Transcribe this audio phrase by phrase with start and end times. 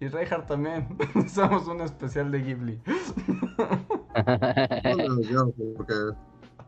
[0.00, 0.88] y Reinhardt también.
[1.28, 2.80] Somos un especial de Ghibli.
[4.12, 5.94] No, yo, porque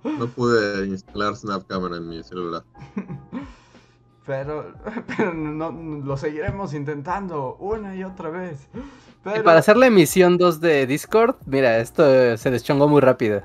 [0.04, 2.62] no pude instalar Snapcamera en mi celular.
[4.24, 4.72] Pero,
[5.08, 8.68] pero no, lo seguiremos intentando una y otra vez.
[9.24, 9.40] Pero...
[9.40, 13.42] Y para hacer la emisión 2 de Discord, mira, esto se deschongó muy rápido.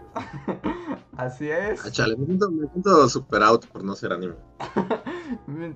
[1.17, 1.83] Así es.
[1.83, 4.35] Ah, chale, me siento, me siento super out por no ser anime.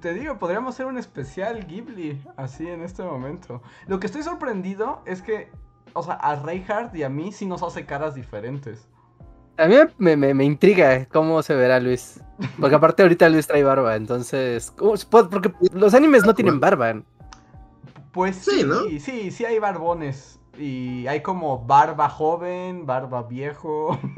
[0.01, 3.61] Te digo, podríamos hacer un especial Ghibli así en este momento.
[3.87, 5.49] Lo que estoy sorprendido es que,
[5.93, 8.85] o sea, a Reinhardt y a mí sí nos hace caras diferentes.
[9.57, 12.19] A mí me, me, me intriga cómo se verá Luis.
[12.59, 14.73] Porque aparte ahorita Luis trae barba, entonces...
[15.09, 17.01] Porque los animes no tienen barba.
[18.11, 18.81] Pues Sí, sí, ¿no?
[18.99, 20.39] sí, sí hay barbones.
[20.57, 23.97] Y hay como barba joven, barba viejo.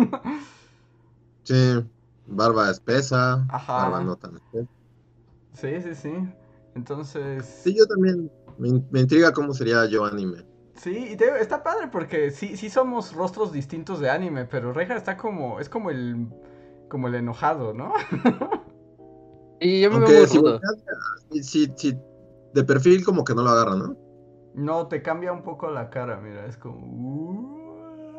[1.43, 1.83] Sí,
[2.25, 3.73] barba espesa, Ajá.
[3.83, 4.67] barba no tan espesa.
[5.53, 6.13] Sí, sí, sí.
[6.75, 7.45] Entonces...
[7.63, 10.45] Sí, yo también me, me intriga cómo sería yo anime.
[10.75, 14.73] Sí, y te digo, está padre porque sí, sí somos rostros distintos de anime, pero
[14.73, 16.27] Reinhardt está como, es como el,
[16.89, 17.93] como el enojado, ¿no?
[19.59, 20.59] Y yo me veo Aunque muy
[21.31, 21.97] si, si, si- si
[22.53, 23.95] de perfil como que no lo agarra, ¿no?
[24.55, 27.53] No, te cambia un poco la cara, mira, es como...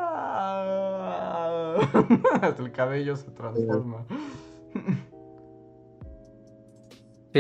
[2.41, 4.07] Hasta el cabello se transforma.
[4.09, 4.15] Sí,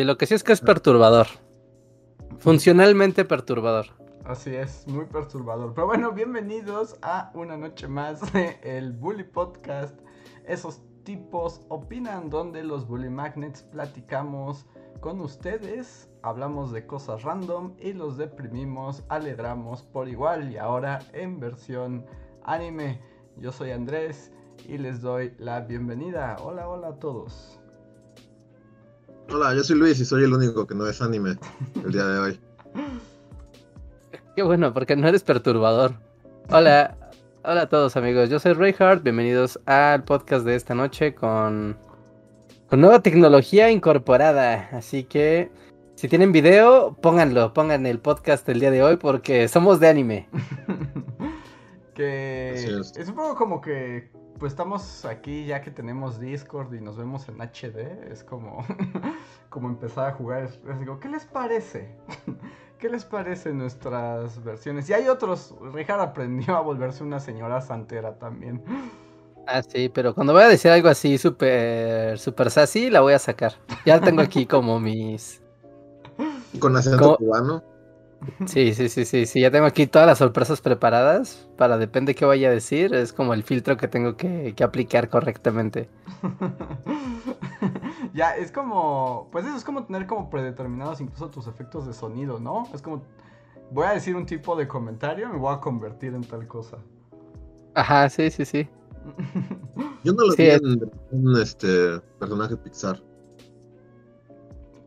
[0.02, 1.28] lo que sí es que es perturbador.
[2.38, 3.86] Funcionalmente perturbador.
[4.24, 5.72] Así es, muy perturbador.
[5.72, 9.96] Pero bueno, bienvenidos a una noche más de el Bully Podcast.
[10.46, 14.66] Esos tipos opinan donde los Bully Magnets platicamos
[15.00, 21.38] con ustedes, hablamos de cosas random y los deprimimos, alegramos por igual y ahora en
[21.38, 22.04] versión
[22.42, 23.00] anime.
[23.36, 24.32] Yo soy Andrés
[24.66, 26.36] y les doy la bienvenida.
[26.42, 27.60] Hola, hola a todos.
[29.30, 31.36] Hola, yo soy Luis y soy el único que no es anime
[31.84, 32.40] el día de hoy.
[34.36, 35.94] Qué bueno, porque no eres perturbador.
[36.50, 36.96] Hola,
[37.42, 41.76] hola a todos amigos, yo soy Reinhardt, bienvenidos al podcast de esta noche con,
[42.68, 44.68] con nueva tecnología incorporada.
[44.72, 45.50] Así que
[45.94, 50.28] si tienen video, pónganlo, pongan el podcast del día de hoy porque somos de anime.
[51.94, 56.96] que es un poco como que pues estamos aquí ya que tenemos Discord y nos
[56.96, 58.64] vemos en HD, es como
[59.48, 60.50] como empezar a jugar,
[60.80, 61.94] digo, ¿qué les parece?
[62.78, 64.90] ¿Qué les parece nuestras versiones?
[64.90, 68.62] Y hay otros, Richard aprendió a volverse una señora santera también.
[69.46, 73.18] Ah, sí, pero cuando voy a decir algo así súper super sassy, la voy a
[73.18, 73.52] sacar.
[73.86, 75.40] Ya tengo aquí como mis...
[76.60, 77.62] Con acento cubano.
[78.46, 82.24] Sí, sí, sí, sí, sí, ya tengo aquí todas las sorpresas preparadas para depende qué
[82.24, 85.88] vaya a decir, es como el filtro que tengo que, que aplicar correctamente.
[88.14, 92.38] ya, es como, pues eso es como tener como predeterminados incluso tus efectos de sonido,
[92.38, 92.68] ¿no?
[92.74, 93.02] Es como,
[93.70, 96.78] voy a decir un tipo de comentario, me voy a convertir en tal cosa.
[97.74, 98.68] Ajá, sí, sí, sí.
[100.04, 103.02] Yo no lo Sí, vi es- en un este, personaje Pixar.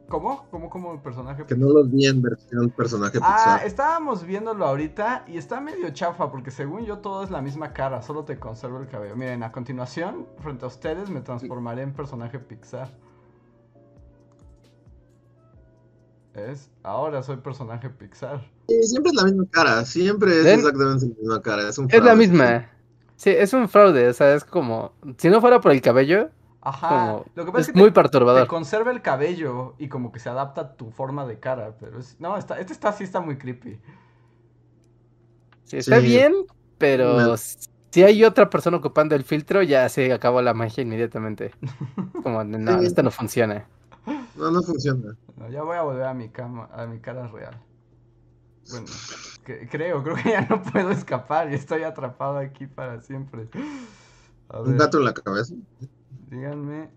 [0.07, 0.47] ¿Cómo?
[0.51, 1.45] ¿Cómo como el personaje?
[1.45, 3.67] Que no los vi en versión personaje Ah, Pixar.
[3.67, 8.01] estábamos viéndolo ahorita y está medio chafa porque según yo todo es la misma cara,
[8.01, 9.17] solo te conservo el cabello.
[9.17, 12.89] Miren, a continuación, frente a ustedes me transformaré en personaje Pixar.
[16.33, 16.69] ¿Es?
[16.83, 18.41] Ahora soy personaje Pixar.
[18.69, 20.59] Sí, siempre es la misma cara, siempre es ¿Ven?
[20.59, 21.67] exactamente la misma cara.
[21.69, 22.69] Es, un Es la misma.
[23.15, 24.93] Sí, es un fraude, o sea, es como...
[25.17, 26.29] Si no fuera por el cabello,
[26.69, 26.89] Ajá.
[26.89, 27.25] como...
[27.35, 28.47] Lo que pasa Es es que muy te, te perturbador.
[28.47, 32.19] conserva el cabello y como que se adapta a tu forma de cara, pero es...
[32.19, 33.79] No, está, este está sí está muy creepy.
[35.63, 36.05] Sí, está Sí.
[36.07, 36.33] bien,
[36.77, 41.51] pero si hay otra persona ocupando el filtro, ya se acabó la magia inmediatamente.
[42.23, 42.85] Como, no, Sí.
[42.85, 43.67] esto no funciona.
[44.35, 45.15] No, no funciona.
[45.35, 47.59] No, ya voy a volver a mi cama, a mi cara real.
[48.69, 48.85] Bueno,
[49.45, 53.47] que- creo, creo que ya no puedo escapar y estoy atrapado aquí para siempre.
[54.49, 55.53] A Un ver, gato en la cabeza.
[56.27, 56.89] Díganme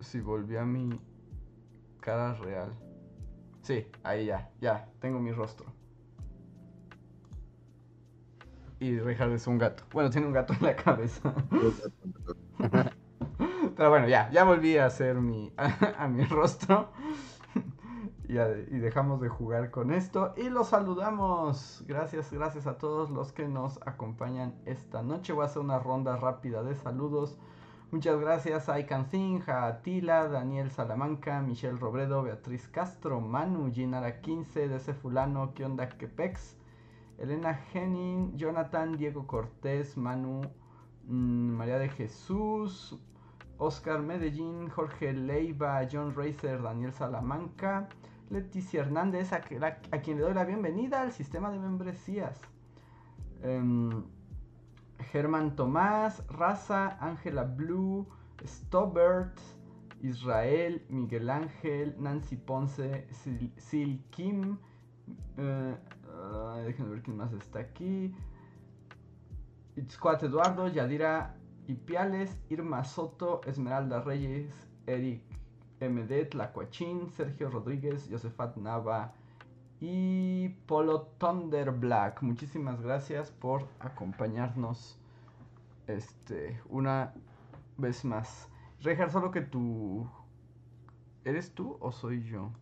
[0.00, 1.00] si volví a mi
[2.00, 2.72] cara real.
[3.62, 5.66] Sí, ahí ya, ya, tengo mi rostro.
[8.78, 9.82] Y Richard es un gato.
[9.92, 11.34] Bueno, tiene un gato en la cabeza.
[13.76, 16.90] Pero bueno, ya, ya volví a hacer mi, a, mi rostro.
[18.28, 20.34] y, y dejamos de jugar con esto.
[20.36, 21.82] Y los saludamos.
[21.88, 25.32] Gracias, gracias a todos los que nos acompañan esta noche.
[25.32, 27.38] Voy a hacer una ronda rápida de saludos.
[27.92, 35.54] Muchas gracias a Atila, Daniel Salamanca, Michelle Robredo, Beatriz Castro, Manu, Ginara 15, DC Fulano,
[35.54, 36.56] ¿qué onda Quepex?
[37.16, 40.40] Elena Henning, Jonathan, Diego Cortés, Manu,
[41.04, 42.98] mm, María de Jesús,
[43.56, 47.88] Oscar Medellín, Jorge Leiva, John Racer, Daniel Salamanca,
[48.30, 52.40] Leticia Hernández, a quien le doy la bienvenida al sistema de membresías.
[53.44, 54.02] Em,
[55.12, 58.06] Germán Tomás, Raza, Ángela Blue,
[58.44, 59.38] Stobert,
[60.02, 63.06] Israel, Miguel Ángel, Nancy Ponce,
[63.56, 64.58] Sil, Kim.
[65.36, 65.76] eh,
[66.66, 68.14] déjenme ver quién más está aquí.
[69.76, 71.36] Itzcuat Eduardo, Yadira
[71.68, 74.54] Ipiales, Irma Soto, Esmeralda Reyes,
[74.86, 75.22] Eric
[75.80, 79.12] MD, Tlacuachín, Sergio Rodríguez, Josefat Nava
[79.80, 82.22] y Polo Thunder Black.
[82.22, 84.98] Muchísimas gracias por acompañarnos
[85.86, 87.14] este una
[87.76, 88.48] vez más.
[88.82, 90.08] Rejar, solo que tú
[91.26, 92.52] ¿Eres tú o soy yo?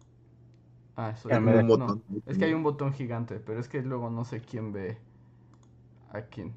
[0.97, 1.41] Ah, soy yo.
[1.77, 4.97] No, es que hay un botón gigante, pero es que luego no sé quién ve
[6.11, 6.55] a quién.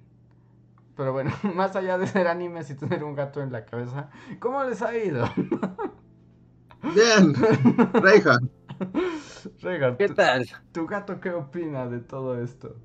[0.95, 4.63] Pero bueno, más allá de ser animes y tener un gato en la cabeza, ¿cómo
[4.63, 5.25] les ha ido?
[6.95, 7.33] Bien,
[7.93, 8.39] Reija.
[9.97, 10.45] ¿Qué tu, tal?
[10.71, 12.75] tu gato qué opina de todo esto?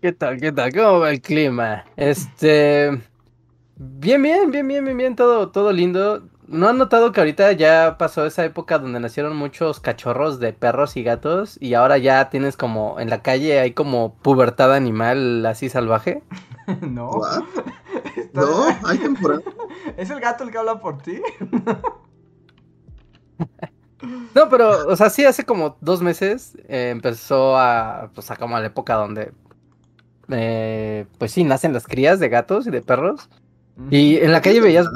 [0.00, 0.40] ¿Qué tal?
[0.40, 0.72] ¿Qué tal?
[0.72, 1.84] ¿Cómo va el clima?
[1.96, 2.90] Este.
[3.76, 6.28] Bien, bien, bien, bien, bien, bien, todo, todo lindo.
[6.46, 10.96] ¿No han notado que ahorita ya pasó esa época donde nacieron muchos cachorros de perros
[10.96, 15.68] y gatos y ahora ya tienes como en la calle hay como pubertad animal así
[15.68, 16.22] salvaje?
[16.82, 17.10] no.
[18.32, 19.42] No, hay temporada.
[19.96, 21.20] ¿Es el gato el que habla por ti?
[24.34, 28.58] No, pero, o sea, sí, hace como dos meses eh, empezó a, pues, a como
[28.58, 29.32] la época donde,
[30.28, 33.28] eh, pues sí, nacen las crías de gatos y de perros.
[33.90, 34.86] Y en la calle ¿Tiene veías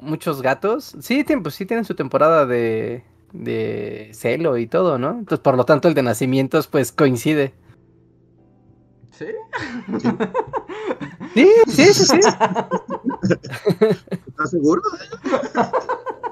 [0.00, 0.96] muchos gatos.
[1.00, 5.10] Sí, tienen, pues sí tienen su temporada de, de celo y todo, ¿no?
[5.10, 7.54] Entonces, por lo tanto, el de nacimientos, pues coincide.
[9.12, 9.26] ¿Sí?
[11.34, 12.20] Sí, sí, sí, sí.
[14.26, 14.82] ¿Estás seguro?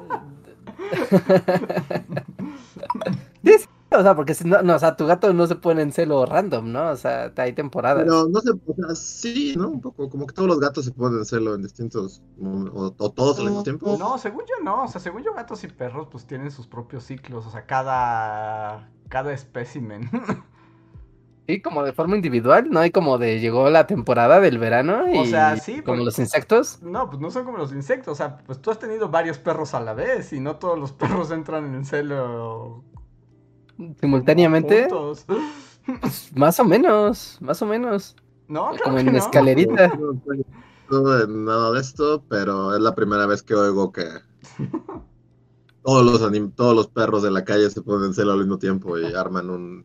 [3.45, 5.83] Sí, sí, O sea, porque si no, no, o sea, tu gato no se pone
[5.83, 6.91] en celo random, ¿no?
[6.91, 8.05] O sea, hay temporadas.
[8.05, 9.69] Pero no sé, o sea, sí, ¿no?
[9.69, 13.11] Un poco, como que todos los gatos se pueden en celo en distintos, o, o
[13.13, 13.97] todos al mismo tiempo.
[13.99, 17.05] No, según yo no, o sea, según yo gatos y perros pues tienen sus propios
[17.05, 20.11] ciclos, o sea, cada cada espécimen.
[21.47, 22.81] Sí, como de forma individual, ¿no?
[22.81, 26.19] Hay como de llegó la temporada del verano y O sea, sí, como porque- los
[26.19, 26.79] insectos.
[26.83, 29.75] No, pues no son como los insectos, o sea, pues tú has tenido varios perros
[29.75, 30.93] a la vez y no todos los
[31.27, 32.83] perros entran en el celo
[34.01, 35.27] Simultáneamente, juntos.
[36.35, 38.17] más o menos, más o menos.
[38.49, 39.19] No, claro Como que en no.
[39.19, 39.93] escalerita.
[40.91, 44.05] No de nada de esto, pero es la primera vez que oigo que
[45.83, 48.59] todos los anim- todos los perros de la calle se ponen en celo al mismo
[48.59, 49.85] tiempo y arman un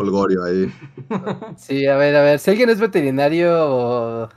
[0.00, 0.72] holgorio ahí.
[1.56, 4.28] Sí, a ver, a ver, si alguien es veterinario,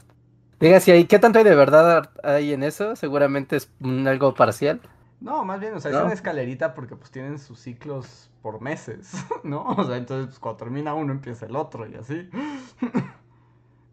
[0.60, 2.95] diga si hay, ¿qué tanto hay de verdad hay en eso?
[2.95, 3.69] Seguramente es
[4.07, 4.81] algo parcial.
[5.19, 9.13] No, más bien, o sea, es una escalerita porque pues tienen sus ciclos por meses,
[9.44, 9.63] ¿no?
[9.63, 12.29] O sea, entonces pues, cuando termina uno empieza el otro y así.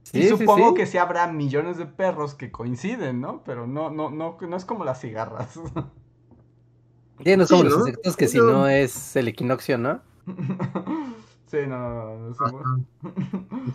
[0.03, 0.75] Sí, y supongo sí.
[0.75, 3.45] que sí habrá millones de perros que coinciden, ¿no?
[3.45, 5.59] Pero no, no, no, no es como las cigarras.
[7.25, 7.87] Sí, no es Sí, como los ¿no?
[7.87, 10.03] insectos que si Yo- no es el equinoccio, ¿no?
[11.51, 12.35] sí, no, no, no,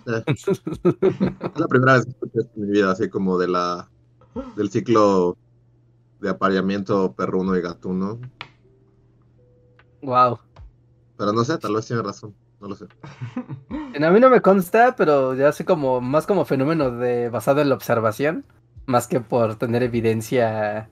[0.05, 0.23] sé.
[0.27, 3.89] Es la primera vez que escucho esto en mi vida, así como de la
[4.55, 5.37] del ciclo
[6.19, 8.19] de apareamiento perruno y gatuno.
[10.01, 10.39] Wow.
[11.17, 12.33] Pero no sé, tal vez tiene razón.
[12.59, 12.85] No lo sé.
[14.01, 17.69] A mí no me consta, pero ya sé como más como fenómeno de basado en
[17.69, 18.45] la observación,
[18.85, 20.89] más que por tener evidencia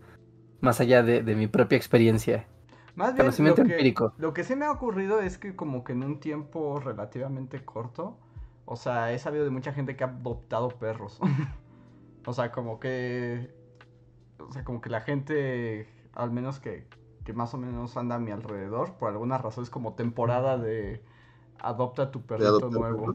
[0.62, 2.48] más allá de, de mi propia experiencia.
[2.96, 4.14] Más bien, Conocimiento lo que, empírico.
[4.18, 8.18] lo que sí me ha ocurrido es que como que en un tiempo relativamente corto,
[8.66, 11.20] o sea, he sabido de mucha gente que ha adoptado perros.
[12.26, 13.54] o sea, como que...
[14.40, 16.88] O sea, como que la gente, al menos que,
[17.24, 21.02] que más o menos anda a mi alrededor, por alguna razón es como temporada de
[21.60, 23.14] adopta tu perrito nuevo.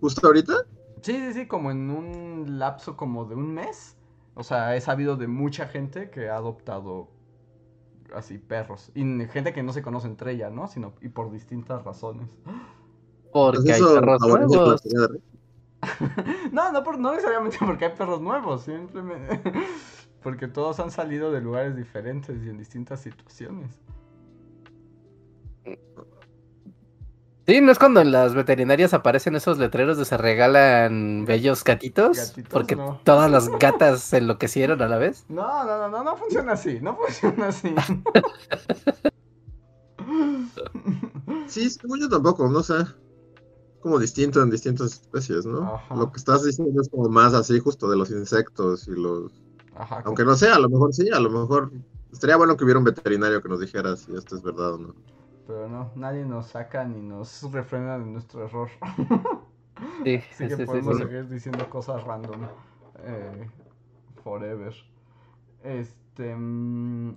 [0.00, 0.54] ¿Justo ahorita?
[1.02, 3.96] Sí, sí, sí, como en un lapso como de un mes.
[4.34, 7.08] O sea, he sabido de mucha gente que ha adoptado
[8.14, 8.90] así perros.
[8.94, 10.68] Y gente que no se conoce entre ella, ¿no?
[10.68, 12.28] Sino y por distintas razones.
[13.32, 14.82] Porque Pues hay perros nuevos.
[14.84, 15.22] Rick.
[16.52, 19.40] No, no, por- no necesariamente porque hay perros nuevos, simplemente
[20.22, 23.78] porque todos han salido de lugares diferentes y en distintas situaciones.
[27.46, 32.16] Sí, ¿no es cuando en las veterinarias aparecen esos letreros de se regalan bellos gatitos?
[32.16, 33.00] Gatitos, porque no.
[33.04, 35.26] todas las gatas se enloquecieron a la vez.
[35.28, 37.74] No, no, no, no, no funciona así, no funciona así.
[41.46, 42.74] Sí, según yo tampoco, no sé.
[43.80, 45.74] Como distinto en distintas especies, ¿no?
[45.74, 45.94] Ajá.
[45.94, 49.32] Lo que estás diciendo es como más así, justo de los insectos y los.
[49.76, 51.70] Ajá, Aunque no sé, a lo mejor sí, a lo mejor.
[52.12, 54.94] Estaría bueno que hubiera un veterinario que nos dijera si esto es verdad o no.
[55.46, 58.70] Pero no, nadie nos saca ni nos refrena de nuestro error.
[60.04, 60.98] Sí, Así sí, que sí, podemos sí.
[60.98, 62.48] seguir diciendo cosas random.
[63.00, 63.48] eh,
[64.22, 64.74] forever.
[65.62, 66.34] Este.
[66.36, 67.16] mm,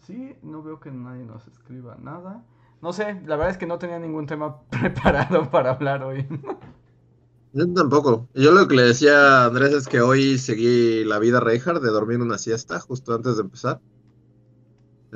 [0.00, 2.44] sí, no veo que nadie nos escriba nada.
[2.82, 6.26] No sé, la verdad es que no tenía ningún tema preparado para hablar hoy.
[7.52, 8.28] Yo tampoco.
[8.34, 11.90] Yo lo que le decía a Andrés es que hoy seguí la vida Reinhardt de
[11.90, 13.80] dormir una siesta justo antes de empezar.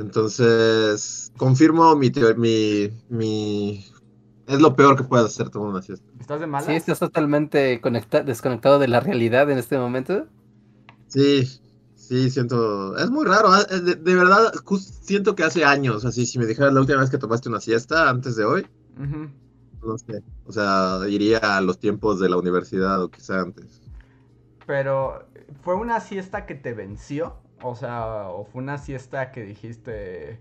[0.00, 3.84] Entonces, confirmo mi, mi, mi...
[4.46, 6.10] Es lo peor que puedes hacer tomar una siesta.
[6.18, 6.66] ¿Estás de malas?
[6.66, 10.26] Sí, estás totalmente conecta- desconectado de la realidad en este momento.
[11.08, 11.44] Sí,
[11.94, 12.96] sí, siento...
[12.96, 13.48] Es muy raro.
[13.52, 14.52] ah, De, de verdad,
[15.02, 18.08] siento que hace años, así, si me dijeras la última vez que tomaste una siesta
[18.08, 18.66] antes de hoy,
[19.82, 20.22] no sé.
[20.46, 23.80] O sea, iría a los tiempos de la universidad o quizá antes.
[24.66, 25.26] Pero,
[25.62, 27.36] ¿fue una siesta que te venció?
[27.62, 30.40] O sea, ¿o fue una siesta que dijiste,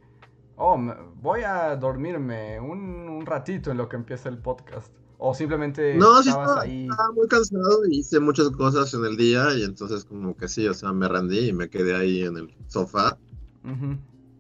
[0.58, 4.94] oh, me- voy a dormirme un, un ratito en lo que empieza el podcast?
[5.18, 6.88] O simplemente No, sí estabas estaba, ahí.
[6.90, 10.68] estaba muy cansado y hice muchas cosas en el día y entonces como que sí,
[10.68, 13.18] o sea, me rendí y me quedé ahí en el sofá,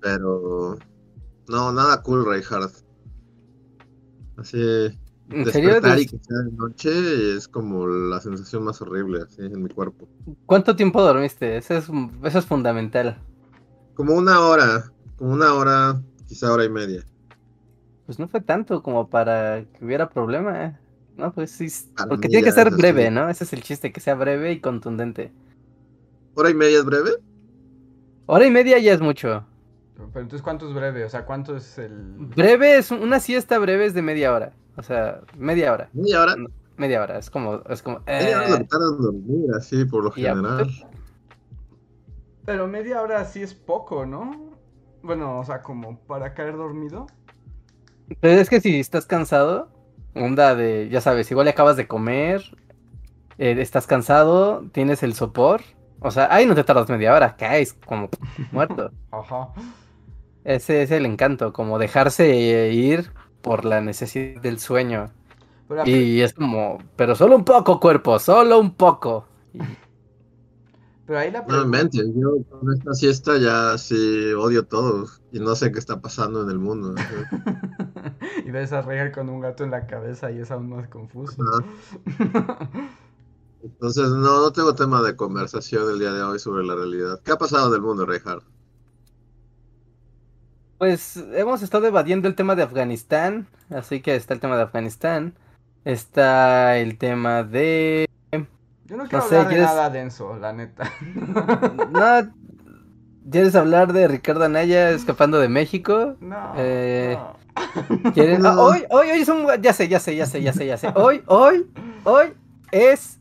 [0.01, 0.77] pero
[1.48, 2.74] no, nada cool, Reinhardt.
[4.38, 4.57] Así,
[5.31, 5.69] ¿En serio?
[5.69, 9.69] despertar y que sea de noche es como la sensación más horrible, así, en mi
[9.69, 10.07] cuerpo.
[10.45, 11.57] ¿Cuánto tiempo dormiste?
[11.57, 11.88] Eso es,
[12.24, 13.17] eso es fundamental.
[13.93, 17.03] Como una hora, como una hora, quizá hora y media.
[18.05, 20.65] Pues no fue tanto como para que hubiera problema.
[20.65, 20.77] ¿eh?
[21.17, 21.67] No, pues sí.
[21.95, 22.77] Para Porque tiene que ser así.
[22.77, 23.29] breve, ¿no?
[23.29, 25.31] Ese es el chiste, que sea breve y contundente.
[26.33, 27.12] ¿Hora y media es breve?
[28.25, 29.45] Hora y media ya es mucho.
[30.08, 31.03] Pero entonces, ¿cuánto es breve?
[31.03, 32.13] O sea, ¿cuánto es el...?
[32.18, 34.53] Breve es un- una siesta breve es de media hora.
[34.77, 35.89] O sea, media hora.
[35.94, 36.36] ¿Media hora?
[36.77, 37.18] Media hora.
[37.18, 38.00] Es como, es como.
[38.08, 40.70] Media hora eh, dormir, así, por lo ya, general.
[42.46, 44.51] Pero media hora sí es poco, ¿no?
[45.03, 47.08] Bueno, o sea, como para caer dormido.
[48.22, 49.70] Pero es que si estás cansado,
[50.15, 52.41] onda de, ya sabes, igual acabas de comer,
[53.38, 55.62] eh, estás cansado, tienes el sopor.
[56.00, 58.10] O sea, ahí no te tardas media hora, caes como
[58.51, 58.91] muerto.
[59.12, 59.50] Ajá.
[60.43, 65.12] Ese es el encanto, como dejarse eh, ir por la necesidad del sueño.
[65.67, 69.25] Pero, Y es como, pero solo un poco, cuerpo, solo un poco.
[71.05, 75.72] Pero ahí la inventes, yo con esta siesta ya sí odio todo y no sé
[75.72, 76.93] qué está pasando en el mundo.
[78.46, 81.41] y ves a Regal con un gato en la cabeza y es aún más confuso.
[83.63, 87.19] Entonces, no, no tengo tema de conversación el día de hoy sobre la realidad.
[87.25, 88.46] ¿Qué ha pasado en el mundo, Reinhardt?
[90.79, 95.36] Pues hemos estado evadiendo el tema de Afganistán, así que está el tema de Afganistán,
[95.86, 98.07] está el tema de...
[98.86, 100.91] Yo no quiero sé, hablar de ¿quieres- nada denso, la neta.
[101.91, 102.33] No,
[103.29, 106.15] ¿quieres hablar de Ricardo Anaya escapando de México?
[106.21, 106.53] No.
[106.57, 107.17] Eh.
[107.19, 107.38] No.
[108.45, 109.45] Ah, hoy, hoy, hoy es un...
[109.62, 110.88] Ya sé, ya sé, ya sé, ya sé, ya sé.
[110.95, 111.67] Hoy, hoy,
[112.05, 112.27] hoy
[112.71, 113.19] es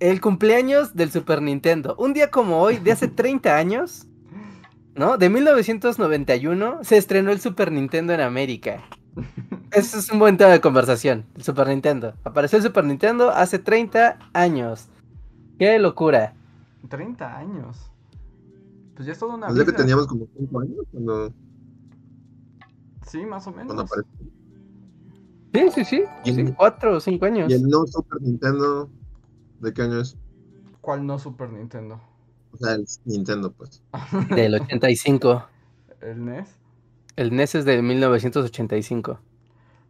[0.00, 1.94] el cumpleaños del Super Nintendo.
[1.98, 4.06] Un día como hoy, de hace 30 años,
[4.94, 5.16] ¿no?
[5.18, 8.82] De 1991, se estrenó el Super Nintendo en América.
[9.72, 12.14] Ese es un buen tema de conversación, el Super Nintendo.
[12.24, 14.88] Apareció el Super Nintendo hace 30 años.
[15.58, 16.34] ¡Qué locura!
[16.88, 17.90] 30 años.
[18.94, 19.78] Pues ya es toda una Desde que vida.
[19.78, 21.32] teníamos como 5 años cuando,
[23.06, 23.66] Sí, más o menos.
[23.66, 24.12] cuando apareció.
[25.54, 26.04] Sí, sí, sí.
[26.24, 27.50] Y sí, el- cuatro o cinco años.
[27.50, 28.88] Y el no Super Nintendo,
[29.60, 30.16] ¿de qué año es?
[30.80, 32.00] ¿Cuál no Super Nintendo?
[32.52, 33.82] O sea, el Nintendo, pues.
[34.34, 35.46] Del 85.
[36.00, 36.48] ¿El NES?
[37.16, 39.20] El NES es de 1985.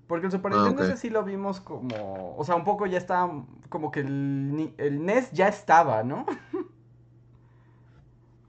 [0.06, 0.88] Porque el Super Ah, Nintendo ok.
[0.88, 2.34] ese sí lo vimos como...
[2.36, 3.44] O sea, un poco ya estaba...
[3.68, 6.26] Como que el, el NES ya estaba, ¿no?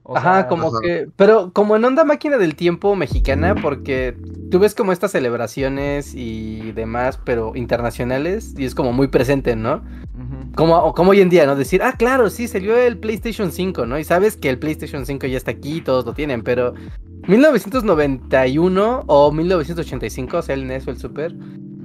[0.06, 0.78] O Ajá, sea, como Ajá.
[0.82, 4.14] que, pero como en onda máquina del tiempo mexicana, porque
[4.50, 9.76] tú ves como estas celebraciones y demás, pero internacionales, y es como muy presente, ¿no?
[10.14, 10.52] ujú.
[10.56, 11.56] Como, o como hoy en día, ¿no?
[11.56, 13.98] Decir, ah, claro, sí, salió el PlayStation 5, ¿no?
[13.98, 16.74] Y sabes que el PlayStation 5 ya está aquí, todos lo tienen, pero
[17.26, 21.34] 1991 o 1985, o sea, el NES o el Super,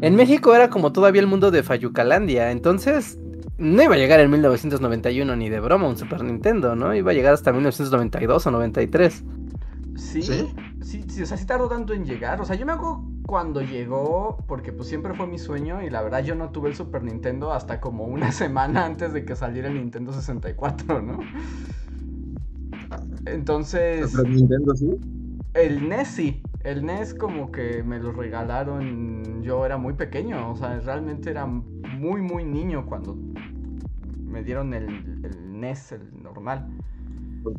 [0.01, 3.17] en México era como todavía el mundo de Fayucalandia, entonces
[3.59, 6.95] no iba a llegar en 1991 ni de broma un Super Nintendo, ¿no?
[6.95, 9.23] Iba a llegar hasta 1992 o 93.
[9.95, 10.47] Sí, ¿Sí?
[10.81, 12.39] sí, sí, o sea, sí tardó tanto en llegar.
[12.41, 16.01] O sea, yo me acuerdo cuando llegó, porque pues siempre fue mi sueño y la
[16.01, 19.67] verdad yo no tuve el Super Nintendo hasta como una semana antes de que saliera
[19.67, 21.19] el Nintendo 64, ¿no?
[23.25, 24.89] Entonces, Pero Nintendo sí.
[25.53, 30.55] el NES sí, el NES como que me lo regalaron, yo era muy pequeño, o
[30.55, 33.15] sea, realmente era muy, muy niño cuando
[34.27, 34.87] me dieron el,
[35.23, 36.67] el NES, el normal.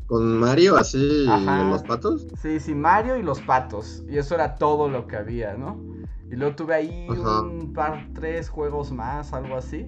[0.07, 1.65] Con- Mario, así, Ajá.
[1.71, 2.27] los patos.
[2.37, 4.05] Sí, sí, Mario y los patos.
[4.09, 5.77] Y eso era todo lo que había, ¿no?
[6.31, 7.43] Y luego tuve ahí Ajá.
[7.51, 9.87] un par, tres juegos más, algo así.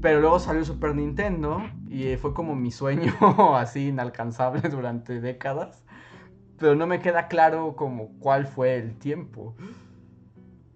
[0.00, 3.12] Pero luego salió Super Nintendo y fue como mi sueño
[3.56, 5.84] así inalcanzable durante décadas.
[6.60, 9.54] Pero no me queda claro como cuál fue el tiempo.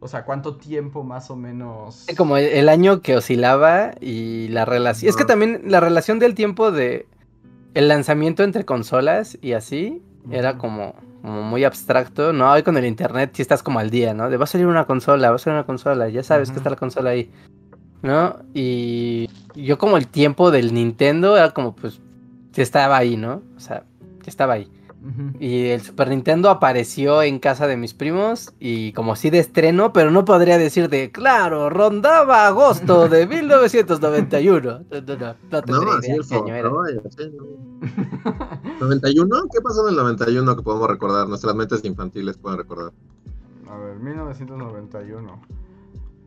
[0.01, 2.07] O sea, cuánto tiempo más o menos.
[2.17, 5.09] Como el, el año que oscilaba y la relación.
[5.09, 7.07] Es que también la relación del tiempo de
[7.75, 12.51] el lanzamiento entre consolas y así era como, como muy abstracto, ¿no?
[12.51, 14.31] Hoy con el internet sí estás como al día, ¿no?
[14.31, 16.71] De va a salir una consola, va a salir una consola, ya sabes que está
[16.71, 17.31] la consola ahí,
[18.03, 18.39] ¿no?
[18.55, 22.01] Y yo como el tiempo del Nintendo era como pues
[22.53, 23.43] que estaba ahí, ¿no?
[23.57, 23.85] O sea,
[24.23, 24.71] que estaba ahí.
[25.39, 29.93] Y el Super Nintendo apareció en casa de mis primos y como si de estreno,
[29.93, 34.85] pero no podría decir de, claro, rondaba agosto de 1991.
[34.91, 36.71] No, no, no, no No, tendría así idea el qué año era.
[36.71, 37.45] Fortnite, así, ¿no?
[38.79, 39.49] ¿91?
[39.53, 41.29] ¿Qué pasó en el 91 que podemos recordar?
[41.29, 42.93] Nuestras mentes infantiles pueden recordar.
[43.67, 45.41] A ver, 1991.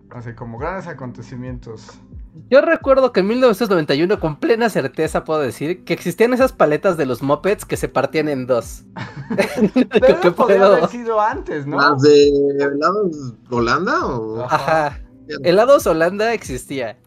[0.09, 2.01] Así como grandes acontecimienos.
[2.49, 7.05] Yo recuerdo que en 1991 con plena certeza puedo decir que existían esas paletas de
[7.05, 8.83] los mopeds que se partían en dos.
[9.73, 10.75] Pero ¿Qué eso podría puedo?
[10.75, 11.77] haber sido antes, ¿no?
[11.77, 12.27] ¿Las de
[12.59, 14.41] helados Holanda o...?
[14.43, 14.99] Ajá.
[15.43, 16.97] Helados Holanda existía.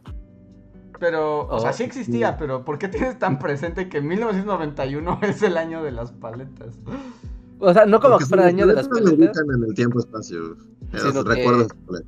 [0.99, 2.37] Pero, o sea, Oh, sí existía, sí.
[2.39, 6.79] pero ¿por qué tienes tan presente que 1991 es el año de las paletas?
[7.59, 9.19] O sea, no como que fuera el año de las no me paletas.
[9.39, 10.57] ubican en el tiempo-espacio.
[10.93, 11.69] Los que- recuerdos.
[11.87, 12.03] ¿Por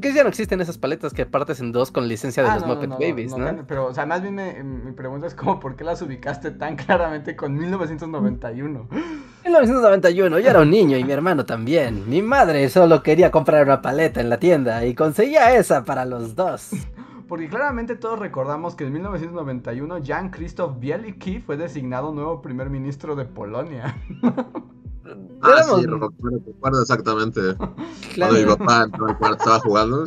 [0.00, 2.66] qué ya no existen esas paletas que partes en dos con licencia de Ah, los
[2.66, 5.60] no, Muppet no, Babies, no, Pero, o sea, más bien me- mi pregunta es como,
[5.60, 8.88] ¿por qué las ubicaste tan claramente con 1991?
[9.44, 12.08] 1991, yo era un niño y mi hermano también.
[12.08, 16.34] Mi madre solo quería comprar una paleta en la tienda y conseguía esa para los
[16.34, 16.70] dos.
[17.28, 23.16] Porque claramente todos recordamos que en 1991 Jan Krzysztof Bielicki fue designado nuevo primer ministro
[23.16, 23.96] de Polonia.
[25.42, 27.40] Ah, Éramos- sí, recuerdo, recuerdo exactamente.
[27.56, 27.74] Claro.
[28.34, 30.06] Cuando mi papá entró al cuarto, estaba jugando.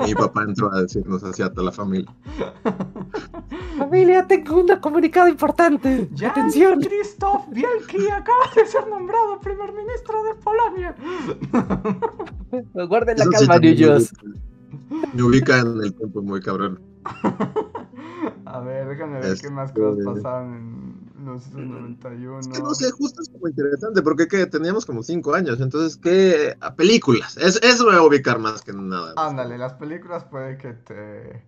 [0.00, 2.14] Y mi papá entró a decirnos así a toda la familia.
[3.78, 6.08] Familia, tengo un comunicado importante.
[6.26, 6.80] Atención.
[6.80, 10.94] Krzysztof Bielicki acaba de ser nombrado primer ministro de Polonia.
[12.88, 14.12] Guarden la Eso sí calma, también me niños.
[14.12, 16.80] ubica- Me ubica en el tiempo muy cabrón.
[18.44, 20.91] A ver, déjame ver qué más Este- cosas pasaban en
[21.22, 22.40] 1991.
[22.40, 24.46] Es que no sé, justo es como interesante, porque ¿qué?
[24.46, 26.56] teníamos como cinco años, entonces, ¿qué?
[26.60, 27.36] A películas.
[27.36, 29.14] Es, eso me va a ubicar más que nada.
[29.16, 31.42] Ándale, las películas puede que te...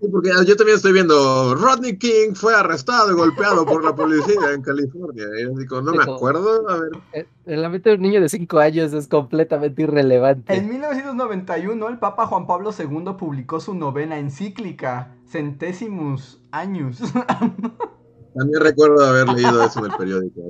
[0.00, 4.52] Sí, porque yo también estoy viendo, Rodney King fue arrestado y golpeado por la policía
[4.52, 5.24] en California.
[5.38, 6.90] Y yo digo, no me acuerdo, a ver.
[7.12, 10.54] Eh, En la mente de un niño de 5 años es completamente irrelevante.
[10.54, 17.00] En 1991, el Papa Juan Pablo II publicó su novena encíclica, Centésimus Años.
[18.36, 20.40] También recuerdo haber leído eso en el periódico.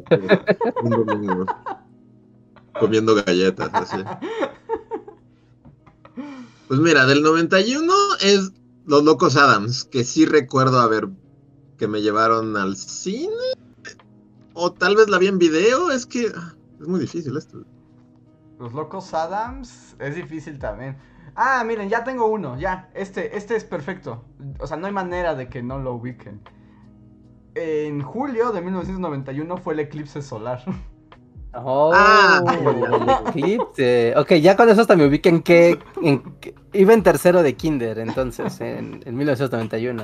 [0.83, 1.46] un domingo,
[2.81, 3.96] comiendo galletas, así.
[6.66, 8.51] Pues mira, del 91 es
[8.87, 11.09] Los Locos Adams, que sí recuerdo haber
[11.79, 13.33] que me llevaron al cine.
[14.55, 17.62] O tal vez la vi en video, es que es muy difícil esto.
[18.59, 20.96] Los Locos Adams es difícil también.
[21.37, 22.90] Ah, miren, ya tengo uno, ya.
[22.94, 24.25] Este, este es perfecto.
[24.59, 26.40] O sea, no hay manera de que no lo ubiquen.
[27.59, 30.62] En julio de 1991 fue el eclipse solar.
[31.55, 32.42] Oh, Ah.
[32.55, 34.12] el eclipse.
[34.19, 35.79] Ok, ya con eso hasta me ubiqué en que-
[36.75, 40.03] iba en tercero de kinder, entonces, en, en 1991.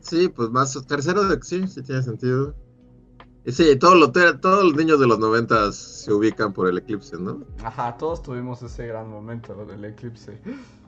[0.00, 2.54] Sí, pues más tercero de sí, sí tiene sentido.
[3.44, 7.16] Y sí, todos los, todos los niños de los 90 se ubican por el eclipse,
[7.18, 7.40] ¿no?
[7.62, 10.40] Ajá, todos tuvimos ese gran momento del eclipse.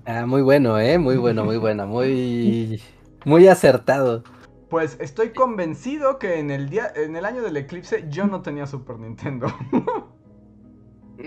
[0.06, 2.80] Ah, muy bueno, eh, muy bueno, muy bueno, muy,
[3.26, 4.22] muy acertado.
[4.72, 8.66] Pues estoy convencido que en el día, en el año del eclipse yo no tenía
[8.66, 9.46] Super Nintendo.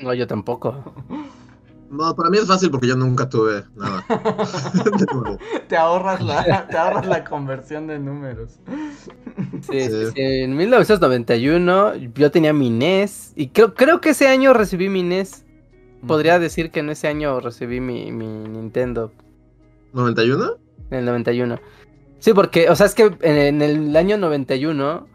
[0.02, 0.84] No, yo tampoco.
[1.90, 4.04] No, para mí es fácil porque yo nunca tuve nada.
[5.70, 8.60] Te ahorras la, te ahorras la conversión de números.
[9.62, 9.80] Sí.
[9.90, 15.04] sí, En 1991 yo tenía mi NES y creo, creo que ese año recibí mi
[15.04, 15.46] NES.
[16.06, 19.14] Podría decir que en ese año recibí mi, mi Nintendo,
[19.94, 20.58] ¿91?
[20.90, 21.60] en el 91.
[22.26, 25.06] Sí, porque, o sea, es que en, el año 91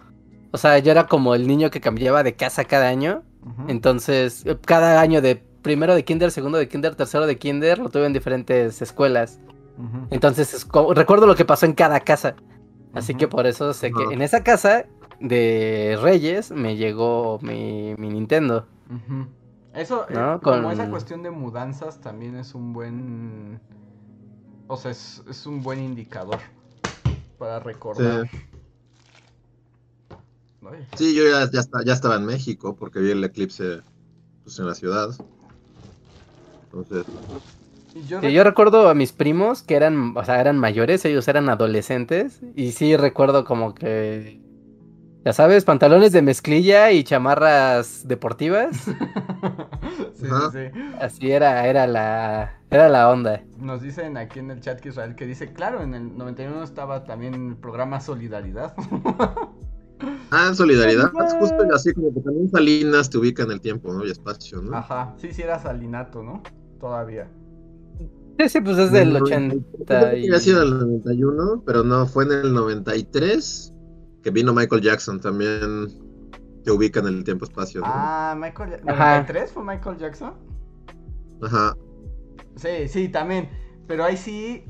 [0.53, 3.25] O sea, yo era como el niño que cambiaba de casa cada año.
[3.67, 7.89] Entonces, eh, cada año de primero de kinder, segundo de kinder, tercero de kinder, lo
[7.89, 9.41] tuve en diferentes escuelas.
[10.11, 12.37] Entonces, es como- recuerdo lo que pasó en cada casa.
[12.95, 14.85] Así que por eso sé que en esa casa
[15.19, 18.69] de Reyes me llegó mi, mi Nintendo.
[19.75, 23.61] Eso, eh, como esa cuestión de mudanzas también es un buen...
[24.69, 26.39] O sea, es, es un buen indicador
[27.41, 28.29] para recordar.
[30.95, 33.81] Sí, yo ya, ya, ya estaba en México porque vi el eclipse
[34.45, 35.09] pues, en la ciudad.
[36.65, 37.07] Entonces,
[37.95, 41.27] y yo Sí, yo recuerdo a mis primos que eran, o sea, eran mayores, ellos
[41.29, 42.41] eran adolescentes.
[42.55, 44.39] Y sí recuerdo como que,
[45.25, 48.85] ya sabes, pantalones de mezclilla y chamarras deportivas.
[50.21, 50.51] sí, Ajá.
[50.53, 50.81] sí, sí.
[51.01, 53.43] Así era, era la, era la onda.
[53.59, 57.05] Nos dicen aquí en el chat que Israel que dice, claro, en el 91 estaba
[57.05, 58.75] también el programa Solidaridad.
[60.31, 64.07] ah, solidaridad, justo así como que también Salinas te ubica en el tiempo, ¿no?
[64.07, 64.77] Y espacio, ¿no?
[64.77, 66.43] Ajá, sí, sí era Salinato, ¿no?
[66.79, 67.29] Todavía.
[68.39, 69.57] Sí, sí, pues es del No, 80
[69.87, 70.27] Creo que y...
[70.27, 73.75] había sido el 91, pero no, fue en el 93
[74.23, 75.89] que vino Michael Jackson también
[76.65, 77.81] te ubica en el tiempo-espacio.
[77.81, 77.87] ¿no?
[77.89, 78.81] Ah, Michael...
[78.87, 79.27] Ajá.
[79.27, 80.35] ¿93 fue Michael Jackson?
[81.43, 81.77] Ajá.
[82.57, 83.49] Sí, sí, también.
[83.87, 84.65] Pero ahí sí.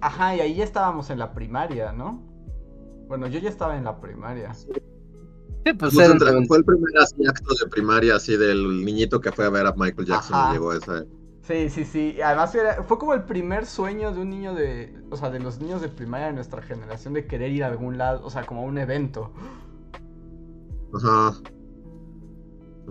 [0.00, 2.22] Ajá, y ahí ya estábamos en la primaria, ¿no?
[3.08, 4.52] Bueno, yo ya estaba en la primaria.
[4.54, 4.66] Sí,
[5.78, 9.20] pues Fue, era el- el fue el primer así, acto de primaria así del niñito
[9.20, 10.50] que fue a ver a Michael Jackson Ajá.
[10.50, 11.04] y llegó a esa.
[11.42, 12.20] Sí, sí, sí.
[12.20, 14.96] Además era- fue como el primer sueño de un niño de.
[15.10, 17.98] O sea, de los niños de primaria de nuestra generación de querer ir a algún
[17.98, 18.24] lado.
[18.24, 19.32] O sea, como a un evento.
[20.96, 21.34] Ajá.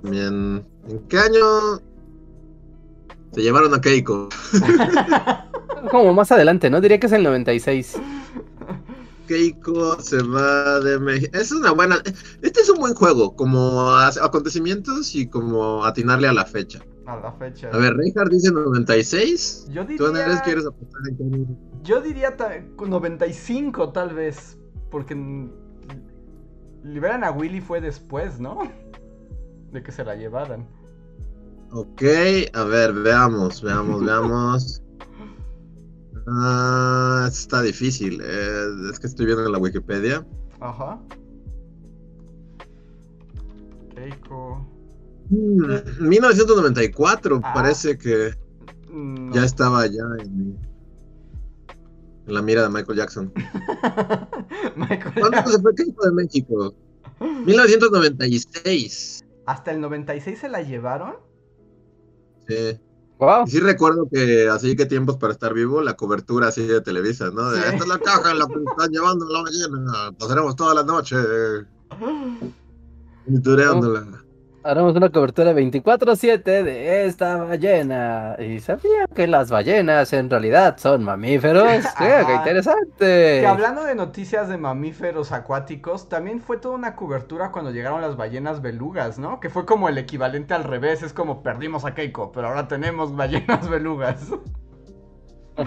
[0.01, 0.65] También.
[0.89, 1.77] ¿En qué año
[3.33, 4.29] se llevaron a Keiko?
[5.91, 6.81] como más adelante, ¿no?
[6.81, 7.95] Diría que es el 96.
[9.27, 11.35] Keiko se va de México.
[11.37, 11.97] Es una buena.
[12.41, 16.79] Este es un buen juego, como acontecimientos y como atinarle a la fecha.
[17.07, 17.69] A la fecha.
[17.71, 19.67] A ver, Reinhardt dice 96.
[19.71, 20.41] Yo ¿Tú, Neres, diría.
[20.43, 21.45] quieres apostar en qué año?
[21.83, 24.57] Yo diría ta- 95 tal vez.
[24.91, 25.15] Porque.
[26.85, 28.59] Mm, Liberan a Willy fue después, ¿no?
[29.71, 30.65] De que se la llevaran.
[31.71, 32.01] Ok,
[32.53, 34.81] a ver, veamos, veamos, veamos.
[36.27, 38.19] Ah, está difícil.
[38.23, 40.25] eh, es que estoy viendo en la Wikipedia.
[40.59, 40.99] Ajá.
[43.95, 44.65] Keiko.
[45.29, 47.53] Mm, 1994, Ah.
[47.53, 48.33] parece que
[48.89, 50.57] Mm, ya estaba ya en,
[52.27, 53.31] en la mira de Michael Jackson.
[54.75, 56.73] Michael ¿Cuándo se fue de México?
[57.19, 59.23] 1996.
[59.45, 61.15] ¿Hasta el 96 se la llevaron?
[62.47, 62.79] Sí.
[63.19, 63.45] Wow.
[63.45, 67.29] Y sí recuerdo que así que tiempos para estar vivo, la cobertura así de Televisa,
[67.31, 67.49] ¿no?
[67.51, 67.67] De Sí.
[67.67, 70.11] esta es la caja en la que están llevando la ballena.
[70.19, 71.15] Pasaremos toda la noche
[73.27, 74.24] monitoreándola.
[74.67, 78.35] Haremos una cobertura 24-7 de esta ballena.
[78.39, 81.67] ¿Y sabía que las ballenas en realidad son mamíferos?
[81.99, 83.41] ¡Qué interesante!
[83.41, 88.17] Que hablando de noticias de mamíferos acuáticos, también fue toda una cobertura cuando llegaron las
[88.17, 89.39] ballenas belugas, ¿no?
[89.39, 93.15] Que fue como el equivalente al revés, es como perdimos a Keiko, pero ahora tenemos
[93.15, 94.31] ballenas belugas.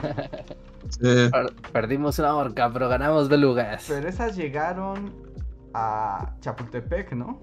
[0.91, 1.29] Sí.
[1.31, 3.85] Per- Perdimos una orca, pero ganamos belugas.
[3.89, 5.13] Pero esas llegaron
[5.75, 7.39] a Chapultepec, ¿no?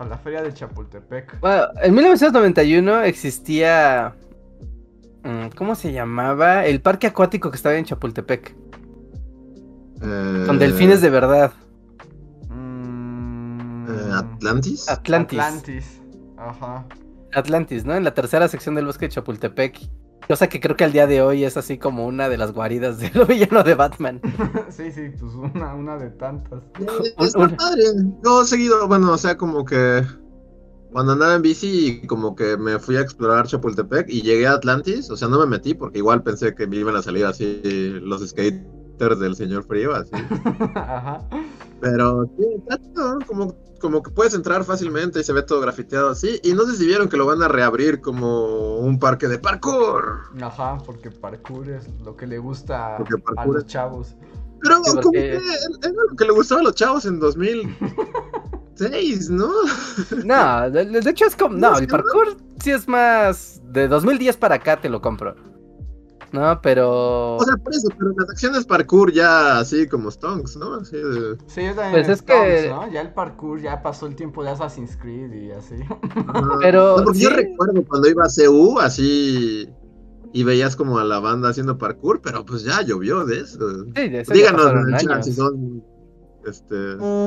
[0.00, 1.40] A la feria de Chapultepec.
[1.40, 4.14] Bueno, en 1991 existía...
[5.22, 6.64] mm, ¿Cómo se llamaba?
[6.64, 8.56] El parque acuático que estaba en Chapultepec.
[10.02, 11.52] Eh, Con delfines de verdad.
[12.48, 14.88] Mm, eh, Atlantis.
[14.88, 15.38] Atlantis.
[15.38, 16.00] Atlantis.
[16.38, 16.86] Ajá.
[17.34, 17.94] Atlantis, ¿no?
[17.94, 19.80] En la tercera sección del bosque de Chapultepec.
[20.26, 22.98] Cosa que creo que al día de hoy es así como una de las guaridas
[22.98, 24.20] del villano de Batman.
[24.70, 26.62] sí, sí, pues una, una de tantas.
[27.18, 27.82] Está padre.
[28.24, 30.04] Yo seguido, bueno, o sea, como que
[30.92, 35.10] cuando andaba en bici, como que me fui a explorar Chapultepec y llegué a Atlantis.
[35.10, 37.60] O sea, no me metí porque igual pensé que me iban a salir así
[38.02, 40.10] los skaters del señor frío, así.
[40.74, 41.26] Ajá.
[41.80, 43.26] Pero sí, está chido, ¿no?
[43.26, 46.38] como, como que puedes entrar fácilmente y se ve todo grafiteado así.
[46.44, 50.20] Y no vieron que lo van a reabrir como un parque de parkour.
[50.40, 52.96] Ajá, porque parkour es lo que le gusta
[53.36, 54.14] a los chavos.
[54.62, 55.36] Pero Sí, como porque- que
[55.88, 59.48] era lo que le gustaba a los chavos en 2006, ¿no?
[60.24, 61.56] No, de, de hecho es como...
[61.56, 63.60] No, el parkour sí es más...
[63.64, 65.34] De 2010 para acá te lo compro.
[66.32, 67.36] No, pero...
[67.36, 70.74] O sea, por eso, pero las acciones parkour ya así como Stonks, ¿no?
[70.76, 71.36] Así de...
[71.46, 72.72] Sí, yo también Pues es que-.
[72.92, 75.74] Ya el parkour ya pasó el tiempo de Assassin's Creed y así.
[76.60, 79.68] Pero No, porque yo recuerdo cuando iba a CU así
[80.32, 83.84] y veías como a la banda haciendo parkour, pero pues ya llovió de eso.
[83.96, 85.24] Sí, de eso Díganos en pasaron el chat años.
[85.26, 85.84] si son
[86.46, 86.76] este,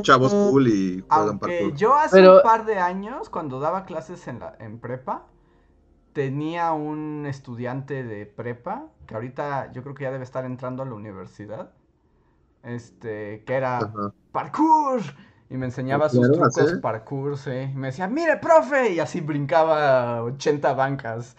[0.03, 1.75] chavos cool y juegan Aunque parkour.
[1.75, 5.27] yo hace Pero- un par de años, cuando daba clases en, la, en prepa,
[6.13, 10.86] tenía un estudiante de prepa, que ahorita yo creo que ya debe estar entrando a
[10.86, 11.71] la universidad,
[12.63, 14.13] este, que era Ajá.
[14.32, 15.02] parkour.
[15.49, 17.52] Y me enseñaba sus Claro, trucos parkour, sí.
[17.52, 18.93] Y me decía, mire, profe.
[18.93, 21.36] Y así brincaba 80 bancas.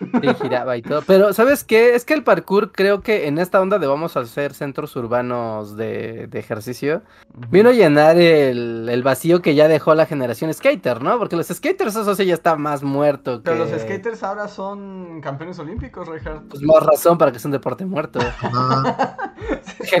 [0.00, 1.02] Sí, giraba y todo.
[1.06, 1.94] Pero, ¿sabes qué?
[1.94, 5.76] Es que el parkour creo que en esta onda de vamos a hacer centros urbanos
[5.76, 7.02] de, de ejercicio,
[7.34, 7.46] Ujú.
[7.50, 11.18] vino a llenar el, el vacío que ya dejó la generación skater, ¿no?
[11.18, 13.50] Porque los skaters, eso sí ya está más muerto que...
[13.50, 16.48] Pero los skaters ahora son campeones olímpicos, Reinhardt.
[16.48, 18.18] Pues más razón para que sea un deporte muerto.
[19.90, 19.98] Ya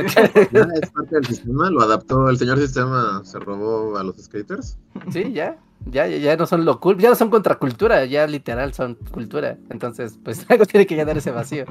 [0.82, 2.28] es parte del sistema, lo adaptó.
[2.28, 4.78] El señor sistema se robó a los skaters.
[5.10, 5.56] Sí, ya.
[5.86, 9.56] Ya, ya, ya no son lo cool, ya no son contracultura, ya literal son cultura.
[9.70, 11.64] Entonces, pues algo tiene que llenar ese vacío.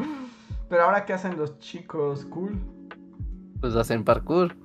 [0.70, 2.58] Pero ahora, ¿qué hacen los chicos cool?
[3.60, 4.56] Pues hacen parkour.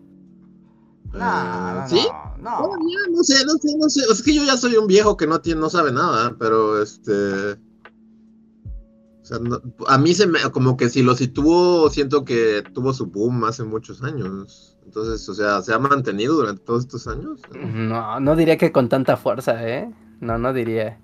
[1.13, 2.07] No, no, ¿Sí?
[2.39, 2.63] no, no.
[2.65, 4.03] Todavía, no sé, no sé, no sé.
[4.09, 6.81] O sea, que yo ya soy un viejo que no tiene, no sabe nada, pero
[6.81, 7.53] este.
[7.53, 12.93] O sea, no- a mí se me, como que si lo situó, siento que tuvo
[12.93, 14.70] su boom hace muchos años.
[14.91, 17.41] Entonces, o sea, se ha mantenido durante todos estos años.
[17.55, 19.89] No, no diría que con tanta fuerza, ¿eh?
[20.19, 20.99] No, no diría.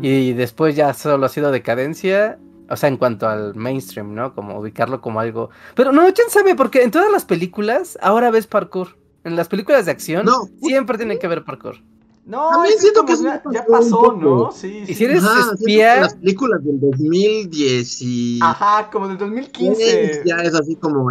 [0.00, 2.38] Y después ya solo ha sido decadencia,
[2.70, 4.32] o sea, en cuanto al mainstream, ¿no?
[4.32, 5.50] Como ubicarlo como algo...
[5.74, 8.96] Pero no, quién sabe, porque en todas las películas ahora ves parkour.
[9.24, 10.48] En las películas de acción No.
[10.62, 11.76] siempre tiene que haber parkour.
[12.24, 14.12] No, También es siento que ya, ya pasó.
[14.12, 14.52] ¿no?
[14.52, 14.94] Sí, Y sí.
[14.94, 20.22] si eres Ajá, espía- las películas del 2010 y Ajá, como del 2015.
[20.26, 21.10] ya es así como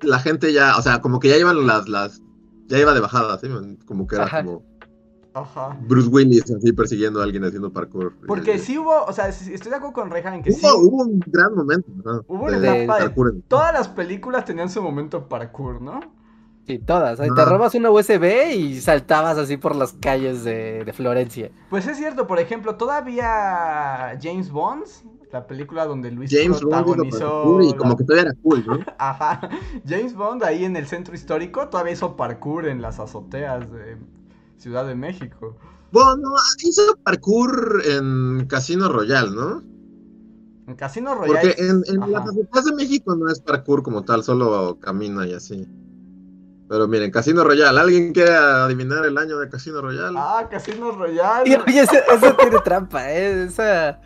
[0.00, 2.22] la gente ya, o sea, como que ya iban las, las,
[2.68, 3.48] ya iba de bajada, ¿sí?
[3.86, 4.44] Como que era Ajá.
[4.44, 4.62] como
[5.34, 5.76] Ajá.
[5.86, 8.14] Bruce Willis así persiguiendo a alguien haciendo parkour.
[8.26, 10.60] Porque Eh, sí hubo, o sea, estoy de acuerdo con Rehan en que sí.
[10.64, 11.90] Hubo, hubo un gran momento.
[12.02, 12.24] ¿no?
[12.28, 16.00] Hubo una de etapa de- parkour en- Todas las películas tenían su momento parkour, ¿no?
[16.66, 17.20] Sí, todas.
[17.20, 21.50] Ahí Te robas una USB y saltabas así por las calles de, de Florencia.
[21.70, 24.84] Pues es cierto, por ejemplo, todavía James Bond,
[25.32, 27.18] la película donde Luis James Bond hizo protagonizó.
[27.18, 28.78] parkour y la- como que todavía era cool, ¿no?
[28.98, 29.48] Ajá.
[29.86, 33.96] James Bond ahí en el centro histórico todavía hizo parkour en las azoteas de
[34.56, 35.56] Ciudad de México.
[35.92, 36.30] Bueno,
[36.64, 39.62] hizo parkour en Casino Royal, ¿no?
[40.66, 41.54] En Casino Royale.
[41.54, 45.32] Porque en, en las azoteas de México no es parkour como tal, solo camina y
[45.32, 45.64] así.
[46.68, 50.14] Pero miren, Casino Royal, ¿alguien quiere adivinar el año de Casino Royal?
[50.16, 51.48] Ah, Casino Royale.
[51.50, 53.44] Y oye, eso, eso tiene trampa, ¿eh?
[53.44, 54.00] Esa.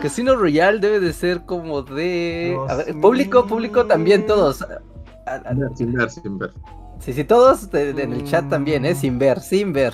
[0.00, 2.58] Casino Royale debe de ser como de.
[2.68, 4.62] A ver, público, público también, todos.
[4.62, 4.80] A-
[5.26, 6.52] a- Sin ver, sin ver.
[6.98, 8.94] Sí, sí, todos de- de- en el chat también, ¿eh?
[8.94, 9.92] Sin ver, sin ver.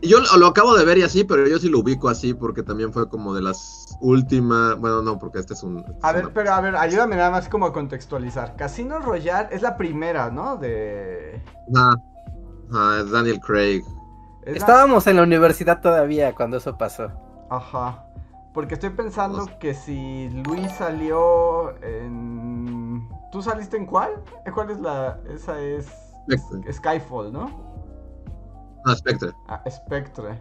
[0.00, 2.34] Y Yo lo, lo acabo de ver y así, pero yo sí lo ubico así
[2.34, 4.76] porque también fue como de las últimas.
[4.78, 5.78] Bueno, no, porque este es un.
[5.78, 8.56] este A es ver, una- pero a ver, ayúdame nada más como a contextualizar.
[8.56, 10.56] Casino Royale es la primera, ¿no?
[10.56, 11.42] De.
[11.74, 11.94] Ajá.
[12.72, 13.82] Ajá, es Daniel Craig.
[14.44, 17.08] es la- Estábamos en la universidad todavía cuando eso pasó.
[17.50, 18.04] Ajá.
[18.52, 23.08] Porque estoy pensando Pues- que si Luis salió en.
[23.30, 24.10] ¿Tú saliste en cuál?
[24.52, 25.18] ¿Cuál es la.
[25.32, 25.86] Esa es.
[26.30, 26.72] Spectre.
[26.72, 27.50] Skyfall, ¿no?
[28.84, 29.30] Ah, Spectre.
[29.48, 30.40] Ah, Spectre.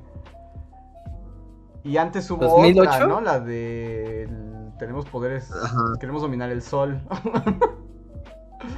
[1.83, 2.89] Y antes hubo 2008?
[2.91, 3.21] otra, ¿no?
[3.21, 4.23] La de.
[4.23, 5.51] el- Tenemos poderes.
[5.51, 5.93] Ajá.
[5.99, 7.01] Queremos dominar el sol.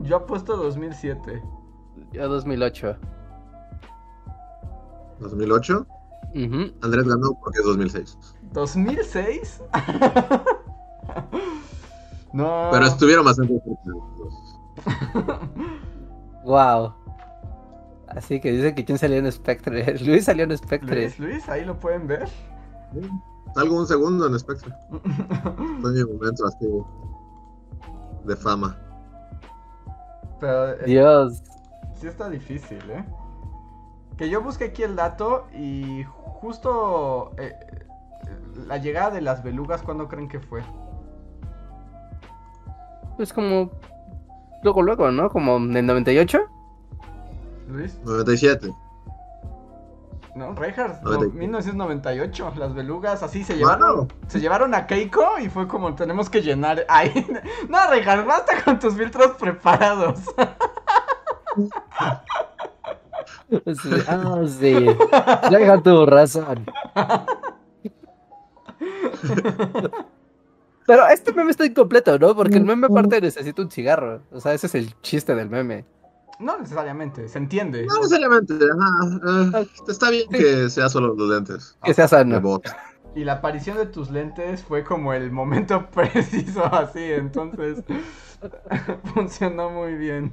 [0.00, 1.40] Yo apuesto 2007.
[2.12, 2.96] Yo 2008.
[5.20, 5.86] 2008.
[6.34, 6.72] Ujú.
[6.82, 8.18] Andrés ganó porque es 2006.
[8.52, 9.62] ¿2006?
[12.32, 12.68] no.
[12.72, 13.60] Pero estuvieron bastante.
[16.44, 16.94] Wow.
[18.08, 19.98] Así que dice que quién salió en Spectre.
[20.04, 21.02] Luis salió en Spectre.
[21.02, 22.28] Luis, Luis, ahí lo pueden ver.
[23.54, 24.72] Salgo un segundo en Spectre.
[25.80, 26.66] Fue mi momento así
[28.24, 28.76] de fama.
[30.40, 31.42] Pero eh, Dios.
[32.00, 33.04] sí está difícil, ¿eh?
[34.16, 36.04] Que yo busqué aquí el dato y
[36.40, 37.54] justo eh,
[38.66, 40.62] la llegada de las belugas, ¿cuándo creen que fue?
[43.18, 43.70] Es como.
[44.62, 45.30] Luego, luego, ¿no?
[45.30, 46.40] Como en el 98.
[47.68, 48.72] Luis, 97.
[50.34, 50.54] ¿no?
[50.54, 53.76] Reinhardt, Noventa y- 1998, las belugas así se Bueno.
[53.76, 56.84] llevaron, se llevaron a Keiko y fue como tenemos que llenar.
[56.88, 57.12] Ay,
[57.68, 60.20] no, Reinhardt, basta con tus filtros preparados.
[63.50, 64.86] Sí, Ah, sí.
[65.50, 66.64] Ya tuvo razón.
[70.88, 72.34] Pero este meme está incompleto, ¿no?
[72.34, 74.22] Porque el meme aparte necesita un cigarro.
[74.32, 75.84] O sea, ese es el chiste del meme.
[76.40, 77.84] No necesariamente, se entiende.
[77.84, 79.66] No necesariamente, ajá.
[79.86, 81.76] está bien que sea solo los lentes.
[81.84, 82.40] Que sea sano.
[82.40, 82.66] bot.
[83.14, 87.84] Y la aparición de tus lentes fue como el momento preciso así, entonces
[89.14, 90.32] funcionó muy bien.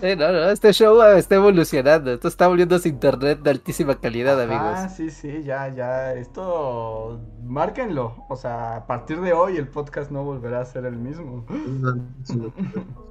[0.00, 2.12] Sí, no, no, este show está evolucionando.
[2.12, 4.92] Esto está volviéndose internet de altísima calidad, Ah, amigos.
[4.96, 8.24] sí, sí, ya, ya, esto, márquenlo.
[8.28, 11.44] O sea, a partir de hoy el podcast no volverá a ser el mismo.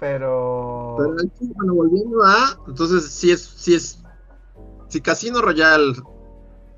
[0.00, 0.96] Pero...
[0.98, 1.14] Pero
[1.54, 2.58] bueno, volviendo a.
[2.66, 4.02] Entonces, sí es, sí es.
[4.88, 5.94] Si Casino Royale,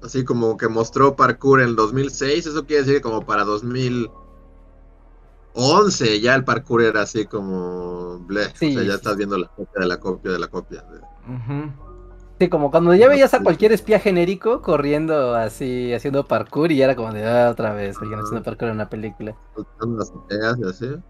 [0.02, 3.44] así como que mostró parkour en el 2006, eso quiere decir que como para
[5.54, 8.18] 2011 ya el parkour era así como.
[8.20, 8.96] bleh, Sí, o sea, ya sí.
[8.96, 10.84] estás viendo la copia de la copia de la copia.
[12.38, 16.84] Sí, como cuando ya veías a cualquier espía genérico corriendo así, haciendo parkour y ya
[16.86, 19.36] era como de ah, otra vez, alguien haciendo parkour en una película.
[19.54, 21.02] Soltando las azoteas y así.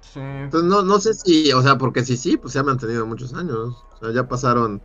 [0.00, 0.20] Sí.
[0.20, 3.34] Entonces, no, no sé si, o sea, porque si sí, pues se ha mantenido muchos
[3.34, 3.86] años.
[3.92, 4.82] O sea, ya pasaron.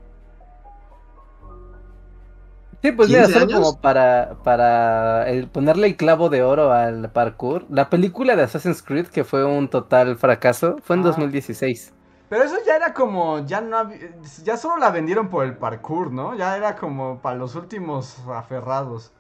[2.86, 3.60] Sí, pues mira, 15 solo años.
[3.70, 7.66] como para, para el ponerle el clavo de oro al parkour.
[7.70, 11.06] La película de Assassin's Creed, que fue un total fracaso, fue en Ah.
[11.06, 11.94] 2016.
[12.30, 14.10] Pero eso ya era como, ya no había-
[14.44, 16.36] ya solo la vendieron por el parkour, ¿no?
[16.36, 19.12] Ya era como para los últimos aferrados.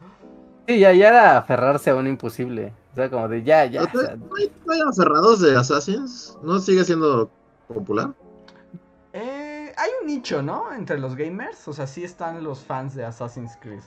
[0.68, 2.74] Sí, ya, ya era aferrarse a un imposible.
[2.92, 3.84] O sea, como de ya, ya.
[3.84, 6.38] o ¿No hay, no hay aferrados de Assassins?
[6.44, 7.30] ¿No sigue siendo
[7.68, 8.10] popular?
[9.78, 10.72] Hay un nicho, ¿no?
[10.74, 13.82] Entre los gamers, o sea, sí están los fans de Assassin's Creed.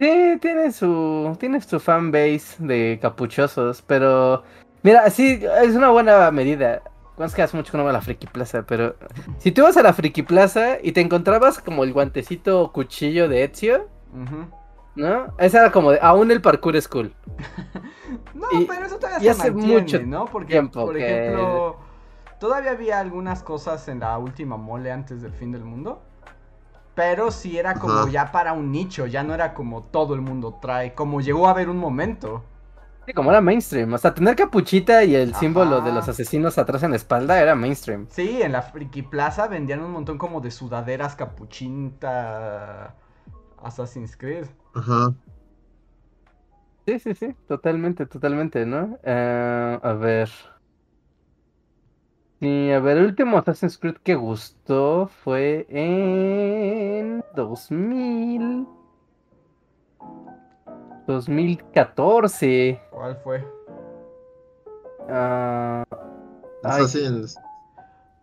[0.00, 4.42] Sí, tiene su, tiene su fanbase de capuchosos, pero
[4.82, 6.82] mira, sí, es una buena medida.
[7.18, 8.96] Es que hace mucho que no voy a la Friki Plaza, pero
[9.38, 13.44] si tú vas a la Friki Plaza y te encontrabas como el guantecito cuchillo de
[13.44, 13.86] Ezio.
[14.94, 15.34] ¿no?
[15.38, 17.14] Ese era como de, aún el parkour es cool.
[18.34, 20.24] No, Y- pero eso todavía y se hace mantiene, mucho ¿no?
[20.26, 21.76] Porque, tiempo por que- ejemplo,
[22.42, 26.02] todavía había algunas cosas en la última mole antes del fin del mundo.
[26.96, 28.10] Pero sí era como Ajá.
[28.10, 31.52] ya para un nicho, ya no era como todo el mundo trae, como llegó a
[31.52, 32.42] haber un momento.
[33.06, 33.92] Sí, como era mainstream.
[33.92, 35.38] O sea, tener capuchita y el Ajá.
[35.38, 38.08] símbolo de los asesinos atrás en la espalda era mainstream.
[38.10, 42.96] Sí, en la Friki Plaza vendían un montón como de sudaderas capuchinta
[43.62, 44.46] Assassin's Creed.
[44.74, 45.14] Ajá.
[46.86, 48.98] Sí, sí, sí, totalmente, totalmente, ¿no?
[49.04, 50.28] Eh, a ver.
[52.42, 58.66] Sí, a ver, el último Assassin's Creed que gustó fue en 2000.
[61.06, 62.80] 2014.
[62.90, 63.46] ¿Cuál fue?
[65.08, 65.84] Ah,
[66.64, 67.38] ay, Assassins.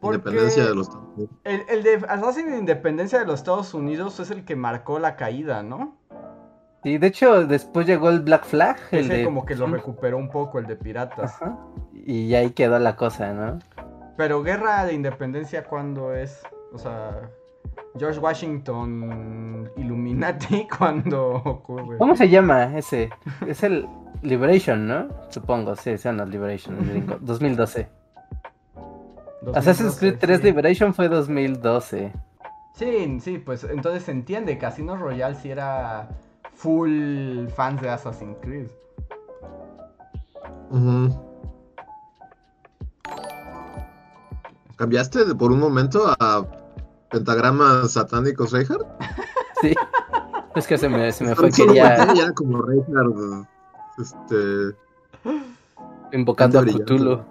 [0.01, 1.32] Porque- Independencia de los Estados Unidos.
[1.45, 5.63] El, el de Assassin's Independencia de los Estados Unidos es el que marcó la caída,
[5.63, 5.95] ¿no?
[6.84, 10.17] sí, de hecho, después llegó el Black Flag, el Ese de como que lo recuperó
[10.17, 11.41] un poco, el de piratas.
[11.41, 11.58] Ajá,
[11.93, 13.60] Y ahí quedó la cosa, ¿no?
[14.19, 16.43] Pero guerra de independencia, ¿cuándo es?
[16.73, 17.21] O sea,
[17.97, 21.97] George Washington Illuminati, ¿cuándo ocurre?
[21.97, 23.10] ¿Cómo se llama ese?
[23.47, 23.88] Es el
[24.21, 25.08] Liberation, ¿no?
[25.29, 27.88] Supongo, sí, se llama Liberation, el gringo, 2012.
[29.55, 30.43] Assassin's 2012, Creed 3 sí.
[30.43, 32.12] Liberation fue 2012.
[32.73, 34.58] Sí, sí, pues entonces se entiende.
[34.58, 36.10] Casino Royale sí era
[36.55, 38.67] full fans de Assassin's Creed.
[40.71, 41.28] Ujú.
[44.79, 46.45] ¿Cambiaste de- por un momento a
[47.11, 48.87] pentagramas satánicos, Reinhardt?
[49.61, 49.75] Sí.
[50.55, 53.45] Es que se me, se me fue, era como Reinhardt.
[53.97, 54.73] Este.
[56.13, 56.65] invocando a.
[56.65, 57.21] Cthulhu.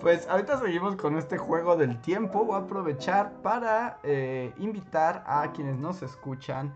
[0.00, 2.44] Pues ahorita seguimos con este juego del tiempo.
[2.44, 6.72] Voy a aprovechar para eh, invitar a quienes nos escuchan.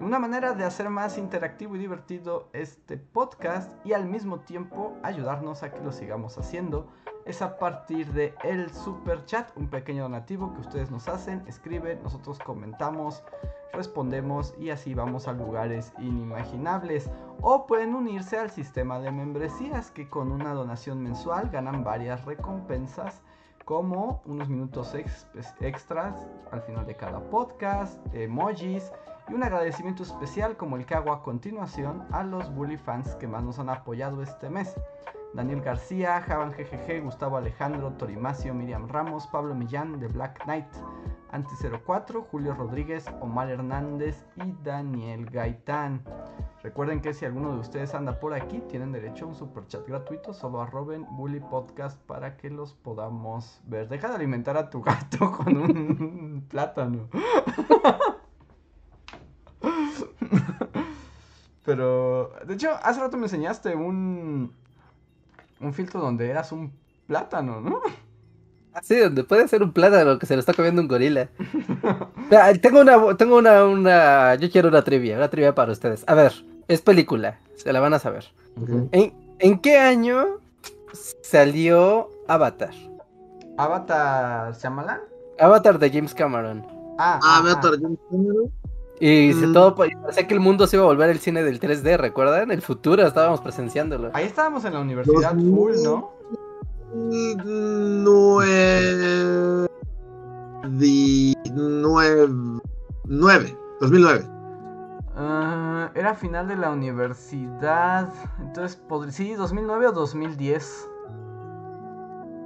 [0.00, 5.62] Una manera de hacer más interactivo y divertido este podcast y al mismo tiempo ayudarnos
[5.62, 6.88] a que lo sigamos haciendo
[7.28, 12.02] es a partir de el super chat, un pequeño donativo que ustedes nos hacen, escriben,
[12.02, 13.22] nosotros comentamos,
[13.74, 17.10] respondemos y así vamos a lugares inimaginables.
[17.42, 23.20] O pueden unirse al sistema de membresías que con una donación mensual ganan varias recompensas
[23.66, 25.26] como unos minutos ex-
[25.60, 28.90] extras al final de cada podcast, emojis
[29.28, 33.28] y un agradecimiento especial como el que hago a continuación a los bully fans que
[33.28, 34.74] más nos han apoyado este mes.
[35.34, 40.66] Daniel García, Javan GGG, Gustavo Alejandro, Torimacio, Miriam Ramos, Pablo Millán de Black Knight,
[41.32, 46.02] Anti04, Julio Rodríguez, Omar Hernández y Daniel Gaitán.
[46.62, 49.86] Recuerden que si alguno de ustedes anda por aquí, tienen derecho a un super chat
[49.86, 50.32] gratuito.
[50.32, 53.88] Solo arroben Bully Podcast para que los podamos ver.
[53.88, 57.08] Deja de alimentar a tu gato con un plátano.
[61.64, 64.54] Pero, de hecho, hace rato me enseñaste un,
[65.60, 66.72] un filtro donde eras un
[67.06, 67.80] plátano, ¿no?
[68.82, 71.28] Sí, donde puede ser un plátano que se lo está comiendo un gorila.
[72.30, 76.04] Mira, tengo una, tengo una, una, yo quiero una trivia, una trivia para ustedes.
[76.06, 76.32] A ver,
[76.68, 78.26] es película, se la van a saber.
[78.92, 80.38] ¿En, en qué año
[81.22, 82.74] salió Avatar?
[83.56, 85.00] Avatar Shyamalan.
[85.40, 86.64] Avatar de James Cameron.
[86.98, 87.38] Ah, Ah.
[87.38, 88.52] Avatar, James Cameron.
[89.00, 89.52] Y se Mm.
[89.52, 92.50] todo pa- parecía que el mundo se iba a volver el cine del 3D, ¿recuerdan?
[92.50, 94.10] El futuro, estábamos presenciándolo.
[94.12, 96.10] Ahí estábamos en la universidad full, ¿no?
[98.38, 99.68] Nueve.
[100.70, 102.28] di- Nueve.
[103.06, 103.56] Nueve.
[103.80, 104.26] 2009.
[105.16, 108.08] Ah, era final de la universidad.
[108.40, 108.80] Entonces,
[109.10, 110.88] sí, 2009 o 2010.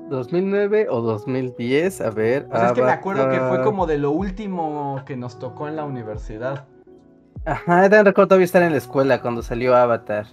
[0.09, 2.47] 2009 o 2010, a ver.
[2.51, 5.69] O sea, es que me acuerdo que fue como de lo último que nos tocó
[5.69, 6.67] en la universidad.
[7.45, 10.27] Ajá, también recuerdo todavía estar en la escuela cuando salió Avatar.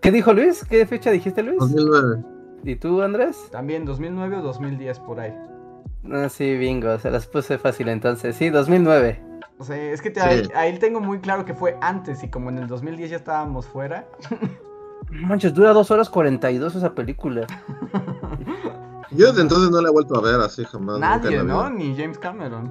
[0.00, 0.64] ¿Qué dijo Luis?
[0.64, 1.58] ¿Qué fecha dijiste, Luis?
[1.58, 2.22] 2009.
[2.64, 3.48] ¿Y tú, Andrés?
[3.50, 5.34] También 2009 o 2010 por ahí.
[6.12, 8.36] Ah, sí, bingo, se las puse fácil entonces.
[8.36, 9.22] Sí, 2009.
[9.58, 10.26] O sea, es que te- Sí.
[10.26, 10.42] ahí,
[10.72, 14.06] ahí tengo muy claro que fue antes y como en el 2010 ya estábamos fuera.
[15.10, 17.46] No Manches, dura 2 horas 42 esa película.
[19.10, 20.98] Yo desde entonces no la he vuelto a ver así jamás.
[20.98, 21.70] Nadie, ¿no?
[21.70, 22.70] Ni James Cameron.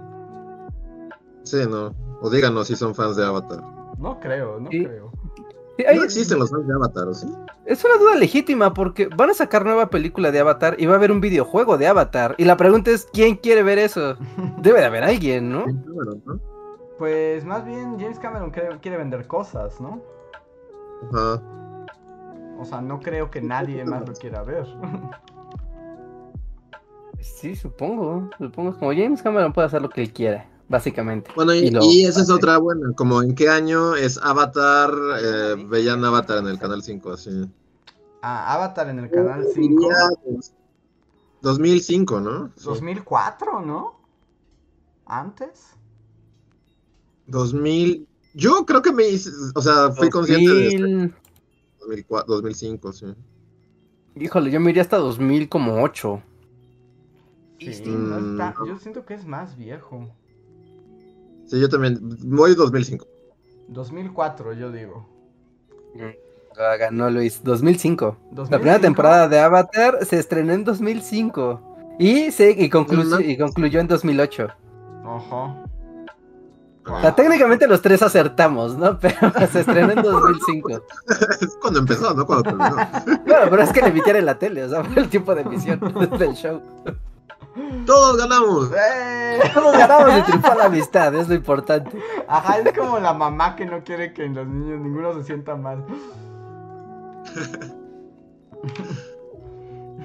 [1.43, 1.95] Sí, no.
[2.21, 3.61] O díganos si son fans de Avatar.
[3.97, 4.85] No creo, no Sí.
[4.85, 5.11] creo.
[5.77, 7.27] Sí, hay- No existen los fans de Avatar, ¿o sí?
[7.65, 10.97] Es una duda legítima porque van a sacar nueva película de Avatar y va a
[10.97, 12.35] haber un videojuego de Avatar.
[12.37, 14.15] Y la pregunta es, ¿quién quiere ver eso?
[14.61, 15.65] Debe de haber alguien, ¿no?
[16.99, 20.01] Pues más bien James Cameron quiere vender cosas, ¿no?
[21.11, 21.41] Ajá.
[22.59, 24.65] O sea, no creo que nadie más lo quiera ver.
[27.19, 28.29] Sí, supongo.
[28.37, 31.31] Supongo que como James Cameron puede hacer lo que él quiera, básicamente.
[31.35, 32.93] Bueno, y, Y lo y esa es otra buena.
[32.95, 34.91] Como en qué año es Avatar,
[35.21, 37.49] eh, veían Avatar en el canal 5, así.
[38.21, 39.59] Ah, Avatar en el canal 5.
[39.61, 40.53] Diría, pues,
[41.41, 42.51] 2005, ¿no?
[42.55, 42.65] Sí.
[42.65, 43.99] 2004, ¿no?
[45.05, 45.75] ¿Antes?
[47.27, 48.07] 2000.
[48.33, 51.15] Yo creo que me hice, o sea, fui consciente de esto.
[51.87, 52.05] 2000...
[52.05, 53.05] 2004, 2005, sí.
[54.15, 56.21] Híjole, yo me iría hasta 2008.
[57.59, 58.55] Sí, Mm, no está-.
[58.65, 60.07] Yo siento que es más viejo.
[61.45, 61.97] Sí, yo también.
[62.23, 63.05] Voy 2005.
[63.69, 65.07] 2004, yo digo.
[65.95, 67.41] Lo ganó Luis.
[67.43, 68.05] 2005.
[68.05, 68.59] La 2005.
[68.59, 71.61] primera temporada de Avatar se estrenó en 2005.
[71.99, 73.19] Y, se, y, conclu- No.
[73.19, 74.47] y concluyó en 2008.
[75.03, 75.63] Ajá.
[76.89, 78.97] O sea, técnicamente los tres acertamos, ¿no?
[79.01, 80.69] Pero se estrenó en 2005.
[81.41, 82.25] es cuando empezó, ¿no?
[82.25, 82.75] Cuando terminó.
[83.25, 85.41] Bueno, pero es que le emitieron en la tele, o sea, fue el tiempo de
[85.41, 85.79] emisión
[86.19, 86.61] del show.
[87.85, 88.71] Todos ganamos.
[88.71, 89.39] ¡Eh!
[89.53, 91.99] Todos ganamos y triunfó la amistad, es lo importante.
[92.27, 95.83] Ajá, es como la mamá que no quiere que los niños ninguno se sienta mal.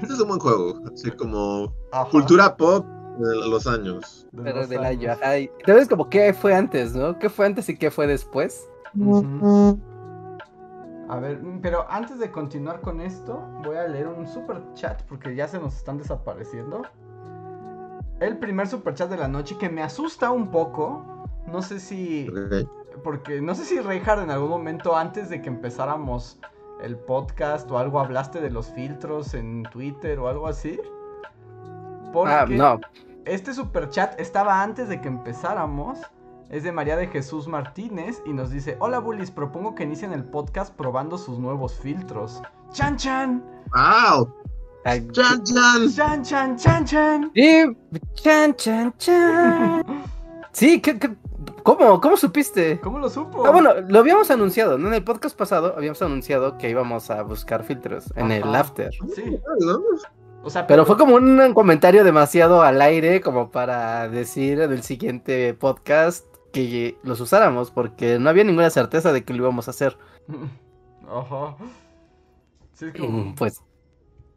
[0.01, 0.75] Este es un buen juego.
[0.93, 2.11] Así como Ajá.
[2.11, 2.85] cultura pop
[3.19, 4.27] de los años.
[4.33, 5.11] De Pero los del años.
[5.11, 5.39] año, ajá.
[5.39, 7.19] y- ¿Sabes como qué fue antes, no?
[7.19, 8.69] ¿Qué fue antes y qué fue después?
[11.09, 15.03] A ver, mm, pero antes de continuar con esto, voy a leer un super chat
[15.05, 16.83] porque ya se nos están desapareciendo.
[18.21, 21.05] El primer super chat de la noche que me asusta un poco.
[21.47, 22.31] No sé si.
[23.03, 26.39] Porque no sé si Reinhard en algún momento antes de que empezáramos
[26.83, 30.81] el podcast o algo hablaste de los filtros en Twitter o algo así.
[32.13, 32.81] Porque Ah, no.
[33.25, 35.99] este super chat estaba antes de que empezáramos.
[36.51, 40.25] Es de María de Jesús Martínez y nos dice: Hola Bullies, propongo que inicien el
[40.25, 42.43] podcast probando sus nuevos filtros.
[42.73, 43.43] ¡Chan chan!
[43.75, 44.29] ¡Wow!
[44.85, 45.91] Ay, ¡Chan, chan!
[45.95, 47.31] ¡Chan chan chan chan!
[47.35, 47.65] Sí,
[48.15, 49.85] chan, chan, chan.
[50.53, 51.15] Sí, ¿qué, qué-
[51.63, 52.79] cómo ¿Cómo supiste?
[52.81, 53.47] ¿Cómo lo supo?
[53.47, 54.89] Ah, bueno, lo habíamos anunciado, ¿no?
[54.89, 58.91] En el podcast pasado habíamos anunciado que íbamos a buscar filtros en el after.
[59.15, 59.41] Sí.
[60.43, 64.83] O sea, Pero fue como un comentario demasiado al aire como para decir en el
[64.83, 69.71] siguiente podcast que los usáramos porque no había ninguna certeza de que lo íbamos a
[69.73, 69.97] hacer.
[71.09, 71.57] Ajá.
[72.75, 73.19] Sí, es como.
[73.27, 73.61] Mm, Pues,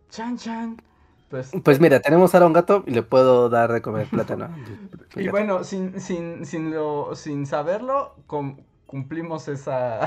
[0.09, 0.81] Chan chan.
[1.29, 1.51] Pues.
[1.63, 4.47] pues mira, tenemos ahora un gato y le puedo dar de comer plátano.
[5.15, 9.99] Y bueno, sin, sin, sin, lo, sin saberlo, cum- cumplimos esa,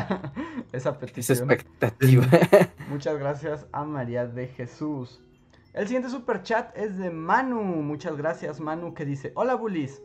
[0.73, 1.51] esa Esa petición.
[1.51, 2.27] expectativa.
[2.89, 5.21] Muchas gracias a María de Jesús.
[5.79, 7.63] El siguiente super chat es de Manu.
[7.63, 10.03] Muchas gracias, Manu, que dice: Hola, Bullies.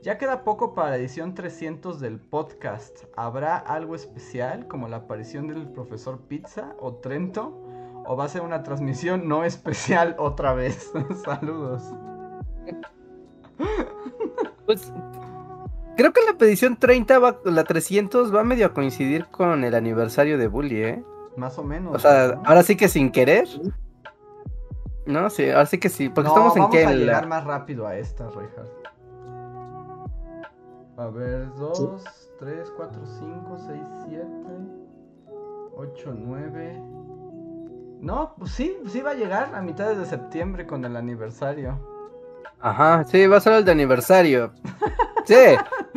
[0.00, 2.96] Ya queda poco para la edición 300 del podcast.
[3.16, 7.60] ¿Habrá algo especial como la aparición del profesor Pizza o Trento?
[8.06, 10.92] ¿O va a ser una transmisión no especial otra vez?
[11.24, 11.82] Saludos.
[14.64, 14.92] Pues,
[15.96, 20.38] creo que la edición 30, va, la 300 va medio a coincidir con el aniversario
[20.38, 21.04] de Bully, ¿eh?
[21.36, 21.96] Más o menos.
[21.96, 22.42] O sea, ¿no?
[22.44, 23.48] ahora sí que sin querer.
[25.06, 26.08] No, sí, ahora sí que sí.
[26.08, 27.28] Porque No, estamos en vamos que a llegar la...
[27.28, 28.70] más rápido a esta, Reinhardt.
[30.98, 32.04] A ver, 2,
[32.38, 34.26] 3, 4, 5, 6, 7,
[35.76, 36.82] 8, 9.
[38.00, 41.78] No, pues sí, sí va a llegar a mitad de septiembre con el aniversario.
[42.60, 44.52] Ajá, sí, va a ser el de aniversario.
[45.26, 45.34] Sí,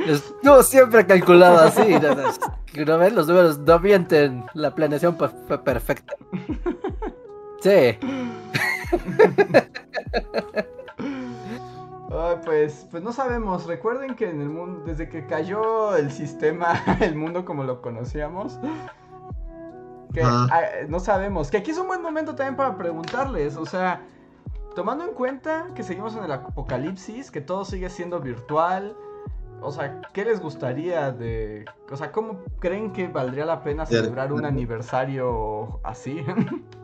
[0.07, 1.99] estuvo siempre calculado así.
[1.99, 2.83] ¿no?
[2.83, 3.13] ¿No ven?
[3.15, 4.43] Los números no mienten.
[4.55, 6.15] La planeación fue, fue perfecta.
[7.61, 7.97] Sí.
[12.43, 13.67] Pues, pues no sabemos.
[13.67, 18.59] Recuerden que en el mundo, desde que cayó el sistema, el mundo como lo conocíamos,
[20.13, 20.49] que ah,
[20.87, 21.51] no sabemos.
[21.51, 23.55] Que aquí es un buen momento también para preguntarles.
[23.55, 24.01] O sea,
[24.75, 28.95] tomando en cuenta que seguimos en el apocalipsis, que todo sigue siendo virtual.
[29.61, 31.65] O sea, ¿qué les gustaría de...
[31.91, 36.23] O sea, ¿cómo creen que valdría la pena celebrar un aniversario así?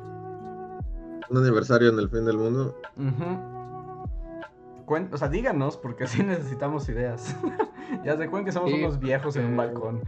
[1.30, 2.76] Un aniversario en el fin del mundo.
[4.86, 7.36] Cuen- o sea, díganos, porque sí necesitamos ideas.
[8.06, 10.02] ya recuerden que somos Sí, unos viejos en un balcón.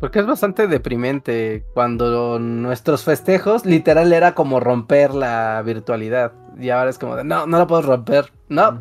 [0.00, 6.32] Porque es bastante deprimente cuando nuestros festejos literal era como romper la virtualidad.
[6.58, 8.32] Y ahora es como de, no, no la puedo romper.
[8.48, 8.80] No,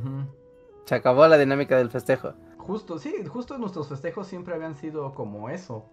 [0.85, 2.33] se acabó la dinámica del festejo.
[2.57, 5.85] Justo, sí, justo nuestros festejos siempre habían sido como eso.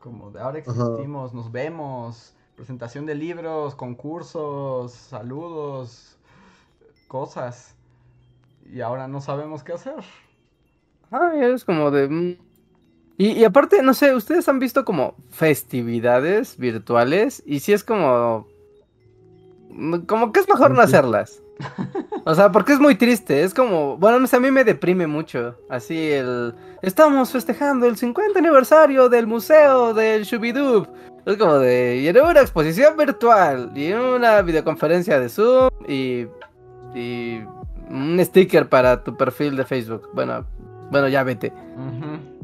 [0.00, 6.16] Como de ahora existimos, nos vemos, presentación de libros, concursos, saludos,
[7.08, 7.74] cosas.
[8.72, 9.94] Y ahora no sabemos qué hacer.
[11.10, 12.08] Ay, es como de...
[12.08, 12.36] mm.
[13.18, 18.46] Y, y aparte, no sé, ustedes han visto como festividades virtuales y si es como...
[19.70, 21.42] mm, Como que es mejor no hacerlas.
[22.26, 23.96] O sea, porque es muy triste, es como...
[23.96, 25.56] Bueno, no sé, a mí me deprime mucho.
[25.70, 26.54] Así el...
[26.82, 30.86] Estamos festejando el 50 aniversario del museo del Shubidub.
[31.26, 31.96] Es como de...
[31.96, 36.26] Y en una exposición virtual y en una videoconferencia de Zoom y...
[36.94, 37.44] Y...
[37.88, 40.10] Un sticker para tu perfil de Facebook.
[40.12, 40.44] Bueno,
[40.90, 41.52] bueno, ya vete.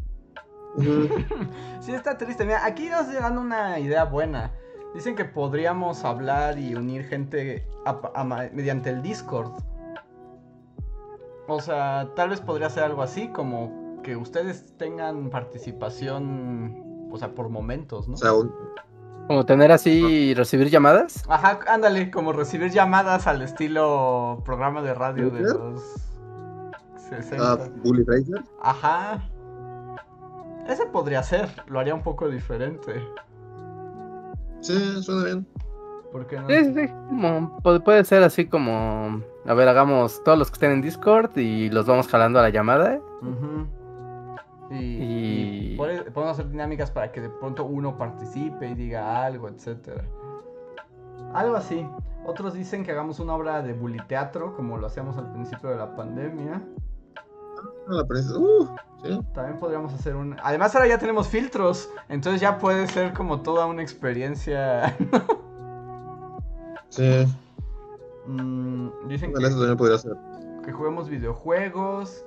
[1.80, 2.44] Sí, está triste.
[2.44, 4.52] Mira, aquí nos dan una idea buena.
[4.94, 7.66] Dicen que podríamos hablar y unir gente
[8.52, 9.52] mediante el Discord.
[11.48, 17.34] O sea, tal vez podría ser algo así, como que ustedes tengan participación, o sea,
[17.34, 18.14] por momentos, ¿no?
[18.14, 18.52] O sea, un-
[19.28, 21.22] Como tener así y recibir llamadas.
[21.28, 25.82] Ajá, ándale, como recibir llamadas al estilo programa de radio de los
[27.08, 27.52] 60.
[27.52, 28.42] ah, Bully Racer.
[28.62, 29.22] Ajá.
[30.68, 33.00] Ese podría ser, lo haría un poco diferente.
[34.60, 35.46] Sí, suena bien.
[36.12, 36.48] ¿Por qué no?
[36.48, 36.88] Sí, sí.
[37.08, 39.20] Como, pu- puede ser así como.
[39.46, 42.50] A ver, hagamos todos los que estén en Discord y los vamos jalando a la
[42.50, 43.00] llamada.
[43.22, 43.66] Ujú.
[44.72, 49.24] Y, Y- y pode- podemos hacer dinámicas para que de pronto uno participe y diga
[49.24, 50.04] algo, etcétera.
[51.34, 51.86] Algo así.
[52.24, 55.94] Otros dicen que hagamos una obra de buliteatro, como lo hacíamos al principio de la
[55.96, 56.62] pandemia.
[57.88, 58.02] Ah.
[58.38, 58.66] Uh,
[59.02, 59.20] sí.
[59.34, 60.36] También podríamos hacer un...
[60.42, 64.96] Además ahora ya tenemos filtros, entonces ya puede ser como toda una experiencia.
[66.88, 67.24] Sí.
[68.26, 70.12] Mm, dicen Bueno, eso que, también podría ser.
[70.64, 72.22] que juguemos videojuegos,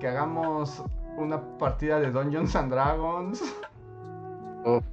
[0.00, 0.82] que hagamos
[1.18, 3.42] una partida de Dungeons and Dragons.
[4.64, 4.84] Uf.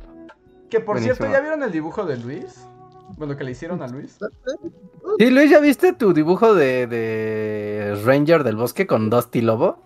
[0.69, 1.15] Que por Buenísimo.
[1.15, 2.67] cierto, ¿ya vieron el dibujo de Luis?
[3.17, 4.17] Bueno, que le hicieron a Luis.
[5.19, 9.77] Sí, Luis, ¿ya viste tu dibujo de, de Ranger del bosque con Dusty Lobo?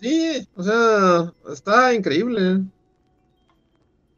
[0.00, 2.60] Sí, o sea, está increíble.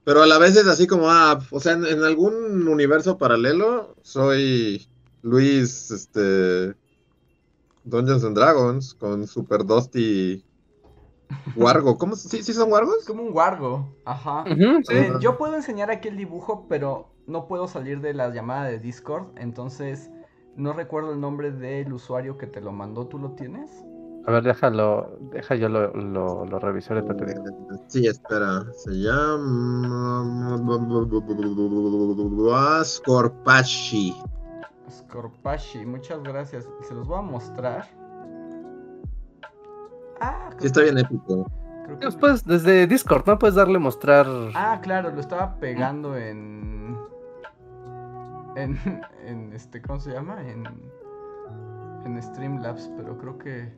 [0.05, 3.95] Pero a la vez es así como, ah, o sea, en, en algún universo paralelo
[4.03, 4.89] soy
[5.23, 6.75] Luis, este,
[7.85, 10.45] Dungeons and Dragons con Super Dusty
[11.57, 11.99] Wargo.
[11.99, 12.17] ¿Cómo?
[12.17, 13.05] ¿Sí, sí son Es Wargos?
[13.07, 13.89] como un wargo.
[14.05, 14.45] Ajá.
[14.47, 14.55] Sí.
[14.95, 18.79] Eh, yo puedo enseñar aquí el dibujo, pero no puedo salir de la llamada de
[18.79, 19.27] Discord.
[19.37, 20.11] Entonces,
[20.57, 23.07] no recuerdo el nombre del usuario que te lo mandó.
[23.07, 23.71] ¿Tú lo tienes?
[24.25, 27.45] A ver, déjalo, deja yo lo, lo, lo reviso ahorita te digo.
[27.89, 30.59] Sí, espera, se llama
[32.85, 34.15] Scorpashi.
[34.89, 36.69] Scorpashi, muchas gracias.
[36.87, 37.89] Se los voy a mostrar.
[40.23, 41.51] Ah, Sí, está bien épico.
[42.01, 43.39] Después, desde Discord, ¿no?
[43.39, 44.27] Puedes darle mostrar.
[44.55, 46.97] Ah, claro, lo estaba pegando en.
[48.57, 48.79] En.
[49.27, 50.41] en este, ¿Cómo se llama?
[50.49, 50.65] En.
[52.05, 53.73] En Streamlabs, pero creo que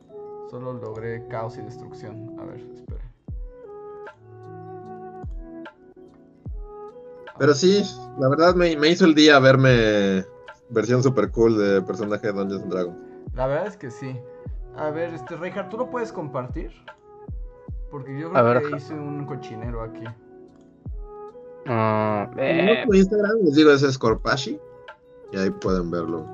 [0.49, 2.35] solo logré caos y destrucción.
[2.39, 3.03] A ver, espera.
[7.37, 7.83] Pero sí,
[8.19, 10.23] la verdad me, me hizo el día verme
[10.69, 12.97] versión super cool de personaje de Dungeons and Dragons.
[13.33, 14.17] La verdad es que sí.
[14.77, 16.71] A ver, este, Reinhardt, ¿tú lo puedes compartir?
[17.91, 20.03] Porque yo A creo ver, que hice un cochinero aquí.
[21.67, 24.59] Ah, No, eh, por Instagram les digo, ese es Corpashi.
[25.31, 26.25] Y ahí pueden verlo.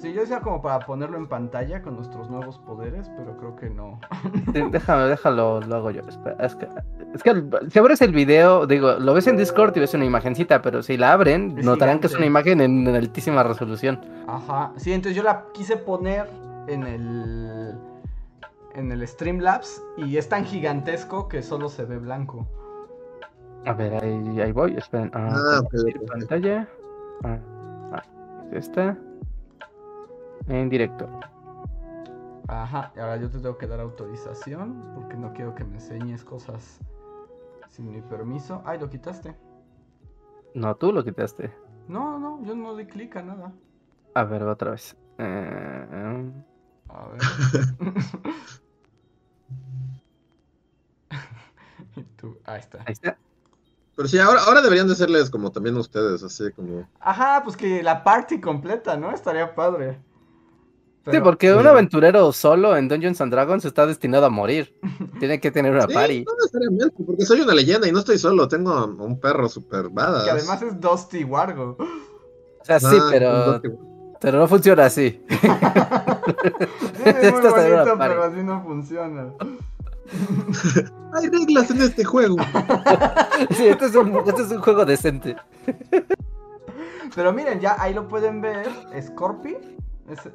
[0.00, 3.68] Sí, yo decía como para ponerlo en pantalla con nuestros nuevos poderes, pero creo que
[3.68, 4.00] no.
[4.54, 6.00] sí, déjame, déjalo, lo hago yo.
[6.08, 6.66] Espera, es que,
[7.12, 10.62] es que si abres el video, digo, lo ves en Discord y ves una imagencita,
[10.62, 14.00] pero si la abren, Es notarán que es una imagen en, en altísima resolución.
[14.26, 14.72] Ajá.
[14.76, 16.26] Sí, entonces yo la quise poner
[16.70, 17.74] en el.
[18.74, 22.46] En el Streamlabs y es tan gigantesco que solo se ve blanco.
[23.66, 25.10] A ver, ahí, ahí voy, esperen.
[25.12, 26.06] Ah, Ah, ok.
[26.06, 26.68] pantalla.
[27.24, 27.38] Ah,
[27.92, 28.02] ah,
[28.52, 28.96] es esta.
[30.46, 31.08] En directo.
[32.46, 36.24] Ajá, y ahora yo te tengo que dar autorización porque no quiero que me enseñes
[36.24, 36.78] cosas
[37.68, 38.62] sin mi permiso.
[38.64, 39.34] Ay, lo quitaste.
[40.54, 41.52] No, tú lo quitaste.
[41.88, 43.52] No, no, yo no di clic a nada.
[44.14, 44.96] A ver, otra vez.
[45.18, 46.32] Eh,
[46.92, 47.20] A ver.
[51.96, 52.78] y tú, ahí está.
[52.86, 53.16] ahí está.
[53.96, 56.88] Pero sí, ahora, ahora deberían de serles como también ustedes, así como.
[57.00, 59.10] Ajá, pues que la party completa, ¿no?
[59.12, 60.00] Estaría padre.
[61.10, 61.68] Sí, porque un Sí.
[61.68, 64.74] aventurero solo en Dungeons and Dragons está destinado a morir.
[65.18, 66.24] Tiene que tener una Sí, party.
[66.24, 70.24] no necesariamente, porque soy una leyenda y no estoy solo, tengo un perro super badass.
[70.24, 71.76] Que además es Dusty Wargo.
[72.60, 73.60] O sea, sí, Ah, pero,
[74.20, 75.22] pero no funciona así.
[75.28, 75.38] Sí,
[77.04, 79.26] es muy bonito, pero así no funciona.
[81.14, 82.36] Hay reglas en este juego.
[83.50, 85.36] Sí, este es un, este es un juego decente.
[87.14, 88.68] Pero miren, ya ahí lo pueden ver.
[89.00, 89.56] Scorpi.
[90.08, 90.28] Es,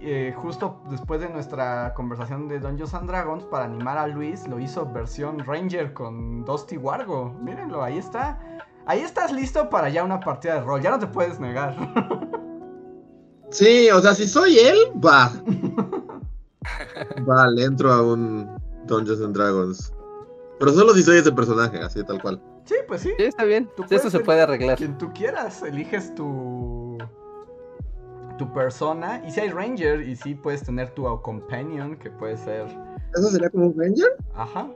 [0.00, 4.58] eh, justo después de nuestra conversación de Dungeons and Dragons, para animar a Luis, lo
[4.58, 7.34] hizo versión Ranger con Dusty Wargo.
[7.40, 8.38] Mírenlo, ahí está.
[8.86, 10.80] Ahí estás listo para ya una partida de rol.
[10.80, 11.76] Ya no te puedes negar.
[13.52, 15.32] Sí, o sea, si soy él, va.
[17.26, 18.48] Vale, entro a un
[18.86, 19.92] Dungeons and Dragons.
[20.58, 22.40] Pero solo si soy ese personaje, así tal cual.
[22.64, 23.10] Sí, pues sí.
[23.18, 23.68] Sí, está bien.
[23.76, 24.78] Tú Eso se puede arreglar.
[24.78, 26.98] Quien tú quieras, eliges tu
[28.38, 32.66] tu persona y si hay ranger y si puedes tener tu companion que puede ser,
[33.14, 34.16] ¿Eso sería como un Ranger?
[34.34, 34.70] ajá,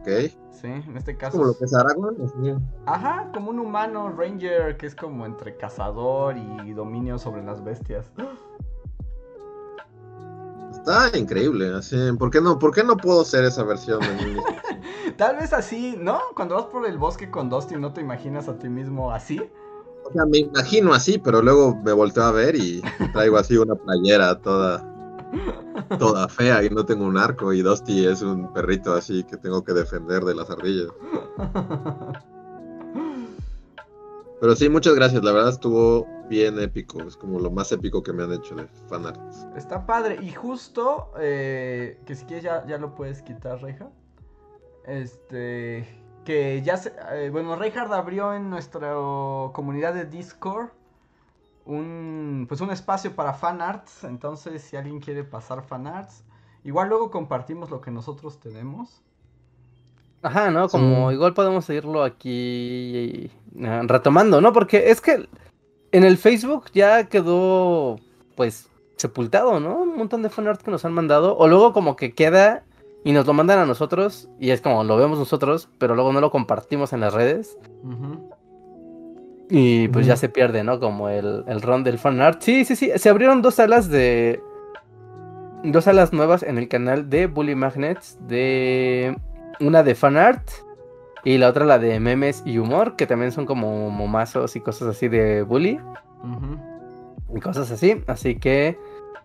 [0.00, 0.30] Ok.
[0.50, 2.16] sí, en este Es caso, como lo que es Aragorn.
[2.24, 2.54] así.
[2.86, 8.12] ajá, como un humano ranger que es como entre cazador y dominio sobre las bestias.
[10.72, 11.96] Está increíble, así.
[12.18, 14.46] ¿Por qué no, por qué no puedo ser esa versión de mí?
[15.16, 16.20] Tal vez así, ¿no?
[16.34, 19.40] Cuando vas por el bosque con Dusty no te imaginas a ti mismo así.
[20.04, 22.82] O sea, me imagino así, pero luego me volteo a ver y
[23.12, 24.82] traigo así una playera toda
[25.98, 29.62] toda fea y no tengo un arco y Dusty es un perrito así que tengo
[29.64, 30.88] que defender de las ardillas.
[34.40, 38.12] Pero sí, muchas gracias, la verdad estuvo bien épico, es como lo más épico que
[38.12, 39.46] me han hecho de fanarts.
[39.54, 40.18] Está padre.
[40.22, 43.90] Y justo, eh, que si quieres ya, ya lo puedes quitar, Reija.
[44.86, 45.86] Este,
[46.24, 48.94] que ya se, eh, bueno, Reinhard abrió en nuestra
[49.52, 50.70] comunidad de Discord
[51.70, 54.04] un, pues un espacio para fanarts.
[54.04, 56.24] Entonces, si alguien quiere pasar fanarts,
[56.64, 59.02] igual luego compartimos lo que nosotros tenemos.
[60.22, 60.68] Ajá, ¿no?
[60.68, 61.14] Como Sí.
[61.14, 64.52] igual podemos seguirlo aquí eh, retomando, ¿no?
[64.52, 65.28] Porque es que
[65.92, 67.96] en el Facebook ya quedó,
[68.36, 69.78] pues, sepultado, ¿no?
[69.78, 71.36] Un montón de fanart que nos han mandado.
[71.38, 72.64] O luego como que queda
[73.02, 76.20] y nos lo mandan a nosotros y es como lo vemos nosotros, pero luego no
[76.20, 77.56] lo compartimos en las redes.
[77.82, 78.28] Ujú.
[79.50, 80.78] Y pues ya se pierde, ¿no?
[80.78, 82.40] Como el, el ron del fanart.
[82.40, 82.92] Sí, sí, sí.
[82.94, 84.40] Se abrieron dos salas de.
[85.64, 88.16] Dos salas nuevas en el canal de Bully Magnets.
[88.28, 89.16] De.
[89.58, 90.48] Una de fanart.
[91.24, 92.94] Y la otra la de memes y humor.
[92.94, 95.80] Que también son como momazos y cosas así de Bully.
[97.34, 98.02] Y cosas así.
[98.06, 98.78] Así que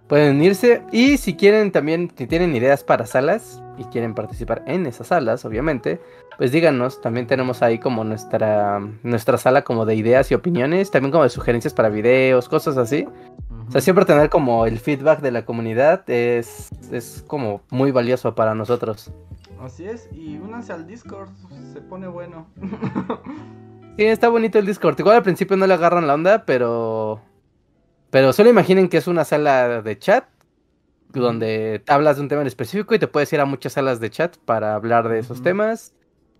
[0.07, 0.83] pueden irse.
[0.91, 3.61] Y si quieren también, si tienen ideas para salas.
[3.77, 5.99] Y quieren participar en esas salas, obviamente.
[6.37, 11.11] Pues díganos, también tenemos ahí como nuestra, nuestra sala como de ideas y opiniones, también
[11.11, 13.05] como de sugerencias para videos, cosas así.
[13.67, 18.33] O sea, siempre tener como el feedback de la comunidad es, es como muy valioso
[18.33, 19.11] para nosotros.
[19.61, 21.29] Así es, y únanse al Discord,
[21.73, 22.47] se pone bueno.
[23.97, 24.99] Sí, está bonito el Discord.
[24.99, 27.21] Igual al principio no le agarran la onda, pero...
[28.15, 30.23] Pero solo imaginen que es una sala de chat
[31.09, 34.09] donde hablas de un tema en específico y te puedes ir a muchas salas de
[34.09, 35.93] chat para hablar de esos temas.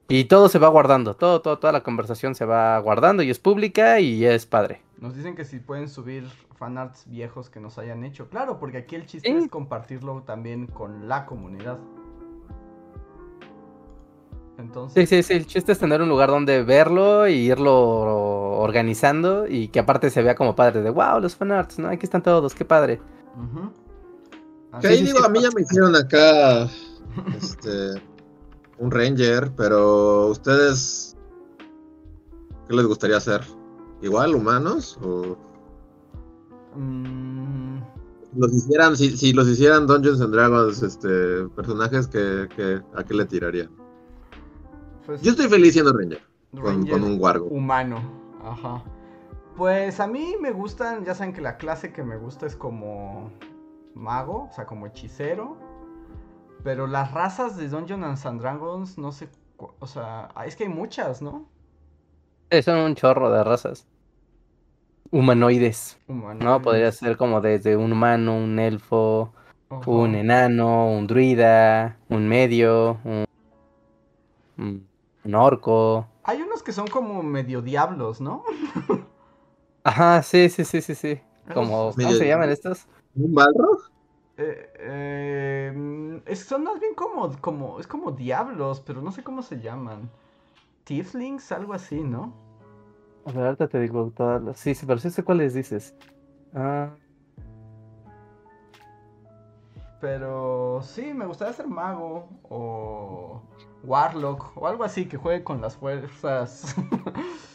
[0.08, 3.40] Y todo se va guardando, todo, todo, toda la conversación se va guardando y es
[3.40, 4.84] pública y es padre.
[5.02, 6.24] Nos dicen que si pueden subir
[6.56, 8.30] fanarts viejos que nos hayan hecho.
[8.30, 9.36] Claro, porque aquí el chiste Sí.
[9.36, 11.78] es compartirlo también con la comunidad.
[14.58, 17.74] Entonces, Sí, sí, sí, el chiste es tener un lugar donde verlo y irlo
[18.60, 21.90] organizando y que aparte se vea como padre de wow, los fanarts, ¿no?
[21.90, 23.02] Aquí están todos, qué padre.
[24.72, 26.70] Así ahí sí, digo, a mí ya me hicieron acá
[27.38, 28.02] Este,
[28.78, 31.16] un ranger, pero ustedes,
[32.68, 33.42] ¿qué les gustaría hacer?
[34.02, 34.98] ¿Igual, humanos?
[35.02, 35.38] ¿O
[36.78, 37.78] Mm,
[38.36, 43.14] los hicieran, si, si los hicieran Dungeons and Dragons, este, personajes que, que- ¿a qué
[43.14, 43.70] le tirarían?
[45.06, 47.46] Pues, Yo estoy feliz siendo ranger, con, Ranger con un wargo.
[47.48, 48.00] humano.
[48.44, 48.84] Ajá.
[49.56, 53.32] Pues a mí me gustan, ya saben que la clase que me gusta es como
[53.94, 55.58] mago, o sea, como hechicero.
[56.64, 61.22] Pero las razas de Dungeons and Dragons, no sé, o sea, es que hay muchas,
[61.22, 61.48] ¿no?
[62.52, 63.88] Sí, son un chorro de razas.
[65.12, 65.98] Humanoides.
[66.08, 66.44] Humanoides.
[66.44, 69.32] No, podría ser como desde un humano, un elfo,
[69.86, 73.00] un enano, un druida, un medio,
[74.58, 74.88] un,
[75.26, 76.08] un- orco.
[76.24, 78.44] Hay unos que son como medio diablos, ¿no?
[79.84, 81.20] Ajá, sí, sí, sí, sí, sí.
[81.54, 82.88] Como, ¿cómo se llaman estos?
[83.16, 83.80] ¿Un balrog?
[84.38, 89.24] Eh, eh, mm, es- son más bien como, como, es como diablos, pero no sé
[89.24, 90.10] cómo se llaman.
[90.86, 92.34] Tieflings, algo así, ¿no?
[93.26, 94.60] A ver, ahorita te digo todas las...
[94.60, 95.94] Sí, sí, pero sí sé cuáles dices.
[96.54, 96.90] Ah,
[100.00, 103.42] Pero sí, me gustaría ser mago o
[103.86, 106.76] warlock o algo así que juegue con las fuerzas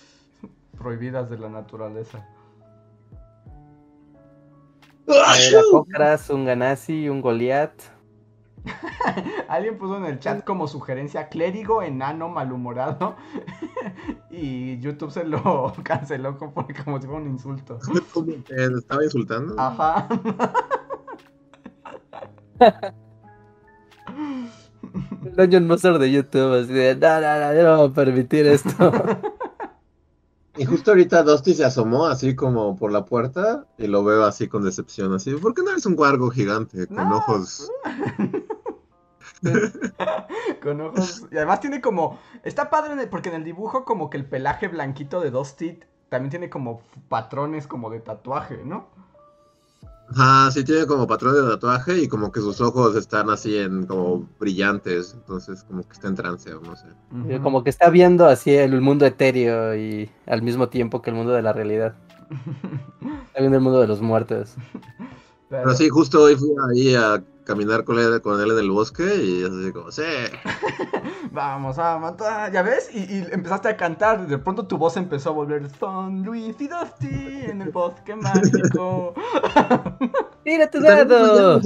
[0.79, 2.27] prohibidas de la naturaleza.
[5.71, 7.83] Cocras, un Ganassi, un Goliath.
[9.49, 13.17] Alguien puso en el chat como sugerencia clérigo, enano, malhumorado.
[14.31, 16.55] y YouTube se lo canceló como,
[16.85, 17.79] como si fuera un insulto.
[18.13, 19.55] ¿Cómo que te estaba insultando?
[19.59, 20.09] Ajá.
[25.25, 28.47] El Dungeon Master de YouTube, así de, no, no, no, yo no voy a permitir
[28.47, 28.93] esto.
[30.57, 34.47] Y justo ahorita Dusty se asomó así como por la puerta y lo veo así
[34.49, 37.17] con decepción, así, ¿por qué no eres un wargo gigante con No.
[37.17, 37.71] ojos?
[40.63, 41.25] Con ojos.
[41.31, 42.19] Y además tiene como.
[42.45, 45.81] Está padre en el- porque en el dibujo, como que el pelaje blanquito de Dusty
[46.11, 48.89] también tiene como patrones como de tatuaje, ¿no?
[50.17, 53.87] Ajá, sí tiene como patrón de tatuaje y como que sus ojos están así en
[53.87, 56.87] como brillantes, entonces como que está en trance o no sé.
[57.43, 61.33] Como que está viendo así el mundo etéreo y al mismo tiempo que el mundo
[61.33, 61.95] de la realidad.
[63.27, 64.55] Está viendo el mundo de los muertos.
[65.49, 68.71] Pero- Pero sí, justo hoy fui ahí a caminar con él, con él en el
[68.71, 70.03] bosque y así como, sí,
[71.33, 72.89] Vamos a matar, ¿ya ves?
[72.93, 76.69] Y, y empezaste a cantar, de pronto tu voz empezó a volver Son Luis y
[76.69, 79.15] Dusty en el bosque mágico.
[80.45, 81.61] ¡Tira tu pues, dado!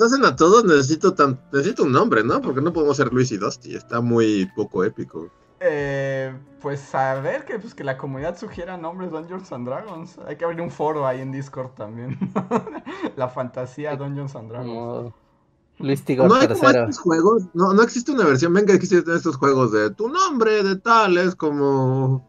[0.00, 2.40] hacen a todos, necesito tan, necesito un nombre, ¿no?
[2.40, 5.28] Porque no podemos ser Luis y Dusty, está muy poco épico.
[5.60, 10.18] Eh, pues a ver que, pues, que la comunidad sugiera nombres Dungeons and Dragons.
[10.26, 12.18] Hay que abrir un foro ahí en Discord también.
[13.16, 14.68] la fantasía Dungeons and Dragons.
[14.68, 15.14] Como
[15.78, 16.84] Luis Tigor No hay como tercero.
[16.84, 20.76] estos juegos, no, no existe una versión, venga, existen estos juegos de tu nombre, de
[20.76, 22.26] tal, es como...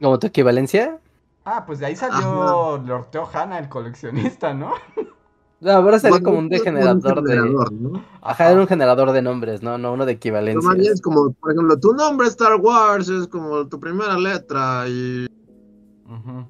[0.00, 0.98] ¿Como tu equivalencia?
[1.44, 4.72] Ah, pues de ahí salió Lord Teo Hanna, el coleccionista, ¿no?
[5.62, 7.34] No, ahora sería Bueno, como un degenerador de...
[7.34, 8.04] generador, ¿no?
[8.20, 9.78] Ajá, era un generador de nombres, ¿no?
[9.78, 10.94] No uno de Pero más bien equivalencias.
[10.96, 15.26] es como, por ejemplo, tu nombre Star Wars es como tu primera letra y
[16.06, 16.46] Ujú.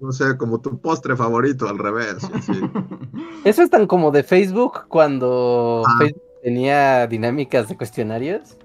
[0.00, 2.16] no sé, como tu postre favorito al revés.
[2.34, 2.52] así.
[3.44, 5.94] Eso es tan como de Facebook cuando Ah.
[5.98, 8.56] Facebook tenía dinámicas de cuestionarios.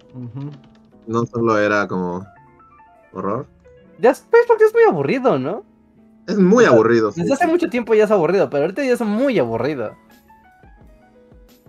[1.06, 2.26] No solo era como
[3.14, 3.46] horror.
[4.00, 5.64] Ya Facebook es muy aburrido, ¿no?
[6.28, 7.12] Es muy aburrido.
[7.12, 7.22] sí.
[7.22, 9.96] Desde hace mucho tiempo ya es aburrido, pero ahorita ya es muy aburrido.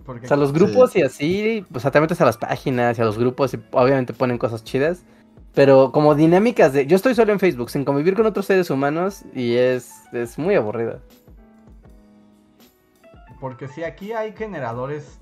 [0.05, 3.01] Porque O sea, los grupos y así, o sea, te metes a las páginas y
[3.01, 5.03] a los grupos y obviamente ponen cosas chidas.
[5.53, 6.85] Pero como dinámicas de...
[6.85, 10.55] Yo estoy solo en Facebook, sin convivir con otros seres humanos y es, es muy
[10.55, 10.99] aburrido.
[13.39, 15.19] Porque sí, aquí hay generadores.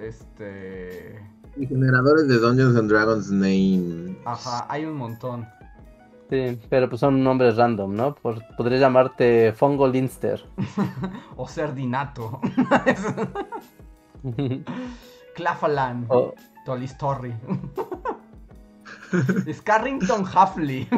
[0.00, 1.18] Este.
[1.56, 4.16] Y generadores de Dungeons and Dragons name.
[4.24, 5.46] Ajá, hay un montón.
[6.28, 8.14] Sí, pero pues son nombres random, ¿no?
[8.16, 10.44] Por, podrías llamarte Fongo Linster.
[11.36, 12.40] O Cerdinato.
[15.34, 16.06] Clafalan.
[16.08, 17.32] o, Tolistorri.
[19.52, 20.88] Scarrington Huffley.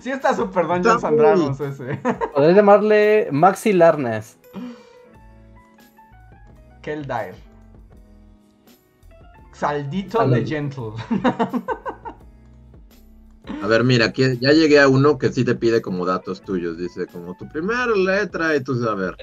[0.00, 1.96] sí está and Está muy- Dragons ese.
[2.34, 4.38] podrías llamarle Maxi Larnas.
[6.82, 7.34] Keldair.
[9.52, 10.92] Saldito de Gentle.
[13.62, 16.78] A ver, mira, aquí ya llegué a uno que sí te pide como datos tuyos.
[16.78, 19.16] Dice como tu primera letra y tú sabes, a ver.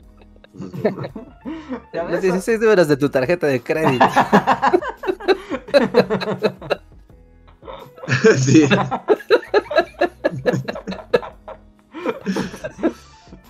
[0.53, 0.93] Entonces,
[1.93, 2.21] ¿Ya Los ves?
[2.21, 4.05] 16 números de tu tarjeta de crédito.
[8.38, 8.67] sí.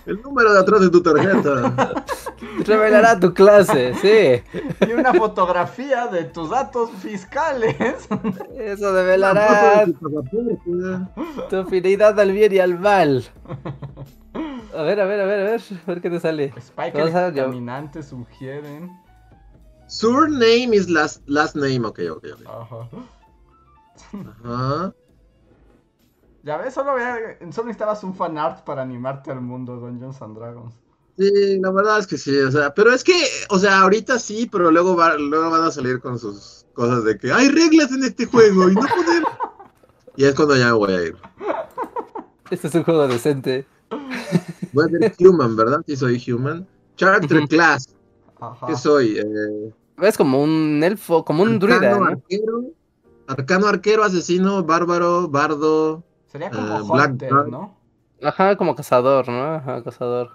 [0.06, 2.04] El número de atrás de tu tarjeta.
[2.66, 4.44] Revelará tu clase, sí.
[4.88, 7.76] Y una fotografía de tus datos fiscales.
[8.56, 9.86] Eso develará
[11.50, 13.24] tu afinidad al bien y al mal.
[14.76, 16.54] A ver, a ver, a ver, a ver, a ver qué te sale.
[16.58, 18.92] Spike Vamos a- el caminante sugieren.
[19.88, 21.86] Surname is last, last name.
[21.86, 22.42] Ok, ok, ok.
[22.48, 22.90] Ajá.
[24.44, 24.94] Ajá.
[26.46, 30.74] Ya ves, solo, había- solo necesitabas un fanart para animarte al mundo Dungeons and Dragons.
[31.18, 33.14] Sí, la verdad es que sí, o sea, pero es que,
[33.50, 37.18] o sea, ahorita sí, pero luego, va- luego van a salir con sus cosas de
[37.18, 39.30] que hay reglas en este juego y no podemos.
[40.18, 41.18] Y es cuando ya me voy a ir.
[42.52, 43.66] Este es un juego decente.
[44.72, 45.82] Voy a ser human, ¿verdad?
[45.88, 46.68] Sí, soy human.
[46.96, 47.88] Character class,
[48.40, 48.68] Ajá.
[48.68, 49.18] ¿qué soy?
[49.18, 52.12] Eh, Es como un elfo, como un druida, arcano, ¿no?
[52.12, 52.64] arquero,
[53.28, 56.04] arcano, arquero, asesino, bárbaro, bardo.
[56.28, 57.32] Sería como Black Hunter.
[57.50, 57.78] ¿no?
[58.24, 59.44] Ajá, como cazador, ¿no?
[59.56, 60.32] Ajá, cazador.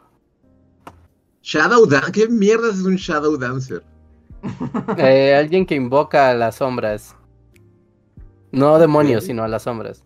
[1.43, 2.13] Shadow Dancer.
[2.13, 3.83] ¿Qué mierda es un Shadow Dancer?
[4.97, 7.15] Eh, alguien que invoca a las sombras.
[8.53, 10.03] No demonios, sino a las sombras.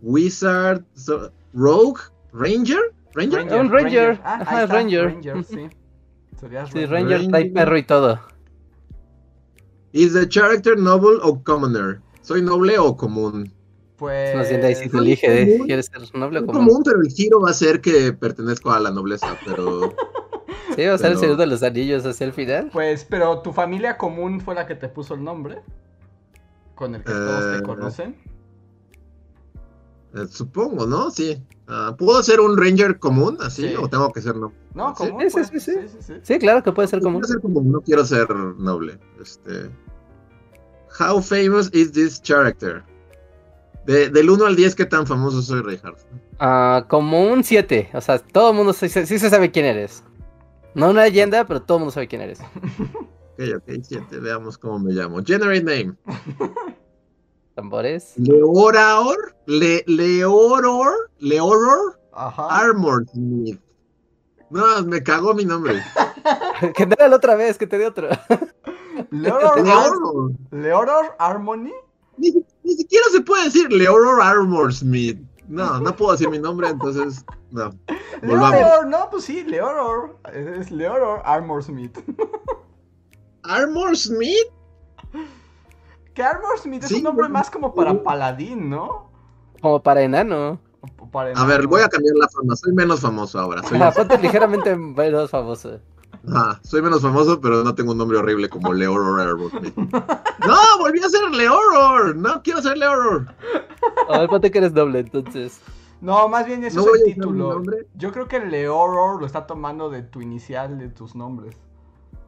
[0.00, 2.00] Wizard, so- Rogue,
[2.32, 3.52] Ranger, Ranger.
[3.60, 4.20] Un Ranger.
[4.24, 5.04] Ah, Ajá, está, Ranger.
[5.06, 5.68] Ranger, sí.
[6.40, 6.90] Ranger.
[6.90, 8.18] Ranger trae perro y todo.
[9.92, 12.00] Is the character noble o commoner?
[12.22, 13.52] ¿Soy noble o común?
[14.02, 14.48] Pues.
[14.48, 15.60] Se Soy elige, ¿eh?
[15.64, 16.66] ¿Quieres ser noble o común?
[16.66, 19.94] común, pero el giro va a ser que pertenezco a la nobleza, pero
[20.76, 22.68] Sí, va a ser el Señor de los Anillos hacia el final.
[22.72, 25.62] Pues, pero tu familia común fue la que te puso el nombre.
[26.74, 28.16] Con el que todos Eh, te conocen.
[30.16, 31.12] eh, supongo, ¿no?
[31.12, 31.40] Sí.
[31.68, 33.76] Ah, ¿Puedo ser un ranger común así Sí.
[33.76, 34.56] o tengo que ser noble?
[34.74, 35.10] No, ¿sí?
[35.10, 35.20] común.
[35.22, 35.78] Sí, sí, pues, sí, sí.
[35.86, 36.14] sí, sí.
[36.24, 37.22] Sí, claro que puede ser común.
[37.24, 38.98] Ser común, no quiero ser noble.
[39.20, 39.70] Este.
[40.98, 42.82] How famous is this character?
[43.86, 45.98] De- del 1 al 10, ¿qué tan famoso soy, Reinhardt?
[46.38, 47.90] Ah, como un 7.
[47.94, 50.04] O sea, todo el mundo sí, se- sí se sabe quién eres.
[50.74, 52.40] No una leyenda, pero todo el mundo sabe quién eres.
[53.34, 55.22] Ok, ok, 7, veamos cómo me llamo.
[55.24, 55.94] Generate name.
[57.54, 58.12] Tambores.
[58.16, 62.46] Leoraor, Le, Leoror, Leoror Ajá.
[62.60, 63.58] Armor Smith.
[64.50, 65.82] No, me cagó mi nombre.
[66.76, 68.08] que era la otra vez, que te di otro.
[69.10, 70.32] Leoror, Leoror.
[70.50, 71.72] Leoror Harmony.
[72.18, 72.32] Ni,
[72.64, 75.18] ni siquiera se puede decir Leoror Armor Smith.
[75.48, 77.70] No, no puedo decir mi nombre, entonces no.
[78.22, 78.50] Volvamos.
[78.52, 80.18] Leoror, no, pues sí, Leoror.
[80.32, 81.98] Es Leoror Armor Smith.
[83.42, 84.48] Armor Smith.
[86.14, 87.32] Que Armor Smith es Sí, un nombre no.
[87.34, 89.10] más como para paladín, ¿no?
[89.60, 90.60] Como para enano.
[91.36, 92.56] A ver, voy a cambiar la fama.
[92.56, 93.62] Soy menos famoso ahora.
[93.62, 95.80] Soy, ponte ligeramente menos famoso.
[96.28, 99.74] Ajá, soy menos famoso, pero no tengo un nombre horrible como Leoror Smith.
[100.46, 102.16] No, volví a ser Leoror.
[102.16, 103.26] No quiero ser Leoror.
[104.08, 105.60] A ver, ponte que eres doble, entonces.
[106.00, 107.62] No, más bien eso No es el título.
[107.94, 111.56] Yo creo que Leoror lo está tomando de tu inicial de tus nombres.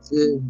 [0.00, 0.40] Sí.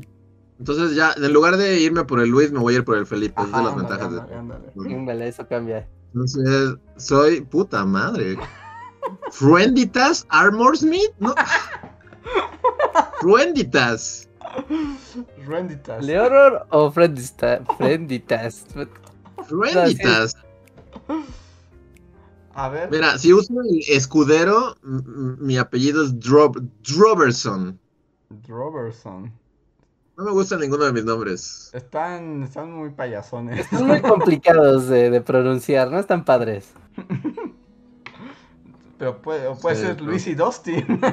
[0.58, 3.06] Entonces ya, en lugar de irme por el Luis, me voy a ir por el
[3.06, 3.34] Felipe.
[3.36, 4.34] Ajá, son las ándale, ventajas de...
[4.34, 5.04] ándale, ándale.
[5.06, 5.88] Vale, eso cambia.
[6.12, 8.36] Entonces, soy puta madre.
[9.32, 11.10] Frienditas Armor Smith?
[11.18, 11.34] No.
[13.20, 14.28] Frienditas.
[15.46, 16.04] Renditas.
[16.04, 18.66] ¿Leoror o Friendista- Frienditas?
[19.48, 20.36] Frienditas.
[22.54, 22.90] A ver.
[22.90, 27.78] Mira, si uso el escudero, mi apellido es Drob Droverson.
[28.48, 29.32] Robertson.
[30.16, 31.70] No me gusta ninguno de mis nombres.
[31.72, 33.66] Están, están muy payasones.
[33.68, 36.72] Son muy complicados de, de pronunciar, no están padres.
[38.98, 40.06] Pero puede, o puede Sí, ser no.
[40.08, 41.00] Luis y Dustin.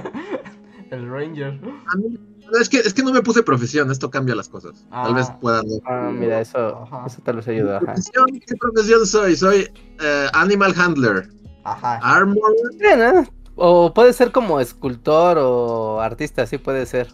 [0.91, 1.59] el Ranger.
[1.87, 2.19] A mí-
[2.59, 4.85] es, que, es que no me puse profesión, esto cambia las cosas.
[4.91, 5.03] Ah.
[5.05, 5.65] Tal vez puedan.
[5.85, 7.05] Ah, mira, eso, Ajá.
[7.07, 7.77] eso tal vez ayuda.
[7.77, 7.95] Ajá.
[7.95, 9.35] ¿Qué profesión soy?
[9.35, 9.69] Soy
[10.01, 11.29] eh, Animal Handler.
[11.63, 11.99] Ajá.
[12.03, 12.53] Armor.
[12.79, 13.29] Bien, ¿eh?
[13.55, 17.07] O puede ser como escultor o artista, sí puede ser.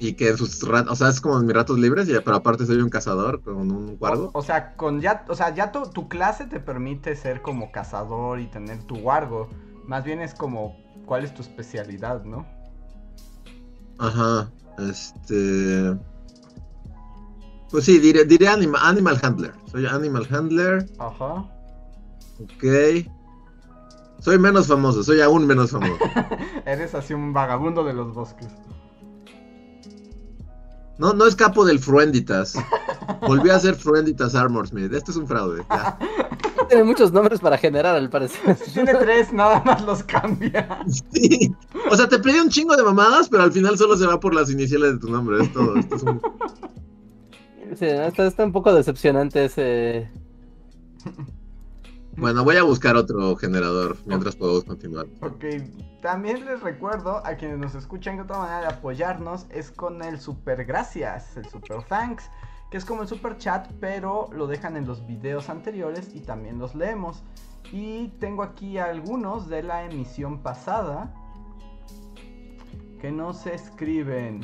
[0.00, 2.36] Y que en sus ratos, o sea, es como en mis ratos libres, y, pero
[2.36, 4.30] aparte soy un cazador con un guardo.
[4.34, 7.70] O, o sea, con ya, o sea, ya tu, tu clase te permite ser como
[7.70, 9.48] cazador y tener tu guardo.
[9.86, 10.76] Más bien es como
[11.06, 12.46] cuál es tu especialidad, ¿no?
[13.98, 14.50] Ajá.
[14.78, 15.96] Este.
[17.70, 19.52] Pues sí, diré, diré anima- Animal Handler.
[19.70, 20.86] Soy Animal Handler.
[20.98, 21.44] Ajá.
[22.40, 23.06] Ok.
[24.20, 25.98] Soy menos famoso, soy aún menos famoso.
[26.66, 28.48] Eres así un vagabundo de los bosques.
[30.96, 32.54] No, no escapo del Fruenditas.
[33.26, 34.92] Volví a ser Fruenditas Armorsmith.
[34.92, 35.62] Esto es un fraude.
[35.68, 35.98] ya.
[36.68, 38.56] Tiene muchos nombres para generar, al parecer.
[38.56, 40.80] Si tiene tres, nada más los cambia.
[41.12, 41.54] Sí.
[41.90, 44.34] O sea, te pedí un chingo de mamadas, pero al final solo se va por
[44.34, 45.42] las iniciales de tu nombre.
[45.42, 45.76] Es todo.
[45.76, 46.20] Esto es un-
[47.76, 50.08] Sí, está, está un poco decepcionante ese.
[52.16, 55.06] Bueno, voy a buscar otro generador mientras podemos continuar.
[55.20, 55.44] Ok,
[56.00, 60.20] también les recuerdo a quienes nos escuchan que otra manera de apoyarnos es con el
[60.20, 62.30] super gracias, el super thanks,
[62.76, 66.74] es como el super chat, pero lo dejan en los videos anteriores y también los
[66.74, 67.22] leemos.
[67.72, 71.14] Y tengo aquí algunos de la emisión pasada
[73.00, 74.40] que no se escriben.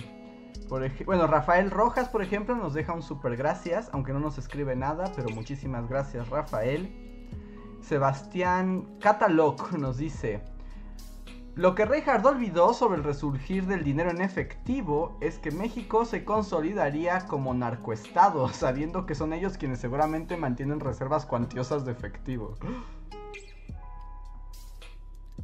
[0.68, 4.76] Por bueno, Rafael Rojas, por ejemplo, nos deja un super gracias, aunque no nos escribe
[4.76, 7.28] nada, pero muchísimas gracias, Rafael.
[7.80, 10.44] Sebastián Catalog nos dice:
[11.56, 16.24] Lo que Reinhardt olvidó sobre el resurgir del dinero en efectivo es que México se
[16.24, 22.54] consolidaría como narcoestado, sabiendo que son ellos quienes seguramente mantienen reservas cuantiosas de efectivo.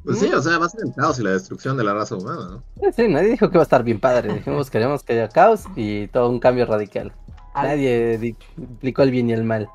[0.04, 2.14] Pues sí, o sea, va a ser el caos y la destrucción de la raza
[2.14, 2.92] humana, ¿no?
[2.92, 4.32] Sí, nadie dijo que va a estar bien padre.
[4.34, 7.12] Dijimos que queremos que haya caos y todo un cambio radical.
[7.54, 9.68] Al- Nadie di- implicó el bien y el mal.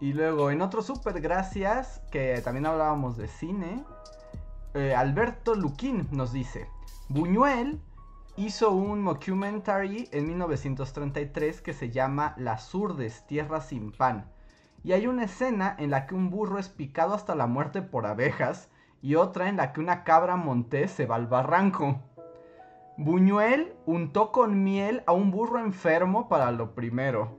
[0.00, 3.84] Y luego en otro super gracias, que también hablábamos de cine,
[4.74, 6.68] eh, Alberto Luquín nos dice,
[7.08, 7.80] Buñuel
[8.36, 14.30] hizo un mockumentary en 1933 que se llama Las Urdes, Tierra sin Pan.
[14.84, 18.06] Y hay una escena en la que un burro es picado hasta la muerte por
[18.06, 18.68] abejas
[19.02, 22.00] y otra en la que una cabra montés se va al barranco.
[22.96, 27.38] Buñuel untó con miel a un burro enfermo para lo primero.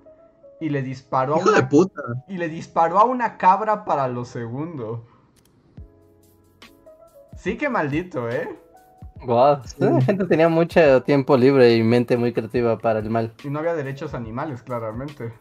[0.62, 2.02] Y le disparó a Hijo de una puta.
[2.28, 5.06] y le disparó a una cabra para lo segundo.
[7.40, 8.60] Sí que maldito, ¿eh?
[9.26, 13.34] Wow, la gente tenía mucho tiempo libre y mente muy creativa para el mal.
[13.46, 15.32] Y no había derechos animales, claramente.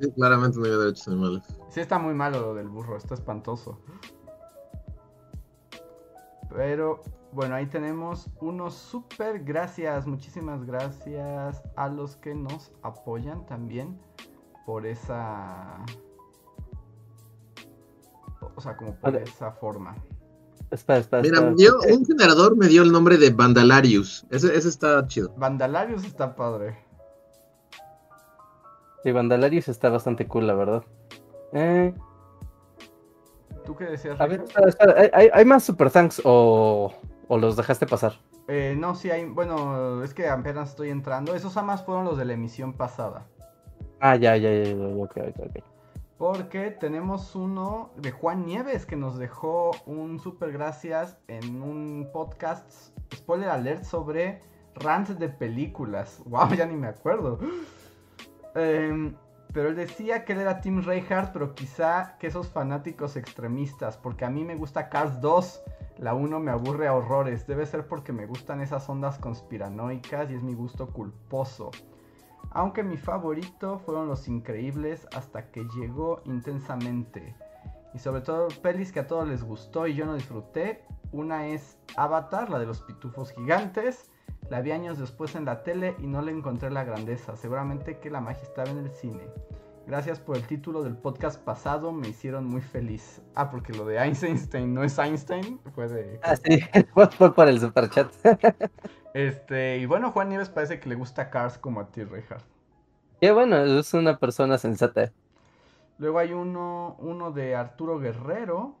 [0.00, 1.42] Sí, claramente no había derechos animales.
[1.68, 3.80] Sí está muy malo lo del burro, está espantoso.
[6.54, 7.00] Pero
[7.32, 13.98] bueno, ahí tenemos unos super gracias, muchísimas gracias a los que nos apoyan también
[14.64, 15.84] por esa...
[18.54, 19.24] O sea, como por Vale.
[19.24, 19.96] esa forma.
[20.70, 21.50] Espera, espera, Mira, espera.
[21.50, 24.26] me dio- un generador me dio el nombre de Vandalarius.
[24.30, 25.32] Ese, ese está chido.
[25.36, 26.76] Vandalarius está padre.
[29.02, 30.82] Sí, Vandalarius está bastante cool, la verdad.
[31.52, 31.94] Eh,
[33.64, 34.20] ¿Tú qué decías?
[34.20, 35.10] a ver, espera, espera.
[35.12, 36.92] ¿Hay, hay- más super thanks o,
[37.28, 38.14] o los dejaste pasar?
[38.48, 39.24] Eh, no, sí hay.
[39.24, 41.34] Bueno, es que apenas estoy entrando.
[41.34, 43.26] Esos amas fueron los de la emisión pasada.
[44.00, 45.64] Ah, ya, ya, ya, ya, ok, ok, ok.
[46.18, 52.90] Porque tenemos uno de Juan Nieves que nos dejó un super gracias en un podcast,
[53.14, 54.40] spoiler alert, sobre
[54.76, 56.22] rant de películas.
[56.26, 57.38] Wow, ya ni me acuerdo.
[58.54, 59.14] Em,
[59.52, 64.24] pero él decía que él era Team Reinhardt, pero quizá que esos fanáticos extremistas, porque
[64.24, 65.62] a mí me gusta Cars 2.
[65.98, 67.46] La 1 me aburre a horrores.
[67.46, 71.70] Debe ser porque me gustan esas ondas conspiranoicas y es mi gusto culposo.
[72.56, 77.36] Aunque mi favorito fueron Los Increíbles hasta que llegó intensamente.
[77.92, 80.82] Y sobre todo pelis que a todos les gustó y yo no disfruté.
[81.12, 84.10] Una es Avatar, la de los pitufos gigantes.
[84.48, 87.36] La vi años después en la tele y no le encontré la grandeza.
[87.36, 89.28] Seguramente que la magia estaba en el cine.
[89.86, 93.22] Gracias por el título del podcast pasado, me hicieron muy feliz.
[93.36, 96.18] Ah, porque lo de Einstein no es Einstein, fue de...
[96.24, 96.58] Ah, sí,
[97.18, 98.10] fue, por el super chat.
[99.16, 102.42] Este, y bueno, Juan Nieves parece que le gusta Cars como a ti, Richard.
[103.18, 105.10] Qué bueno, es una persona sensata.
[105.96, 108.76] Luego hay uno, uno de Arturo Guerrero.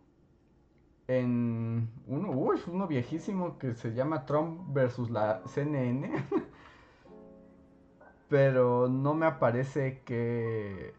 [1.08, 6.10] En uno, uy, uno viejísimo que se llama Trump versus la CNN.
[8.28, 10.92] Pero no me aparece que,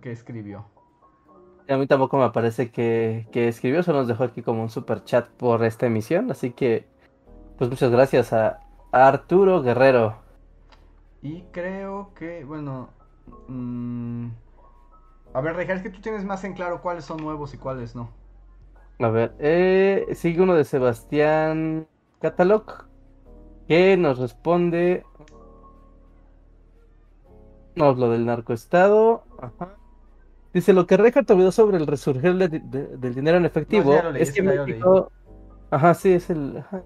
[0.00, 0.64] que escribió.
[1.68, 5.04] A mí tampoco me parece que, que escribió, solo nos dejó aquí como un super
[5.04, 6.30] chat por esta emisión.
[6.30, 6.86] Así que,
[7.58, 8.60] pues muchas gracias a,
[8.92, 10.16] a Arturo Guerrero.
[11.22, 12.90] Y creo que, bueno...
[13.48, 14.28] mm,
[15.34, 17.94] a ver, Rejar, es que tú tienes más en claro cuáles son nuevos y cuáles
[17.94, 18.10] no.
[18.98, 21.86] A ver, eh, sigue uno de Sebastián
[22.20, 22.86] Catalog
[23.68, 25.04] que nos responde.
[27.74, 29.24] No, lo del narcoestado.
[29.38, 29.74] Ajá.
[30.54, 34.12] Dice: Lo que Reinhardt olvidó sobre el resurgir de- de- del dinero en efectivo lo
[34.12, 35.12] leí, es que México.
[35.70, 36.56] Ajá, sí, es el.
[36.58, 36.82] ajá.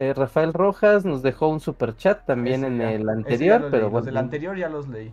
[0.00, 3.70] Eh, Rafael Rojas nos dejó un super chat también Ese en ya- el anterior, pero
[3.72, 3.96] leí, bueno.
[3.98, 5.12] Los del anterior ya los leí.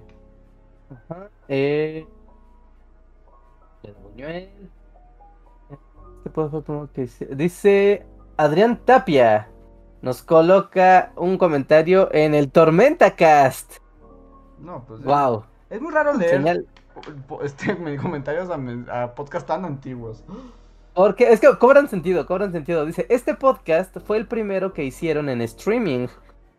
[1.10, 1.30] Ajá.
[1.48, 2.06] Eh...
[3.84, 4.50] el Buñuel.
[6.24, 7.26] ¿Qué puedo ver como que dice?
[7.36, 8.06] Dice
[8.38, 9.48] Adrián Tapia.
[10.02, 13.78] Nos coloca un comentario en el Tormenta Cast.
[14.60, 15.00] No, pues...
[15.00, 15.46] es- Wow.
[15.72, 16.66] Es muy raro leer
[17.42, 20.24] este, me- comentarios a, a podcast tan antiguos.
[20.96, 22.86] Porque es que cobran sentido, cobran sentido.
[22.86, 26.08] Dice, este podcast fue el primero que hicieron en streaming.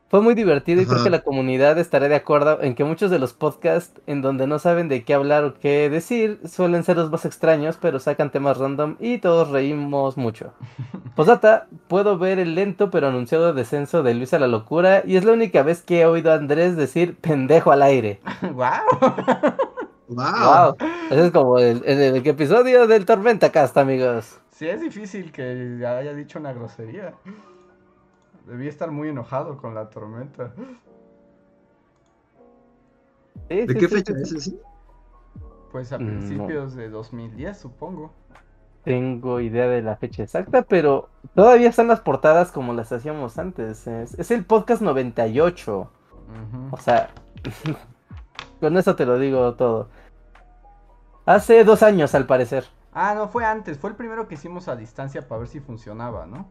[0.09, 3.19] Fue muy divertido y creo que la comunidad estará de acuerdo en que muchos de
[3.19, 7.11] los podcasts en donde no saben de qué hablar o qué decir suelen ser los
[7.11, 10.53] más extraños, pero sacan temas random y todos reímos mucho.
[11.17, 15.25] Posdata, puedo ver el lento pero anunciado descenso de Luis a la locura y es
[15.25, 18.21] la única vez que he oído a Andrés decir pendejo al aire.
[18.43, 18.67] ¡Wow!
[20.09, 20.77] ¡Wow!
[20.79, 20.89] Wow.
[21.11, 24.41] Ese es como el, el- el episodio del Tormenta Cast, amigos.
[24.51, 25.43] Sí, es difícil que
[25.87, 27.15] haya dicho una grosería.
[28.47, 30.53] Debí estar muy enojado con la tormenta.
[33.49, 34.57] Sí, ¿De sí, qué sí, fecha sí, es ese?
[35.73, 36.07] Pues a Mm, no.
[36.07, 38.13] principios de 2010, supongo.
[38.85, 43.87] Tengo idea de la fecha exacta, pero todavía están las portadas como las hacíamos antes.
[43.87, 45.91] Es, es el podcast 98.
[46.29, 46.69] Ujú.
[46.71, 47.11] O sea,
[48.61, 49.89] con eso te lo digo todo.
[51.27, 52.65] Hace dos años, al parecer.
[52.93, 53.79] Ah, no, fue antes.
[53.79, 56.51] Fue el primero que hicimos a distancia para ver si funcionaba, ¿no?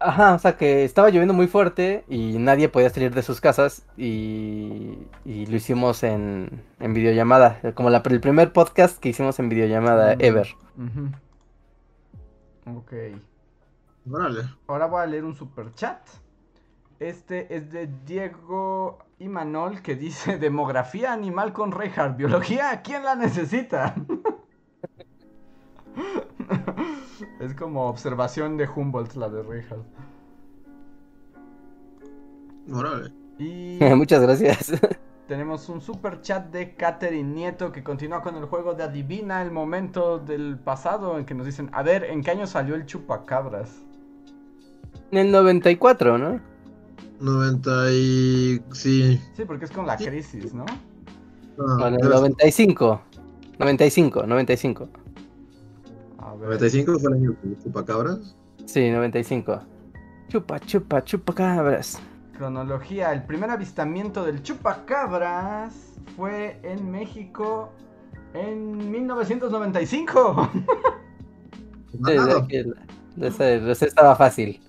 [0.00, 3.86] Ajá, o sea que estaba lloviendo muy fuerte y nadie podía salir de sus casas
[3.96, 7.60] y, y lo hicimos en, en videollamada.
[7.74, 10.48] Como la, el primer podcast que hicimos en videollamada Mm, ever.
[10.76, 11.10] ujú.
[12.66, 12.92] Ok.
[14.10, 14.44] Órale.
[14.66, 15.98] Ahora voy a leer un super chat.
[17.00, 22.16] Este es de Diego Imanol que dice demografía animal con Reinhardt.
[22.16, 23.94] Biología, ¿quién la necesita?
[27.40, 29.86] es como observación de Humboldt la de Reinhardt.
[32.72, 33.12] Órale.
[33.38, 34.72] Y Muchas gracias.
[35.26, 39.50] tenemos un super chat de Catherine Nieto que continúa con el juego de adivina el
[39.50, 43.82] momento del pasado en que nos dicen, a ver, ¿en qué año salió el chupacabras?
[45.10, 46.53] En el 94, ¿no?
[47.20, 48.62] 90 y...
[48.72, 49.20] Sí.
[49.36, 50.64] Sí, porque es con la crisis, ¿no?
[51.56, 53.00] No, Con el debe- 95.
[53.58, 54.88] 95, 95.
[56.18, 56.44] A ver.
[56.48, 58.36] 95 fue el año de Chupacabras.
[58.66, 59.60] Sí, 95.
[60.28, 62.00] Chupa, chupa, chupa cabras.
[62.36, 65.72] Cronología, el primer avistamiento del chupacabras
[66.16, 67.70] fue en México
[68.32, 70.50] en 1995.
[71.92, 72.00] Sí,
[73.16, 74.60] de ese, ese estaba fácil.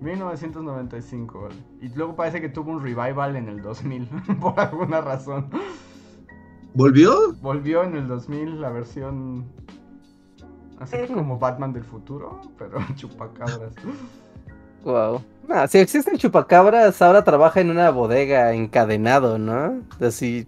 [0.00, 1.42] 1995.
[1.42, 1.54] vale.
[1.80, 4.08] Y luego parece que tuvo un revival en el 2000,
[4.40, 5.50] por alguna razón.
[6.74, 7.34] ¿Volvió?
[7.40, 9.46] Volvió en el 2000 la versión
[10.78, 13.74] así como Batman del futuro, pero chupacabras.
[14.84, 15.22] Wow.
[15.48, 19.82] No, si existen chupacabras, ahora trabaja en una bodega encadenado, ¿no?
[20.00, 20.46] Así,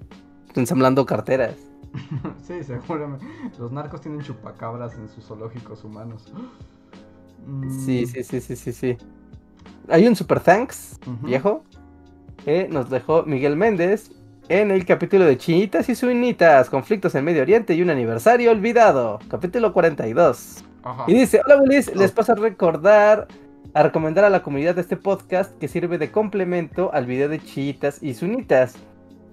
[0.55, 1.57] ensamblando carteras.
[2.43, 3.27] sí, seguramente.
[3.59, 6.33] Los narcos tienen chupacabras en sus zoológicos humanos.
[7.47, 8.99] Mm, Sí, sí, sí, sí, sí, sí.
[9.91, 11.65] Hay un super thanks viejo
[12.45, 14.11] que nos dejó Miguel Méndez
[14.49, 19.19] en el capítulo de Chinitas y Suinitas, conflictos en Medio Oriente y un aniversario olvidado,
[19.29, 20.65] capítulo 42.
[20.83, 21.05] Ajá.
[21.07, 22.15] Y dice, hola Willis, les Oh.
[22.15, 23.29] paso a recordar,
[23.75, 27.41] a recomendar a la comunidad de este podcast que sirve de complemento al video de
[27.41, 28.75] chiitas y sunitas.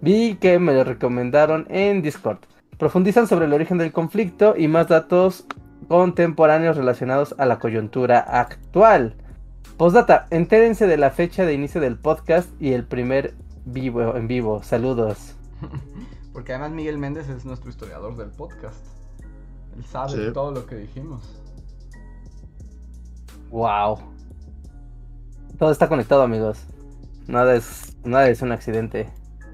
[0.02, 2.40] Vi que me lo recomendaron en Discord.
[2.78, 5.46] Profundizan sobre el origen del conflicto y más datos
[5.88, 9.16] contemporáneos relacionados a la coyuntura actual.
[9.78, 13.34] Postdata, entérense de la fecha de inicio del podcast y el primer
[13.66, 14.64] vivo en vivo.
[14.64, 15.36] Saludos.
[16.34, 18.86] Porque además Miguel Méndez es nuestro historiador del podcast.
[19.76, 20.34] Él sabe Sí.
[20.34, 21.42] todo lo que dijimos.
[23.50, 24.00] Wow.
[25.60, 26.66] Todo está conectado, amigos.
[27.28, 29.10] Nada es, nada es un accidente.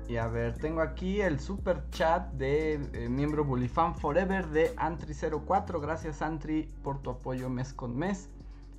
[0.08, 5.80] Y a ver, tengo aquí el super chat de eh, miembro Bullyfan Forever de Antri04.
[5.82, 8.30] Gracias Antri por tu apoyo mes con mes.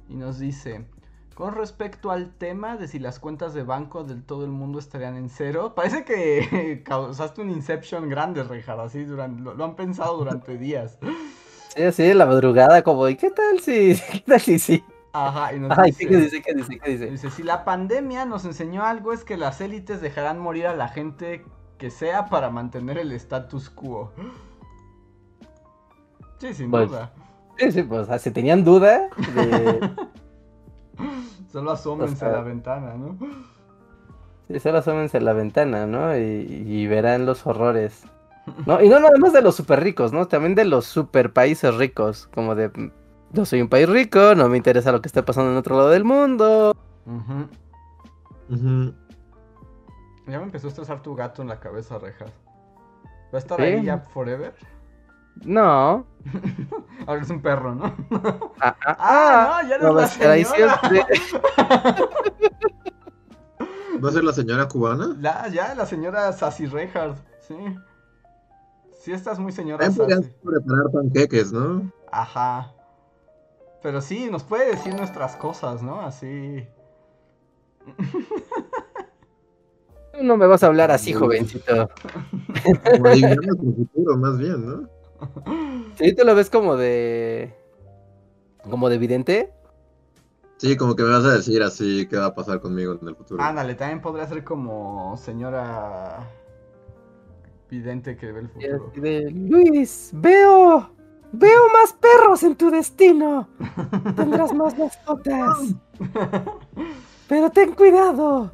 [0.08, 0.84] Y nos dice,
[1.32, 5.16] con respecto al tema de si las cuentas de banco del todo el mundo estarían
[5.16, 10.16] en cero, parece que causaste un inception grande, Rejar, así durante, lo, lo han pensado
[10.18, 10.98] durante días.
[11.92, 14.84] Sí, en la madrugada, como, ¿y qué tal si, qué tal si sí?
[15.12, 16.06] Ajá, y nos Ay, dice...
[16.06, 16.42] ¿qué dice?
[16.42, 16.78] ¿Qué dice?
[16.78, 17.06] ¿Qué dice?
[17.10, 20.88] Dice, si la pandemia nos enseñó algo es que las élites dejarán morir a la
[20.88, 24.14] gente que sea para mantener el status quo.
[26.38, 27.14] Sí, sin Pues, duda.
[27.58, 29.90] Sí, sí, pues, o sea, si tenían duda de...
[31.52, 33.16] Solo asómense a sea- la ventana, ¿no?
[34.48, 36.16] Sí, solo asómense a la ventana, ¿no?
[36.16, 38.04] Y, y verán los horrores.
[38.66, 38.82] ¿No?
[38.82, 40.26] Y no nada más de los super ricos, ¿no?
[40.26, 42.28] También de los super países ricos.
[42.34, 42.70] Como de,
[43.32, 45.90] yo soy un país rico, no me interesa lo que esté pasando en otro lado
[45.90, 46.74] del mundo.
[47.06, 47.48] Ujú.
[48.54, 48.94] Ujú.
[50.26, 52.32] Ya me empezó a estresar tu gato en la cabeza, Rejas.
[53.32, 53.64] ¿Va a estar Sí.
[53.64, 54.54] ahí ya forever?
[55.44, 56.06] No.
[57.06, 57.94] Ahora es un perro, ¿no?
[58.60, 60.80] Ah, ah, Ah, no, ya no no va a es la ahí señora.
[60.80, 61.06] siempre.
[64.02, 65.16] ¿Va a ser la señora cubana?
[65.20, 67.54] La, ya, la señora Sassy Reinhardt, sí.
[69.00, 70.28] Sí estás muy señora Sassy.
[70.44, 71.90] preparar panqueques, ¿no?
[72.10, 72.72] Ajá.
[73.82, 76.00] Pero sí, nos puede decir nuestras cosas, ¿no?
[76.02, 76.64] Así.
[80.12, 81.88] Tú no me vas a hablar así, jovencito.
[82.92, 84.88] Como adivinando tu futuro, más bien, ¿no?
[85.98, 87.54] Sí, tú lo ves como de.
[88.68, 89.52] como de vidente.
[90.56, 93.16] Sí, como que me vas a decir así qué va a pasar conmigo en el
[93.16, 93.42] futuro.
[93.42, 96.26] Ándale, también podría ser como señora
[97.68, 98.92] vidente que ve el futuro.
[98.96, 100.90] de, Luis, veo.
[101.34, 103.48] Veo más perros en tu destino.
[104.14, 105.74] Tendrás más mascotas.
[107.28, 108.50] Pero ten cuidado.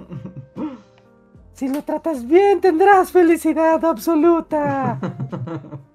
[1.55, 5.01] Si lo tratas bien, tendrás felicidad absoluta.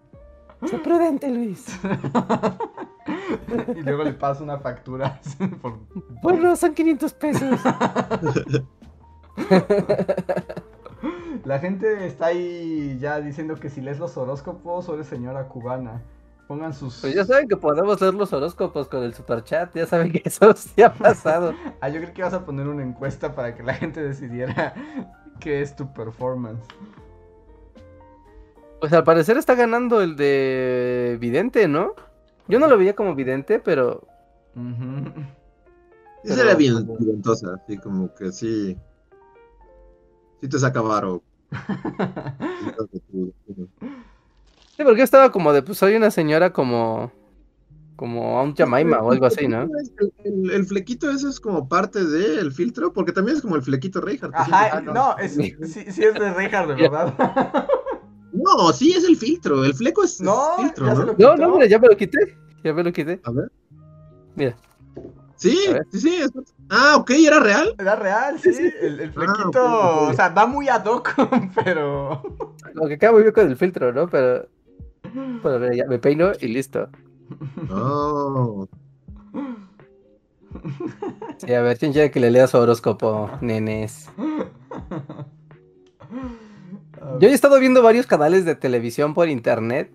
[0.69, 1.65] Sé prudente, Luis.
[3.75, 5.19] y luego le pasa una factura.
[5.61, 5.79] por-
[6.21, 7.59] Bueno, son 500 pesos.
[11.45, 16.01] La gente está ahí ya diciendo que si lees los horóscopos o eres señora cubana.
[16.47, 16.99] Pongan sus.
[17.01, 19.73] Pues ya saben que podemos leer los horóscopos con el superchat.
[19.75, 21.53] Ya saben que eso sí ha pasado.
[21.81, 24.73] Ah, yo creo que ibas a poner una encuesta para que la gente decidiera
[25.39, 26.63] qué es tu performance.
[28.83, 31.93] Pues al parecer está ganando el de Vidente, ¿no?
[32.49, 34.05] Yo no lo veía como Vidente, pero.
[34.57, 35.05] Ujú.
[35.15, 38.75] Sí Pero- sería bien ventosa, así como que sí.
[40.41, 41.23] Sí te saca varo.
[44.75, 47.09] Sí, porque yo estaba como de, pues soy una señora como.
[47.95, 49.61] Como a un Jamaima o algo así, ¿no?
[49.61, 53.61] El, el- el flequito ese es como parte del filtro, porque también es como el
[53.61, 54.35] flequito Reinhardt.
[54.35, 57.13] Ajá, siempre- no, es, sí, sí es de Reinhardt, de verdad.
[58.33, 59.63] No, sí es el filtro.
[59.63, 61.05] El fleco es, No, filtro, ya se ¿no?
[61.05, 62.37] lo No, no, mira, ya me lo quité.
[62.63, 63.19] Ya me lo quité.
[63.23, 63.51] A ver.
[64.35, 64.55] Mira.
[65.35, 65.57] Sí,
[65.91, 66.15] sí, sí.
[66.15, 66.31] es-
[66.69, 67.75] Ah, ok, era real.
[67.77, 68.49] Era real, sí.
[68.81, 71.13] El, el flequito, o sea, va muy ad hoc,
[71.63, 72.23] pero.
[72.73, 74.07] Lo que queda muy bien con el filtro, ¿no?
[74.07, 74.47] Pero.
[75.43, 76.89] Pero mira, ya me peino y listo.
[77.69, 78.67] No.
[81.37, 84.09] Sí, a ver, ¿quién quiere que le lea su horóscopo, nenes?
[87.19, 89.89] Yo he estado viendo varios canales de televisión por internet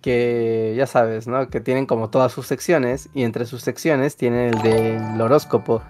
[0.00, 1.48] que ya sabes, ¿no?
[1.48, 5.82] Que tienen como todas sus secciones y entre sus secciones tienen el del horóscopo.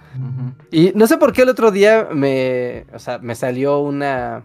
[0.71, 4.43] Y no sé por qué el otro día me, o sea, me salió una,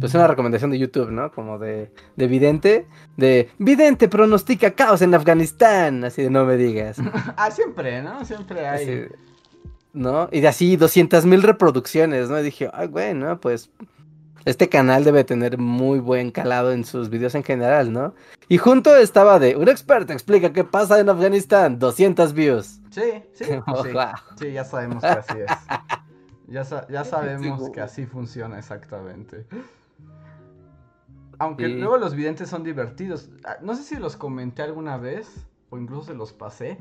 [0.00, 1.32] pues una recomendación de YouTube, ¿no?
[1.32, 2.86] Como de, de vidente,
[3.16, 6.98] de vidente pronostica caos en Afganistán, así de no me digas.
[7.36, 8.24] Ah, siempre, ¿no?
[8.24, 8.84] Siempre hay.
[8.84, 9.14] Así,
[9.92, 10.28] ¿no?
[10.30, 12.38] Y de así 200 mil reproducciones, ¿no?
[12.38, 13.40] Y dije, ay, güey, ¿no?
[13.40, 13.70] Pues
[14.44, 18.14] este canal debe tener muy buen calado en sus videos en general, ¿no?
[18.48, 22.80] Y junto estaba de, un experto explica qué pasa en Afganistán, 200 views.
[22.90, 23.92] Sí, sí, Oh, sí.
[23.92, 24.04] wow.
[24.38, 25.50] Sí, ya sabemos que así es.
[26.46, 29.46] Ya, sa- ya sabemos Sí, que así funciona exactamente.
[31.38, 31.74] Aunque Sí.
[31.78, 33.30] luego los videntes son divertidos.
[33.44, 36.78] Ah, No sé si los comenté alguna vez o incluso se los pasé.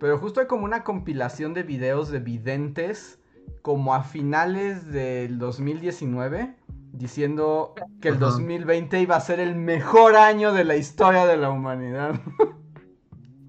[0.00, 3.18] Pero justo hay como una compilación de videos de videntes
[3.62, 6.56] como a finales del 2019
[6.92, 8.26] diciendo que el Ajá.
[8.26, 12.20] 2020 iba a ser el mejor año de la historia de la humanidad.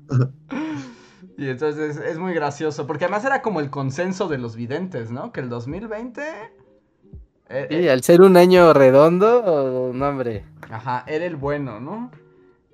[1.37, 5.31] Y entonces es muy gracioso, porque además era como el consenso de los videntes, ¿no?
[5.33, 6.21] Que el 2020...
[7.49, 10.45] eh, Sí, eh, al ser un año redondo, no, hombre.
[10.69, 12.11] ajá, era el bueno, ¿no?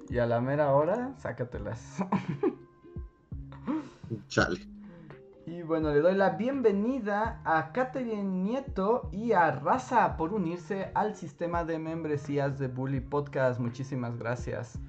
[0.09, 1.97] Y a la mera hora, sácatelas.
[4.27, 4.70] Chale.
[5.51, 11.13] Y bueno, le doy la bienvenida a Catherine Nieto y a Raza por unirse al
[11.17, 13.59] sistema de membresías de Bully Podcast.
[13.59, 14.79] Muchísimas gracias.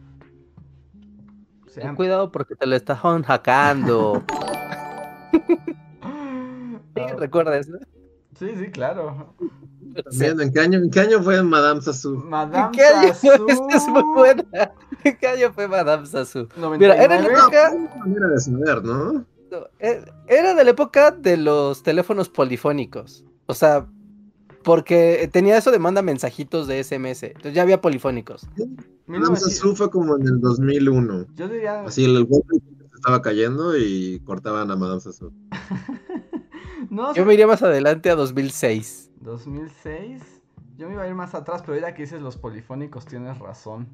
[1.67, 4.23] Sean- cuidado porque te lo están hackando.
[6.01, 7.73] Ah, ¿Recuerda eso?
[8.39, 9.35] sí, sí, claro.
[10.05, 12.15] También, ¿en qué año, en qué año fue Madame Sassou?
[12.19, 13.31] Madame ¿Qué año fue?
[13.37, 14.45] Sassou, es muy buena.
[15.19, 16.47] ¿Qué año fue Madame Sassou?
[16.57, 16.79] 99.
[16.79, 19.25] Mira, era la época- No, una manera de saber, ¿no?
[19.53, 23.23] No, e- Era de la época de los teléfonos polifónicos.
[23.45, 23.87] O sea,
[24.65, 27.25] porque tenía eso de manda mensajitos de SMS.
[27.25, 28.49] Entonces ya había polifónicos.
[29.35, 31.27] Sassou fue como en el 2001.
[31.37, 31.83] Yo diría.
[31.83, 32.57] Así el golpe
[32.95, 35.33] estaba cayendo y cortaban a Madame Sassou.
[36.91, 39.11] no, Yo me iría más adelante a 2006.
[39.21, 40.23] 2006.
[40.79, 43.87] Yo me iba a ir más atrás, pero ya que dices los polifónicos tienes razón.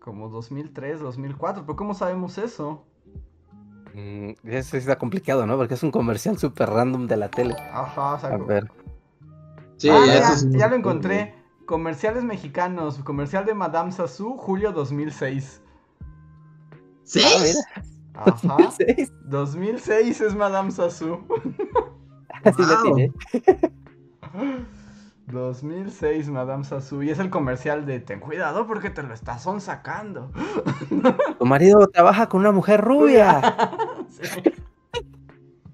[0.00, 1.64] Como 2003, 2004.
[1.64, 2.84] ¿Pero cómo sabemos eso?
[3.94, 5.56] Mm, Eso está complicado, ¿no?
[5.56, 7.56] Porque es un comercial súper random de la tele.
[7.72, 8.70] Ajá, o sea, A ver.
[9.76, 10.48] Sí, Ah, eso ya, sí.
[10.52, 11.34] ya lo encontré.
[11.66, 12.98] Comerciales mexicanos.
[12.98, 15.62] Comercial de Madame Sassou, julio 2006.
[17.04, 17.20] ¿Sí?
[17.24, 17.60] Ah, mira.
[18.14, 18.56] Ajá.
[18.78, 19.12] 2006.
[19.24, 21.20] 2006 es Madame Sassou.
[22.44, 22.72] Así Wow.
[22.72, 23.12] atiné.
[25.26, 27.02] 2006 Madame Sassou.
[27.02, 30.30] Y es el comercial de ten cuidado porque te lo estás sacando.
[31.38, 33.40] Tu marido trabaja con una mujer rubia.
[34.10, 34.42] Sí.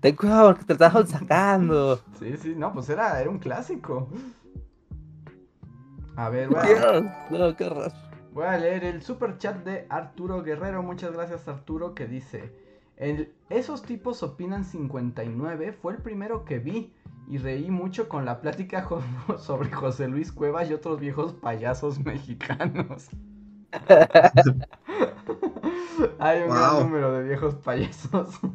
[0.01, 1.99] Ten cuidado porque te estás sacando.
[2.19, 4.11] Sí, sí, no, pues era, era un clásico.
[6.17, 7.01] A ver, voy a,
[7.31, 7.71] no, qué
[8.33, 10.83] voy a leer el super chat de Arturo Guerrero.
[10.83, 12.53] Muchas gracias, Arturo, que dice:
[12.97, 16.93] "El- Esos tipos opinan 59 fue el primero que vi
[17.29, 18.87] y reí mucho con la plática
[19.39, 23.09] sobre José Luis Cuevas y otros viejos payasos mexicanos.
[26.19, 28.39] Hay un gran número de viejos payasos.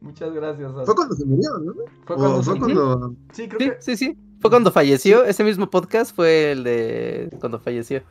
[0.00, 0.72] Muchas gracias.
[0.84, 1.72] Fue cuando se murió, ¿no?
[2.06, 3.14] Fue cuando fue se- cuando...
[3.32, 4.18] Sí, creo Sí, que sí, sí.
[4.40, 5.24] Fue cuando falleció.
[5.24, 8.02] Ese mismo podcast fue el de cuando falleció.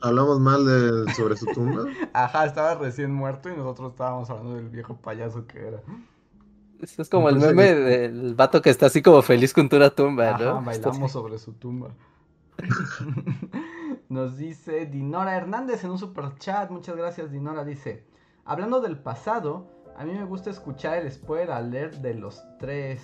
[0.00, 1.12] Hablamos mal de...
[1.12, 1.84] sobre su tumba.
[2.14, 5.82] Ajá, estaba recién muerto y nosotros estábamos hablando del viejo payaso que era.
[6.82, 9.90] Eso es como el parece meme del vato que está así como feliz con una
[9.90, 10.62] tumba, Ajá, ¿no?
[10.62, 11.90] Bailamos sobre su tumba.
[14.08, 16.70] Nos dice Dinora Hernández en un super chat.
[16.70, 17.64] Muchas gracias, Dinora.
[17.64, 18.04] Dice:
[18.44, 23.02] Hablando del pasado, a mí me gusta escuchar el spoiler alert de los tres.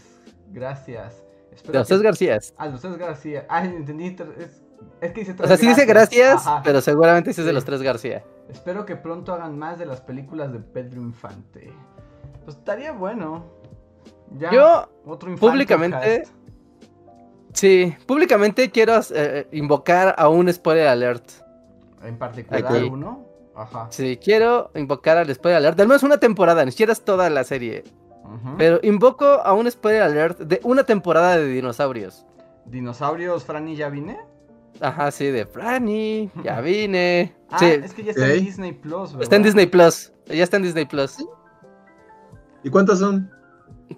[0.52, 1.22] Gracias.
[1.52, 2.54] Espero De los que- tres Garcías.
[2.58, 3.46] Ah, de los tres García.
[3.48, 4.06] Ah, entendí.
[4.38, 4.62] Es,
[5.00, 6.62] es que dice O tres sea, sí dice gracias, Ajá.
[6.64, 8.24] pero seguramente sí es de los tres García.
[8.48, 11.72] Espero que pronto hagan más de las películas de Pedro Infante.
[12.44, 13.44] Pues estaría bueno.
[14.38, 16.32] Ya, Yo, otro públicamente, cast.
[17.52, 21.24] sí, públicamente quiero eh, invocar a un spoiler alert.
[22.02, 22.84] En particular Aquí.
[22.84, 23.24] uno.
[23.54, 23.86] Ajá.
[23.90, 25.80] Sí, quiero invocar al spoiler alert.
[25.80, 27.84] Al menos una temporada, ni siquiera es toda la serie.
[28.58, 32.26] Pero invoco a un spoiler alert de una temporada de dinosaurios.
[32.66, 34.18] Dinosaurios, Franny, ¿ya vine?
[34.80, 37.34] Ajá, sí, de Franny, ya vine.
[37.48, 38.44] Ah, sí, es que ya está en.
[38.44, 39.22] Disney Plus, ¿verdad?
[39.22, 40.12] está en Disney Plus.
[40.26, 41.24] Ya está en Disney Plus.
[42.64, 43.30] ¿Y cuántas son?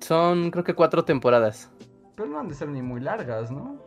[0.00, 1.70] Son, creo que cuatro temporadas.
[2.14, 3.82] Pero no han de ser ni muy largas, ¿no?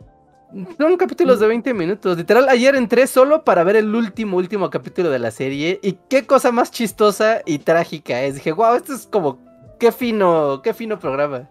[0.76, 2.16] Son capítulos de 20 minutos.
[2.16, 5.80] Literal, ayer entré solo para ver el último, último capítulo de la serie.
[5.82, 8.34] Y qué cosa más chistosa y trágica es.
[8.34, 9.38] Dije, wow, esto es como.
[9.78, 11.48] Qué fino, qué fino programa.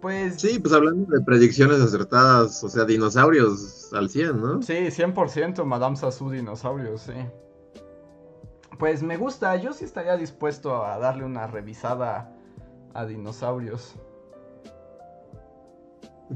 [0.00, 4.62] Pues Sí, pues hablando de predicciones acertadas, o sea, dinosaurios al 100, ¿no?
[4.62, 7.14] Sí, 100% Madame Sassou dinosaurios, sí.
[8.78, 12.35] Pues me gusta, yo sí estaría dispuesto a darle una revisada
[12.96, 13.94] a dinosaurios.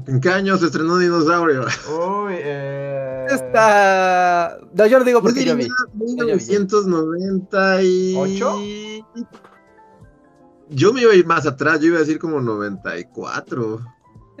[0.07, 1.63] ¿En qué año se estrenó Dinosaurio?
[1.63, 3.25] Uy, eh...
[3.29, 4.57] Está.
[4.73, 5.67] No, yo lo digo Yo porque yo vi.
[5.95, 8.15] 1990 y...
[8.17, 8.57] ¿Ocho?
[10.69, 13.81] Yo me iba a ir más atrás, yo iba a decir como 94.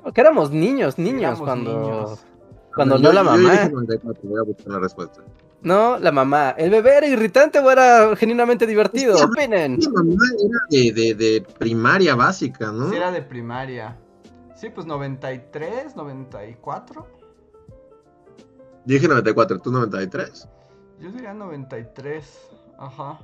[0.01, 1.79] Porque éramos niños, niños Éramos cuando.
[1.81, 2.19] niños.
[2.73, 3.69] Cuando Yo- no la yo dije mamá.
[3.73, 5.21] 94, voy a buscar la respuesta.
[5.63, 6.51] No, la mamá.
[6.57, 9.15] ¿El bebé era irritante o era genuinamente divertido?
[9.15, 9.77] Que- Opinen.
[9.77, 12.89] Mi mamá era de, de, de primaria básica, ¿no?
[12.89, 13.97] Sí, era de primaria.
[14.55, 17.07] Sí, pues 93, 94.
[18.85, 20.47] Yo dije 94, ¿tú 93?
[20.99, 22.49] Yo diría 93.
[22.79, 23.19] Ajá.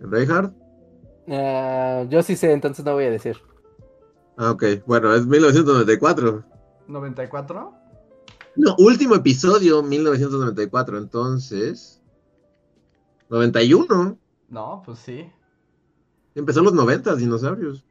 [0.00, 0.52] ¿Reinhardt?
[1.30, 3.36] Ah, yo sí sé, entonces no voy a decir.
[4.36, 4.64] Ah, ok.
[4.86, 6.44] Bueno, es 1994.
[6.88, 7.72] ¿94?
[8.58, 10.98] No, último episodio, 1994.
[10.98, 12.02] Entonces...
[13.30, 14.18] 91.
[14.48, 15.30] No, pues sí.
[16.34, 17.84] Empezó en los 90, dinosaurios.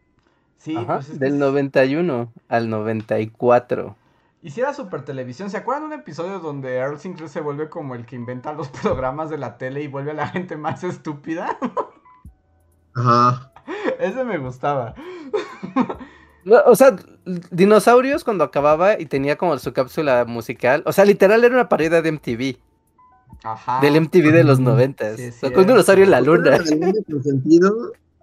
[0.58, 1.38] Sí, Ajá, pues es del sí.
[1.38, 3.96] 91 al 94.
[4.42, 5.50] Hiciera super televisión.
[5.50, 8.68] ¿Se acuerdan de un episodio donde Earl Sinclair se vuelve como el que inventa los
[8.82, 11.58] programas de la tele y vuelve a la gente más estúpida?
[12.94, 13.54] Ajá.
[14.00, 14.96] Ese me gustaba.
[16.48, 16.96] No, O sea,
[17.52, 20.82] dinosaurios cuando acababa y tenía como su cápsula musical.
[20.86, 22.58] O sea, literal era una parodia de MTV.
[23.44, 23.82] Ajá.
[23.82, 25.18] Del MTV de los Ah, noventas.
[25.18, 26.58] sí, es sea, con un dinosaurio en la luna.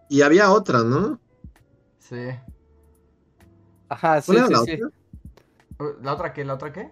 [0.09, 1.19] Y había otra, ¿no?
[1.99, 2.31] Sí.
[3.89, 4.83] Ajá, sí, ¿Cuál era sí, la sí.
[4.83, 5.95] otra?
[6.03, 6.45] ¿La otra qué?
[6.45, 6.91] ¿La otra qué?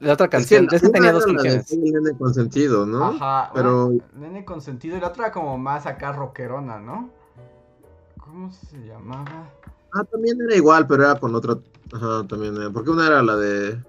[0.00, 0.66] La otra Es que canción.
[0.70, 1.92] la Esa tenía dos era la de canciones.
[1.94, 3.04] Nene consentido, ¿no?
[3.04, 3.50] Ajá.
[3.54, 7.10] Pero una- nene consentido y la otra como más acá rockerona, ¿no?
[8.18, 9.48] ¿Cómo se llamaba?
[9.96, 11.56] Ah, también era igual, pero era con otra.
[11.92, 12.70] Ajá, también era.
[12.70, 13.82] Porque una era la de.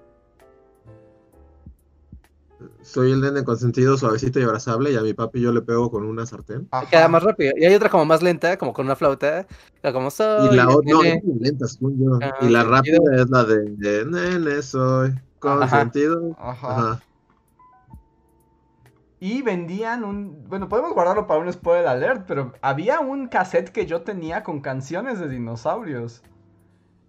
[2.82, 6.06] Soy el nene consentido, suavecito y abrazable, y a mi papi yo le pego con
[6.06, 6.68] una sartén.
[6.72, 6.90] Ajá.
[6.90, 7.52] Queda más rápido.
[7.58, 9.46] Y hay otra como más lenta, como con una flauta.
[9.94, 12.20] Como soy Y la otra, no, es muy lenta, según yo.
[12.22, 13.00] Ah, y la sentido.
[13.04, 16.36] rápida es la de, de nene soy consentido.
[16.40, 16.72] Ajá.
[16.72, 17.04] Ajá.
[19.20, 20.44] Y vendían un.
[20.48, 24.62] Bueno, podemos guardarlo para un spoiler alert, pero había un cassette que yo tenía con
[24.62, 26.22] canciones de dinosaurios.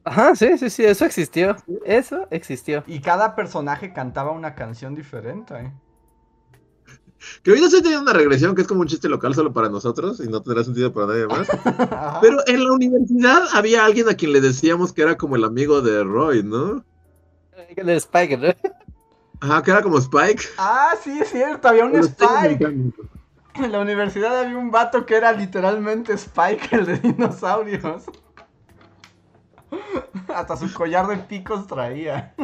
[0.05, 1.57] Ajá, sí, sí, sí, eso existió.
[1.85, 2.83] Eso existió.
[2.87, 5.73] Y cada personaje cantaba una canción diferente.
[7.43, 10.21] Que ahorita estoy teniendo una regresión que es como un chiste local solo para nosotros
[10.21, 11.49] y no tendrá sentido para nadie más.
[12.23, 15.83] Pero en la universidad había alguien a quien le decíamos que era como el amigo
[15.83, 16.85] de Roy, ¿no?
[17.75, 18.55] El Spike, ¿no?
[19.41, 20.43] Ajá, que era como Spike.
[20.59, 22.65] Ah, sí, es cierto, había un Spike.
[22.65, 28.05] En la universidad había un vato que era literalmente Spike, el de dinosaurios.
[30.29, 32.35] Hasta su collar de picos traía.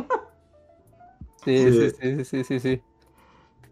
[1.44, 1.90] Sí, Sí.
[1.90, 2.82] sí, sí, sí, sí, sí.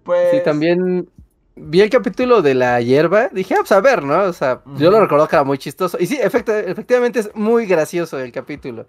[0.05, 0.31] Pues.
[0.31, 1.09] Sí, también
[1.57, 3.29] vi el capítulo de la hierba.
[3.29, 4.23] Dije, ah, pues a ver, ¿no?
[4.25, 5.97] O sea, yo lo recuerdo que era muy chistoso.
[6.01, 8.87] Y sí, efecti- efectivamente es muy gracioso el capítulo.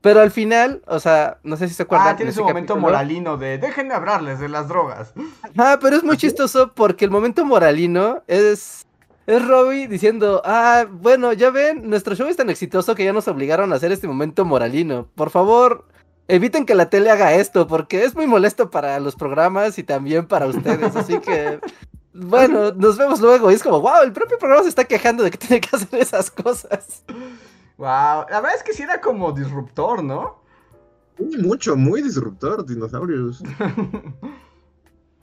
[0.00, 2.08] Pero al final, o sea, no sé si se acuerdan.
[2.08, 5.12] Ah, tiene en su ese momento capítulo- moralino de déjenme hablarles de las drogas.
[5.58, 8.82] Ah, pero es muy chistoso porque el momento moralino es.
[9.26, 13.26] Es Robbie diciendo, ah, bueno, ya ven, nuestro show es tan exitoso que ya nos
[13.26, 15.08] obligaron a hacer este momento moralino.
[15.16, 15.84] Por favor,
[16.28, 20.26] eviten que la tele haga esto, porque es muy molesto para los programas y también
[20.28, 20.94] para ustedes.
[20.94, 21.58] Así que,
[22.20, 23.50] bueno, nos vemos luego.
[23.50, 26.00] Y es como, wow, el propio programa se está quejando de que tiene que hacer
[26.00, 27.02] esas cosas.
[27.78, 30.42] Wow, la verdad es que sí era como disruptor, ¿no?
[31.18, 33.42] Muy mucho, muy disruptor, dinosaurios.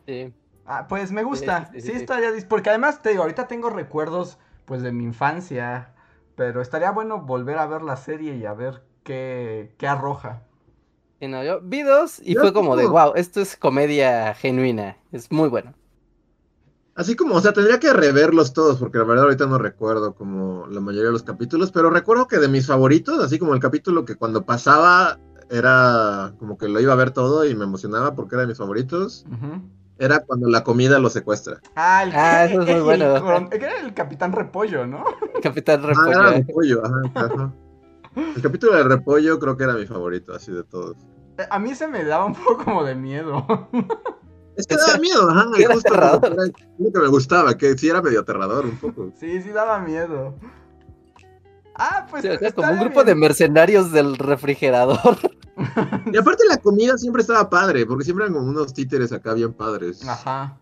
[0.05, 0.33] Sí.
[0.65, 1.65] Ah, pues me gusta.
[1.71, 1.97] Sí, Sí, sí, sí, sí.
[1.99, 5.93] estaría dis- porque además te digo, ahorita tengo recuerdos pues de mi infancia,
[6.35, 10.43] pero estaría bueno volver a ver la serie y a ver qué, qué arroja.
[11.19, 14.97] Y no, yo vi dos y Yo fue como de, wow, esto es comedia genuina.
[15.11, 15.73] Es muy bueno.
[16.95, 20.67] Así como, o sea, tendría que reverlos todos, porque la verdad ahorita no recuerdo como
[20.67, 24.05] la mayoría de los capítulos, pero recuerdo que de mis favoritos, así como el capítulo
[24.05, 25.17] que cuando pasaba
[25.49, 28.57] era como que lo iba a ver todo y me emocionaba porque era de mis
[28.59, 29.25] favoritos,
[29.97, 31.59] era cuando la comida lo secuestra.
[31.75, 33.49] Ah, el, Ah, eso es muy el bueno.
[33.49, 35.03] que era el Capitán Repollo, ¿no?
[35.41, 36.11] Capitán Ah, Repollo.
[36.11, 37.53] era repollo, ajá, ajá.
[38.35, 40.95] El capítulo del repollo creo que era mi favorito, así de todos.
[41.49, 43.45] A mí se me daba un poco como de miedo.
[44.55, 46.35] Es que daba miedo, ajá, y Era justo aterrador.
[46.77, 49.11] lo que me gustaba, que sí era medio aterrador un poco.
[49.19, 50.35] Sí, sí daba miedo.
[51.75, 55.17] Ah, pues Sí, o sea, está como un grupo de mercenarios del refrigerador.
[56.11, 59.53] Y aparte la comida siempre estaba padre, porque siempre eran como unos títeres acá bien
[59.53, 60.05] padres.
[60.07, 60.57] Ajá.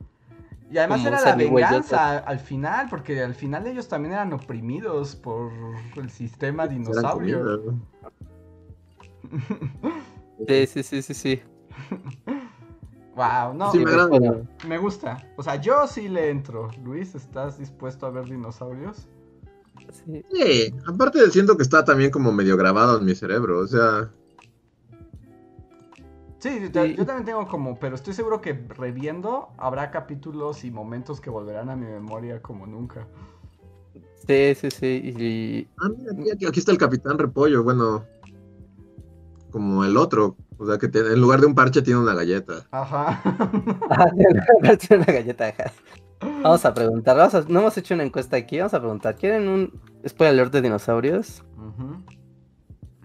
[0.69, 5.15] Y además Como era la venganza al final, porque al final ellos también eran oprimidos
[5.15, 5.49] por
[5.95, 7.73] el sistema dinosaurio.
[10.47, 11.41] Sí, sí, sí, sí, sí.
[13.21, 14.79] Wow, no, Sí, me, agrada.
[14.79, 15.27] Gusta.
[15.37, 16.69] O sea, yo sí le entro.
[16.83, 19.07] Luis, ¿estás dispuesto a ver dinosaurios?
[19.91, 20.23] sí.
[20.31, 24.09] Sí, aparte siento que está también como medio grabado en mi cerebro, o sea,
[26.39, 26.95] Sí, yo- Sí.
[26.95, 31.69] yo también tengo como, pero estoy seguro que reviendo habrá capítulos y momentos que volverán
[31.69, 33.05] a mi memoria como nunca.
[34.27, 35.13] Sí, sí, sí.
[35.19, 35.67] Y...
[35.77, 38.05] ah, mira, aquí está el Capitán Repollo, bueno,
[39.51, 42.65] como el otro, o sea que tiene- en lugar de un parche tiene una galleta.
[42.71, 43.19] Ajá.
[43.89, 44.05] Ah,
[44.77, 45.71] tiene una galleta ajá.
[46.43, 49.47] Vamos a preguntar, vamos a- no hemos hecho una encuesta aquí, vamos a preguntar, ¿quieren
[49.47, 51.43] un spoiler alert de dinosaurios?
[51.57, 52.03] Ujú.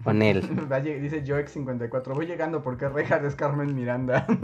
[0.03, 0.41] Con él.
[1.01, 4.25] Dice Joex54, voy llegando porque Rejar es Carmen Miranda.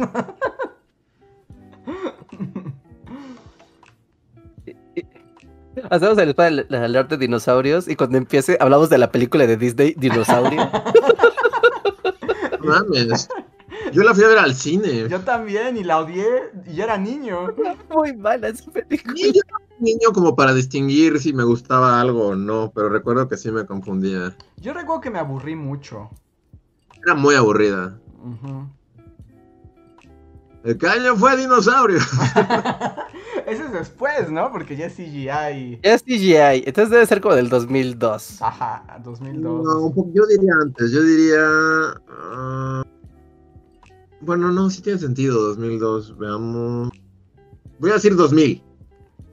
[5.89, 9.95] Hacemos el spoiler alert de dinosaurios y cuando empiece hablamos de la película de Disney,
[9.97, 10.69] Dinosaurio.
[12.63, 13.29] Mames,
[13.91, 15.07] yo la fui a ver al cine.
[15.09, 17.53] Yo también, y la odié, y yo era niño.
[17.89, 19.13] Muy mala esa película.
[19.15, 22.89] Sí, yo era un niño como para distinguir si me gustaba algo o no, pero
[22.89, 24.35] recuerdo que sí me confundía.
[24.57, 26.09] Yo recuerdo que me aburrí mucho.
[27.03, 27.99] Era muy aburrida.
[28.23, 28.67] Ujú.
[30.63, 31.97] El caño fue dinosaurio.
[33.45, 34.49] Ese es después, ¿no?
[34.51, 35.79] Porque ya es CGI.
[35.83, 38.41] Es CGI, entonces debe ser como del 2002.
[38.41, 39.63] Ajá, 2002.
[39.63, 41.41] No, yo diría antes, yo diría...
[42.09, 42.83] ah,
[44.21, 46.89] bueno, no, sí tiene sentido, 2002, veamos...
[47.79, 48.63] Voy a decir 2000,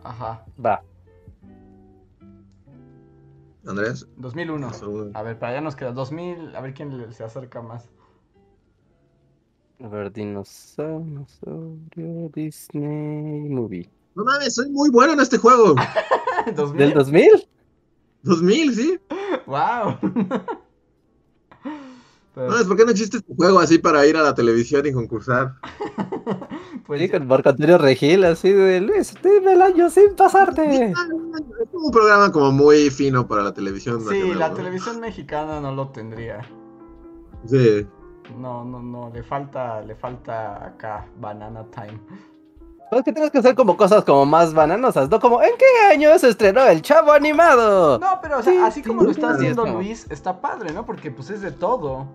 [0.02, 0.82] Ajá, Va.
[3.66, 4.08] Andrés.
[4.16, 4.72] 2001.
[4.72, 5.16] Segundo.
[5.18, 6.56] A ver, para allá nos queda 2000.
[6.56, 7.88] A ver quién le- se acerca más.
[9.82, 11.26] A ver, dinosaurio,
[12.34, 13.88] Disney Movie.
[14.14, 15.74] No mames, soy muy bueno en este juego.
[16.54, 16.78] 2000.
[16.78, 17.48] ¿Del 2000?
[18.22, 19.00] 2000, ¿sí?
[19.46, 19.96] Wow.
[22.34, 24.92] Pero, No, es porque no existe este juego así para ir a la televisión y
[24.92, 25.54] concursar.
[26.86, 30.92] pues, Sí, con Marco Antonio Regil, así de Luis, dime el año sin pasarte.
[30.92, 30.94] Es
[31.72, 34.00] un programa como muy fino para la televisión.
[34.00, 34.54] sí, nacional, la ¿no?
[34.54, 36.40] televisión mexicana no lo tendría.
[37.46, 37.86] Sí.
[38.38, 41.98] No, no, no, le falta, le falta acá Banana Time.
[42.90, 45.20] Pues que tienes que hacer como cosas como más bananosas, ¿no?
[45.20, 47.98] Como, ¿en qué año se estrenó el chavo animado?
[48.00, 49.66] No, pero o sea, Sí, así sí, como lo sí, está sí, haciendo.
[49.66, 50.84] Luis, está padre, ¿no?
[50.84, 52.06] Porque pues es de todo.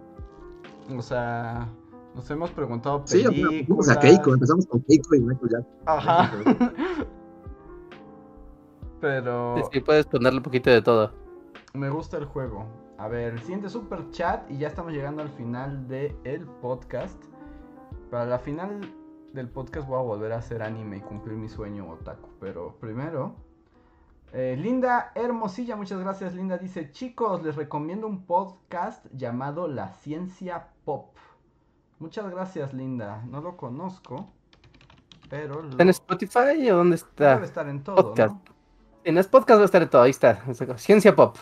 [0.96, 1.68] O sea,
[2.14, 3.66] nos hemos preguntado Sí, películas.
[3.68, 5.74] fuimos a Keiko, empezamos con Keiko y Michael Jackson.
[5.86, 6.32] Ajá.
[9.02, 11.12] Pero Sí, sí, puedes ponerle un poquito de todo.
[11.74, 12.66] me gusta el juego.
[12.98, 17.22] A ver, el siguiente super chat y ya estamos llegando al final del el podcast.
[18.10, 18.90] Para la final
[19.34, 22.30] del podcast voy a volver a hacer anime y cumplir mi sueño otaku.
[22.40, 23.36] Pero primero,
[24.32, 26.58] eh, Linda Hermosilla, muchas gracias Linda.
[26.58, 31.18] Dice, chicos, les recomiendo un podcast llamado La Ciencia Pop.
[32.00, 34.30] Muchas gracias Linda, no lo conozco,
[35.30, 35.62] pero...
[35.62, 35.70] Lo...
[35.70, 37.36] ¿Está en Spotify o dónde está?
[37.36, 38.34] Debe estar en todo, Podcast.
[38.36, 38.42] ¿no?
[39.04, 40.42] En el podcast va a estar en todo, ahí está.
[40.78, 41.38] Ciencia Pop.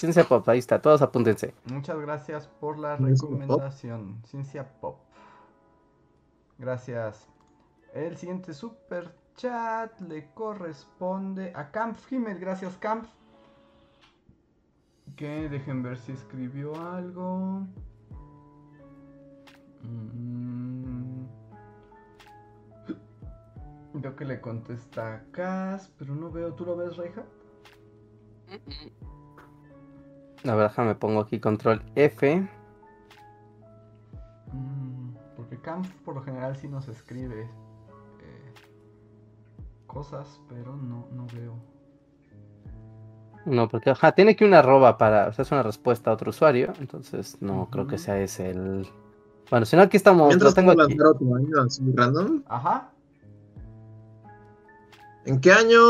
[0.00, 1.52] Ciencia Pop, ahí está, todos apúntense.
[1.66, 4.22] Muchas gracias por la recomendación.
[4.24, 4.98] Ciencia Pop.
[6.56, 7.28] Gracias.
[7.92, 12.38] El siguiente super chat le corresponde a Camp Himmel.
[12.38, 13.08] Gracias, Camp.
[15.16, 17.66] Que dejen ver si escribió algo.
[19.82, 21.26] Mm.
[23.92, 26.54] Veo que le contesta a Cas, pero no veo.
[26.54, 27.22] ¿Tú lo ves, Reija?
[30.46, 32.48] A ver, déjame pongo aquí control F.
[34.52, 38.54] Mm, Porque Camp por lo general sí nos escribe eh,
[39.86, 41.54] cosas, pero no, no veo.
[43.46, 45.28] No, porque ajá, tiene que una arroba para.
[45.28, 46.72] O sea, es una respuesta a otro usuario.
[46.78, 48.86] Entonces, no creo que sea ese el.
[49.50, 50.28] Bueno, si no, aquí estamos.
[50.28, 50.96] Mientras tengo aquí.
[51.94, 52.42] random.
[52.46, 52.90] Ajá.
[55.24, 55.80] ¿En qué año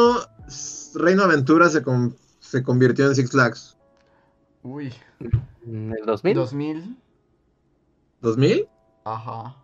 [0.94, 3.76] Reino Aventura se, con- se convirtió en Six Flags?
[4.62, 4.92] Uy.
[5.66, 6.34] ¿En el 2000?
[6.34, 6.96] 2000.
[8.20, 8.68] ¿2000?
[9.04, 9.56] Ajá.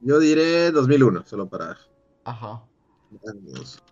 [0.00, 1.76] Yo diré 2001, solo para
[2.24, 2.62] Ajá.
[3.26, 3.82] años.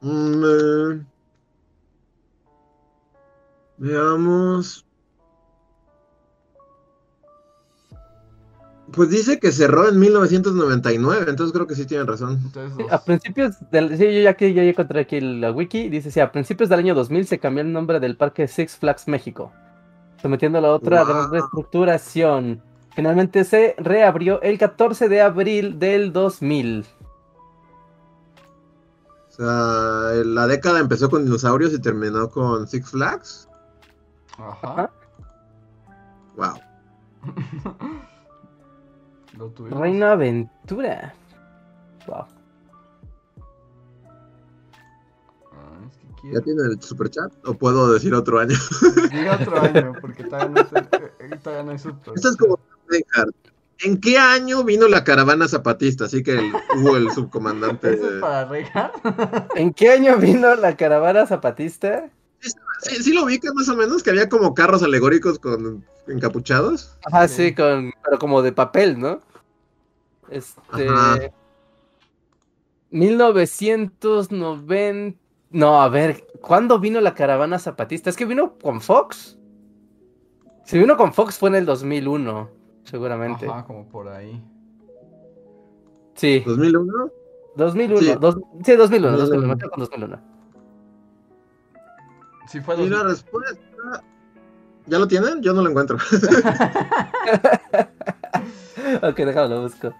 [0.00, 1.06] Mm, eh,
[3.78, 4.87] veamos.
[8.92, 12.40] Pues dice que cerró en 1999, entonces creo que sí tienen razón.
[12.42, 13.96] Entonces, Sí, dos- A principios del.
[13.98, 15.88] Sí, yo ya ya encontré aquí la wiki.
[15.90, 19.06] Dice: Sí, a principios del año 2000 se cambió el nombre del parque Six Flags
[19.06, 19.52] México,
[20.22, 21.28] sometiéndolo a otra Wow.
[21.30, 22.62] reestructuración.
[22.94, 26.86] Finalmente se reabrió el 14 de abril del 2000.
[29.28, 33.48] O sea, la década empezó con dinosaurios y terminó con Six Flags.
[34.38, 34.90] Ajá.
[36.36, 36.54] Wow.
[39.38, 39.80] Lo tuvimos.
[39.80, 41.14] Reina Aventura.
[42.06, 42.26] Wow.
[45.52, 47.32] Ah, es que ¿Ya tiene el super chat?
[47.44, 48.56] ¿O puedo decir otro año?
[49.12, 52.14] Diga otro año, porque todavía no, sé, eh, eh, todavía no hay super.
[52.14, 52.58] Esto es como
[52.88, 53.34] Reinhardt.
[53.84, 56.06] ¿En qué año vino la caravana zapatista?
[56.06, 57.94] Así que el- hubo el subcomandante.
[57.94, 58.90] ¿Eso es de- para Reija?
[59.54, 62.10] ¿En qué año vino la caravana zapatista?
[62.80, 66.96] Sí, sí lo ubicas más o menos, que había como carros alegóricos con encapuchados.
[67.06, 67.48] Ajá, Sí.
[67.48, 69.20] sí, con, pero como de papel, ¿no?
[70.30, 70.88] Este.
[70.88, 71.18] Ajá.
[72.90, 75.18] 1990.
[75.50, 78.10] No, a ver, ¿cuándo vino la caravana zapatista?
[78.10, 79.38] Es que vino con Fox.
[80.64, 82.50] Si vino con Fox fue en el 2001,
[82.84, 83.48] seguramente.
[83.48, 84.42] Ajá, como por ahí.
[86.14, 87.10] Sí, 2001.
[87.56, 88.00] 2001.
[88.00, 88.14] Sí.
[88.20, 89.48] dos- sí, 2001, 2001, 2001.
[89.54, 90.20] me quedo con 2001.
[92.48, 93.10] Sí, fue Y la 2000.
[93.10, 94.04] respuesta.
[94.86, 95.40] ¿Ya lo tienen?
[95.42, 95.96] Yo no lo encuentro.
[99.02, 99.92] ok, déjame lo busco.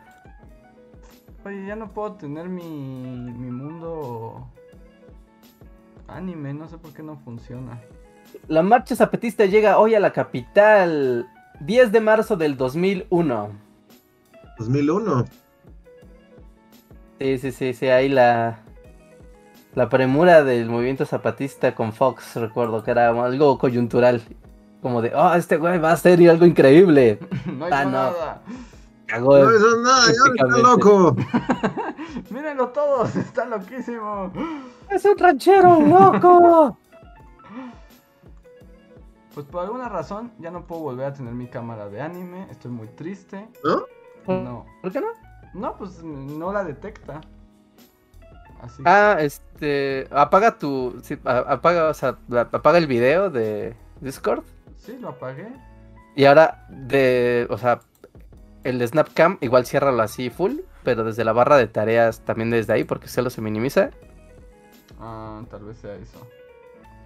[1.48, 4.46] Oye, ya no puedo tener mi, mi mundo
[6.06, 7.80] anime, no sé por qué no funciona.
[8.48, 11.26] La marcha zapatista llega hoy a la capital.
[11.60, 13.48] 10 de marzo del 2001.
[14.58, 15.24] 2001.
[17.18, 18.58] Sí, sí, sí, sí, ahí la,
[19.74, 24.20] la premura del movimiento zapatista con Fox, recuerdo que era algo coyuntural.
[24.82, 27.18] Como de, oh, este güey va a hacer algo increíble.
[27.46, 28.12] no hay Ah, no.
[29.08, 29.38] Cagó.
[29.38, 31.16] No, eso es nada, ya está loco.
[32.30, 34.32] Mírenlo todos, está loquísimo.
[34.90, 36.76] ¡Es un ranchero, loco!
[39.34, 42.70] Pues por alguna razón ya no puedo volver a tener mi cámara de anime, estoy
[42.70, 43.48] muy triste.
[43.64, 43.84] ¿No?
[44.34, 45.06] No, ¿Por qué no?
[45.54, 47.20] no, pues no la detecta.
[48.60, 52.18] Así Ah, este, apaga tu, sí, apaga, o sea,
[52.52, 54.42] apaga el video de Discord.
[54.76, 55.48] sí, lo apagué.
[56.16, 57.80] Y ahora, de, o sea,
[58.68, 62.72] el de Snapcam igual ciérralo así full, pero desde la barra de tareas también desde
[62.72, 63.90] ahí, porque solo se minimiza.
[65.00, 66.26] Ah, tal vez sea eso.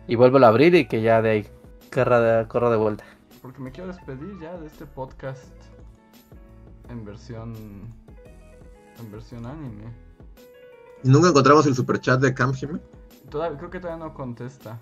[0.06, 1.48] Y vuelvo a abrir y que ya de ahí
[1.92, 3.04] corra de, corra de vuelta.
[3.40, 5.54] Porque me quiero despedir ya de este podcast
[6.88, 7.54] en versión
[8.98, 9.92] en versión anime.
[11.02, 12.80] ¿Y nunca encontramos el super chat de Cam Jimmy?
[13.30, 14.78] Todavía, creo que todavía no contesta.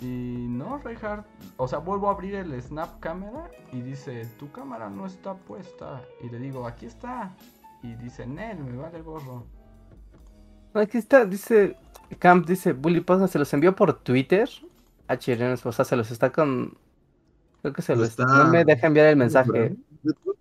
[0.00, 1.26] Y no, Reinhardt.
[1.56, 6.02] O sea, vuelvo a abrir el Snap Camera y dice, tu cámara no está puesta.
[6.22, 7.34] Y le digo, aquí está.
[7.82, 9.44] Y dice, Nel, me vale gorro.
[10.74, 11.76] Aquí está, dice,
[12.18, 14.48] Camp dice, Bully Podcast se los envió por Twitter.
[15.08, 16.78] HRN, o sea, se los está con...
[17.62, 19.76] Creo que se Lo los está- No me deja enviar el mensaje.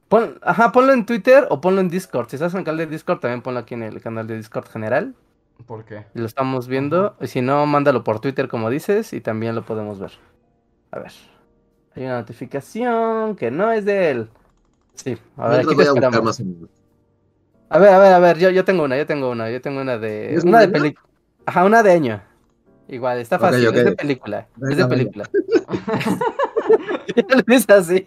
[0.07, 2.29] Pon, ajá, ponlo en Twitter o ponlo en Discord.
[2.29, 4.67] Si estás en el canal de Discord, también ponlo aquí en el canal de Discord
[4.67, 5.15] general.
[5.65, 6.05] ¿Por qué?
[6.13, 7.15] Lo estamos viendo.
[7.19, 10.11] Y si no, mándalo por Twitter, como dices, y también lo podemos ver.
[10.91, 11.11] A ver.
[11.95, 14.29] Hay una notificación que no es de él.
[14.95, 16.41] Sí, a ver, aquí a más
[17.69, 19.81] A ver, a ver, a ver, yo, yo tengo una, yo tengo una, yo tengo
[19.81, 20.35] una de.
[20.35, 21.07] ¿Es Una de película.
[21.45, 22.21] Ajá, una de año.
[22.87, 24.47] Igual, está fácil, es de película.
[24.69, 25.29] es de película.
[27.67, 28.05] Ya así.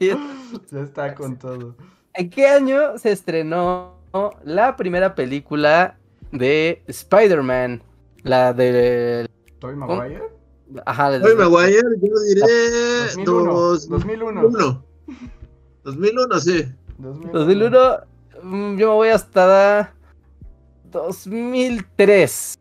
[0.70, 1.76] Ya está con todo.
[2.14, 3.96] ¿En qué año se estrenó
[4.44, 5.96] la primera película
[6.32, 7.82] de Spider-Man?
[8.24, 9.28] La de.
[9.58, 10.22] ¿Toby Maguire?
[10.86, 12.40] Ajá, la de- Oye, Maguire, yo diré
[13.16, 13.52] 2001.
[13.54, 14.42] dos- 2001.
[14.42, 14.84] 2001.
[15.84, 16.64] 2001, sí.
[17.32, 17.78] 2001.
[18.42, 19.92] mm, Yo me voy hasta
[20.90, 22.58] 2003.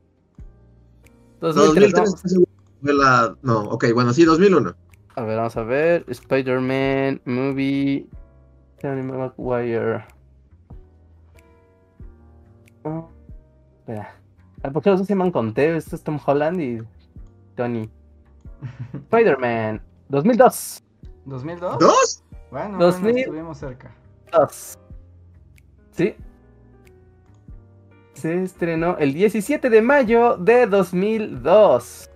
[1.40, 1.58] 2003.
[1.90, 3.36] 2003 vamos- estoy seguro que fue la...
[3.42, 4.76] No, ok, bueno, sí, 2001.
[5.16, 6.06] A ver, vamos a ver.
[6.08, 8.08] Spider-Man Movie.
[8.82, 10.06] Tony Maguire.
[12.84, 13.10] Oh,
[13.92, 14.16] espera.
[14.72, 15.76] ¿Por qué los dos se llaman con T?
[15.76, 16.82] Esto es Tom Holland y
[17.56, 17.90] Tony.
[18.94, 20.84] Spider-Man 2002.
[21.26, 21.78] ¿2002?
[21.80, 22.24] ¿Dos?
[22.52, 23.02] Bueno, 2000.
[23.02, 23.96] bueno, estuvimos cerca.
[24.32, 24.78] Dos.
[25.92, 26.16] ¿Sí?
[28.14, 32.11] Se estrenó el 17 de mayo de 2002.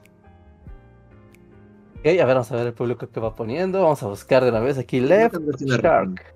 [1.98, 3.82] Ok, a ver, vamos a ver el público que va poniendo.
[3.82, 5.34] Vamos a buscar de una vez aquí Left.
[5.60, 6.34] Shark.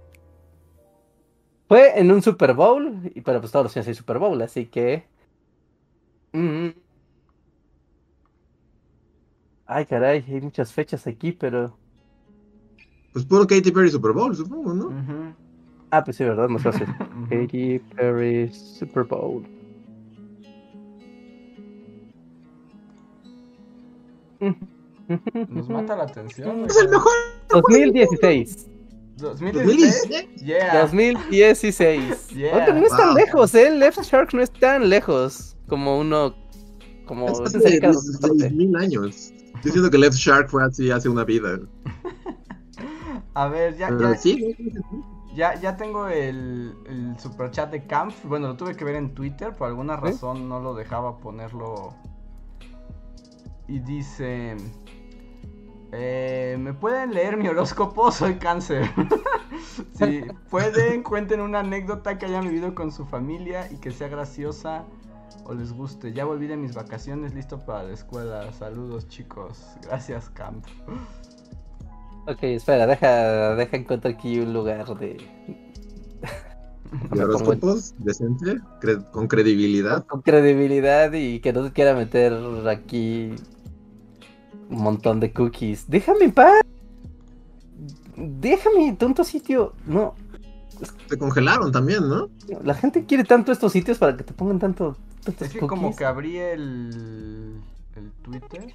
[1.69, 4.66] Fue en un Super Bowl, y pero pues todos los años hay Super Bowl, así
[4.66, 5.05] que.
[6.33, 6.70] Mm.
[9.66, 11.77] Ay, caray, hay muchas fechas aquí, pero.
[13.12, 15.35] Pues puro Katy Perry Super Bowl, supongo, ¿no?
[15.91, 16.49] Ah, pues sí, ¿verdad?
[16.49, 16.87] Más fácil.
[17.31, 19.47] Katy Perry Super Bowl.
[25.48, 26.64] Nos mata la atención.
[26.66, 27.12] Es el mejor
[27.51, 28.69] 2016.
[29.19, 30.09] 2016.
[30.09, 30.43] 2016.
[30.43, 30.81] Yeah.
[30.82, 32.28] 2016.
[32.31, 32.56] Yeah.
[32.56, 33.16] Oye, no es tan Wow.
[33.16, 33.70] lejos, ¿eh?
[33.70, 36.35] Left Shark no es tan lejos como uno.
[37.06, 37.28] Como.
[37.28, 39.32] Es cerca de 16,000 años.
[39.62, 41.60] Yo siento que Left Shark fue así hace una vida.
[43.35, 44.56] A ver, ya, Pero ya, sí,
[45.35, 48.12] ya, ya tengo el, el superchat de Camp.
[48.24, 49.55] Bueno, lo tuve que ver en Twitter.
[49.55, 51.94] Por alguna razón no lo dejaba ponerlo.
[53.69, 54.57] Y dice...
[55.93, 58.11] eh, ¿Me pueden leer mi horóscopo?
[58.13, 58.91] Soy cáncer.
[59.95, 64.87] si pueden, cuenten una anécdota que hayan vivido con su familia y que sea graciosa
[65.45, 66.13] o les guste.
[66.13, 68.53] Ya volví de mis vacaciones, listo para la escuela.
[68.53, 69.79] Saludos chicos.
[69.83, 70.67] Gracias, Camp.
[72.27, 75.17] Ok, espera, deja, deja encontrar aquí un lugar de.
[76.93, 77.94] ¿Y Me pongo horóscopos?
[77.98, 80.05] Decente, cre- con credibilidad.
[80.06, 82.32] con credibilidad y que no se quiera meter
[82.69, 83.31] aquí
[84.69, 85.89] un montón de cookies.
[85.89, 86.60] Déjame en paz.
[88.16, 89.73] Déjame, tonto sitio.
[89.86, 90.14] No,
[91.09, 92.28] Se congelaron también, ¿no?
[92.62, 94.97] la gente quiere tanto estos sitios para que te pongan tanto.
[95.24, 95.69] tantos Es que cookies.
[95.81, 97.60] como que abrí el,
[97.97, 98.66] el Twitter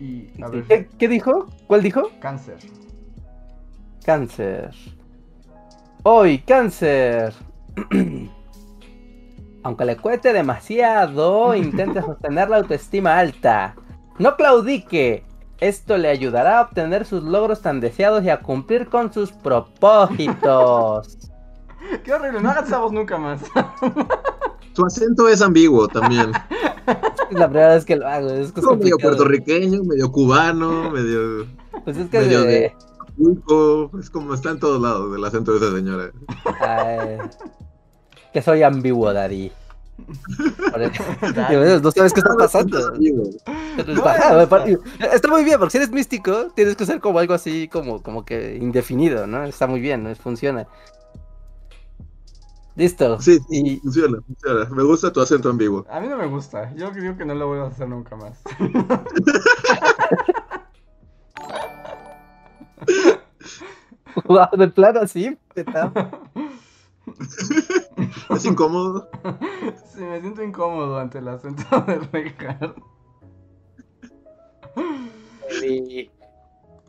[0.00, 1.46] y a ver, ¿Qué, qué dijo?
[1.66, 2.10] ¿Cuál dijo?
[2.20, 2.58] cáncer.
[4.04, 4.70] Cáncer.
[6.02, 7.34] Hoy, cáncer.
[9.62, 13.74] Aunque le cueste demasiado, intente sostener la autoestima alta.
[14.18, 15.24] No claudique.
[15.60, 21.18] Esto le ayudará a obtener sus logros tan deseados y a cumplir con sus propósitos.
[22.04, 23.40] Qué horrible, no hagas esa voz nunca más.
[24.74, 26.30] Su acento es ambiguo también.
[27.30, 28.28] Es la primera vez que lo hago.
[28.30, 31.46] Es que es Como medio puertorriqueño, medio cubano, medio
[31.84, 32.74] Pues es que medio de- de-
[33.98, 36.10] Es como está en todos lados el acento de esa señora.
[36.60, 37.18] Ay,
[38.32, 39.50] que soy ambiguo, Daddy.
[40.70, 41.02] Por eso-
[41.50, 42.92] Digo, no sabes qué está pasando.
[45.12, 48.24] Está muy bien, porque si eres místico, tienes que ser como algo así, como, como
[48.24, 49.42] que indefinido, ¿no?
[49.44, 50.14] Está muy bien, ¿no?
[50.14, 50.68] funciona.
[52.76, 53.20] Listo.
[53.20, 54.70] Sí, sí, Y funciona, funciona.
[54.70, 55.84] Me gusta tu acento ambiguo.
[55.90, 56.72] A mí no me gusta.
[56.76, 58.40] Yo digo que no lo voy a hacer nunca más.
[64.24, 65.36] wow, de plano así.
[68.30, 69.08] Es incómodo.
[69.94, 72.74] Sí, me siento incómodo ante el acento de Richard.
[75.64, 76.10] Y-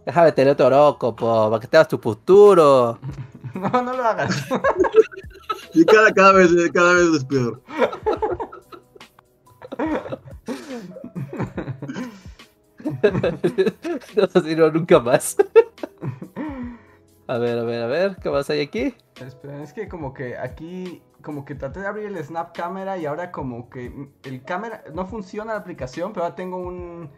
[0.06, 3.00] Déjame tener otro horóscopo, para que te hagas tu futuro.
[3.56, 4.46] No, no lo hagas.
[5.74, 7.62] Y cada, cada vez, cada vez es peor.
[14.16, 15.38] no no, nunca más.
[17.28, 18.96] a ver, a ver, a ver, ¿qué más hay aquí?
[19.20, 23.06] Espera, es que como que aquí, como que traté de abrir el Snap Camera y
[23.06, 27.10] ahora como que el cámara, no funciona la aplicación, pero ahora tengo un,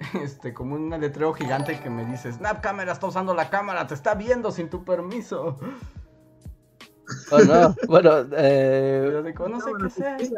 [0.22, 3.94] este, como un letrero gigante que me dice, Snap Camera está usando la cámara, te
[3.94, 5.58] está viendo sin tu permiso.
[7.30, 7.74] Oh, no.
[7.88, 10.32] Bueno, eh, digo, no sé qué hacer,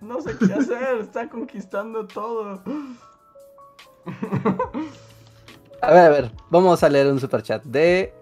[0.00, 2.62] no sé qué hacer, está conquistando todo.
[5.80, 8.12] A ver, a ver, vamos a leer un superchat de,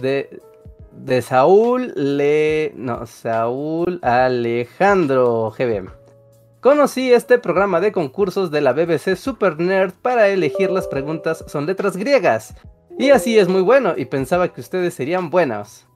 [0.00, 0.40] de,
[0.92, 5.90] de Saúl Le, no, Saúl Alejandro GB.
[6.60, 11.64] Conocí este programa de concursos de la BBC Super Nerd para elegir las preguntas son
[11.66, 12.54] letras griegas.
[12.98, 15.86] Y así es muy bueno y pensaba que ustedes serían buenos.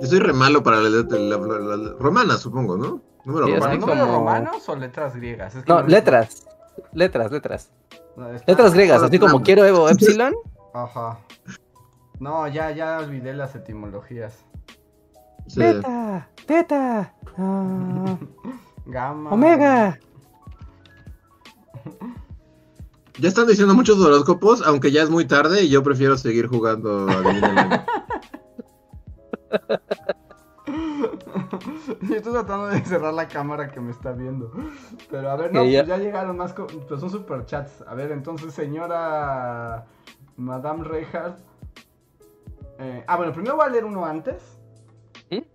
[0.00, 3.00] Yo soy re malo para la, la, la- la- la- romana, supongo, ¿no?
[3.24, 3.80] Número Sí, ¿Para así romano.
[3.80, 5.56] números como- romanos o letras griegas?
[5.56, 6.46] Es que No, me- letras.
[6.92, 7.70] Letras, letras.
[8.16, 10.34] no, Letras griegas, así como quiero Evo Epsilon.
[10.74, 11.18] Ajá.
[12.20, 14.44] No, ya, ya olvidé las etimologías.
[15.46, 15.60] Sí.
[15.60, 18.18] Beta, teta, ah,
[18.86, 19.30] Gamma.
[19.30, 19.98] omega.
[23.18, 27.08] Ya están diciendo muchos horóscopos, aunque ya es muy tarde y yo prefiero seguir jugando
[27.08, 27.84] a.
[32.02, 34.52] Yo estoy tratando de cerrar la cámara que me está viendo.
[35.10, 36.52] Pero a ver, no, ya- pues ya llegaron más.
[36.52, 37.82] Pues son superchats.
[37.86, 39.86] A ver, entonces, señora
[40.36, 41.38] Madame Reinhardt.
[42.78, 44.58] eh, ah, bueno, primero voy a leer uno antes.
[45.30, 45.46] ¿Sí?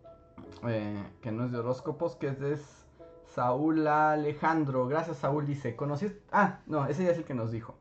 [0.67, 2.57] eh, que no es de horóscopos, que es de
[3.27, 4.87] Saúl Alejandro.
[4.87, 5.45] Gracias, Saúl.
[5.45, 6.11] Dice: ¿Conocí?
[6.31, 7.75] Ah, no, ese ya es el que nos dijo.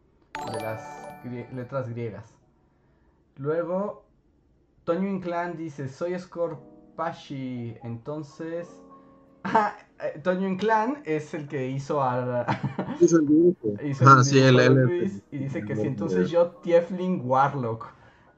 [0.52, 0.82] De las
[1.24, 2.34] grie- letras griegas.
[3.36, 4.04] Luego,
[4.84, 6.14] Toño Inclán dice, soy
[7.10, 8.68] Scorpashi, entonces...
[9.44, 12.46] Ah, eh, Toño Inclán es el que hizo a...
[13.00, 13.74] Hizo el dibujo.
[13.84, 14.74] hizo Ah, el sí, de él.
[14.74, 17.88] Luis, y dice que si entonces yo Tiefling Warlock.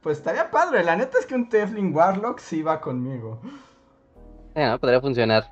[0.01, 3.39] Pues estaría padre, la neta es que un Tiefling Warlock sí va conmigo.
[4.55, 5.45] Bueno, podría funcionar.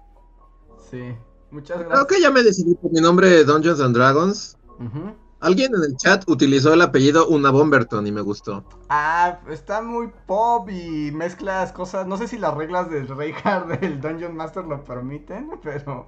[0.90, 1.14] Sí,
[1.50, 2.06] muchas Creo gracias.
[2.06, 4.56] que ya me decidí por mi nombre de Dungeons and Dragons.
[4.78, 5.14] Ujú.
[5.42, 8.64] Alguien en el chat utilizó el apellido Una Bomberton y me gustó.
[8.88, 12.06] Ah, está muy pop y mezclas cosas.
[12.06, 16.06] No sé si las reglas del Reinhardt del Dungeon Master lo permiten, pero...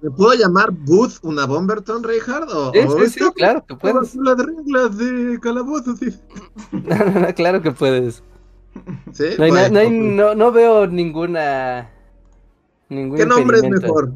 [0.00, 2.48] ¿Me puedo llamar Booth Una Bomberton, Reinhardt?
[2.52, 4.14] ¿O, Sí, o sí, claro que puedes.
[4.14, 6.16] Las reglas de calabozo, sí.
[6.72, 8.22] No, no, no, claro que puedes.
[9.12, 9.24] ¿Sí?
[9.36, 11.90] No, hay Bueno, no, hay- no- no veo ninguna.
[12.88, 14.12] Ningún ¿Qué nombre es mejor?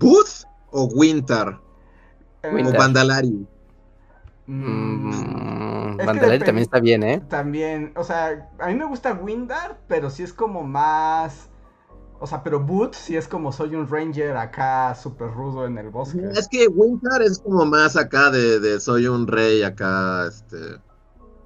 [0.00, 0.42] ¿Booth
[0.72, 1.58] o Winter?
[2.42, 2.76] ¿O Winter.
[2.76, 3.46] Vandalari?
[4.46, 5.34] Mm,
[5.94, 7.22] Mm, Es Vandalari también está bien, ¿eh?
[7.28, 11.50] También, o sea, a mí me gusta Windar, pero sí es como más.
[12.20, 15.90] O sea, pero Boot sí es como soy un ranger acá súper rudo en el
[15.90, 16.22] bosque.
[16.34, 20.80] Es que Winter es como más acá de, de soy un rey acá, este...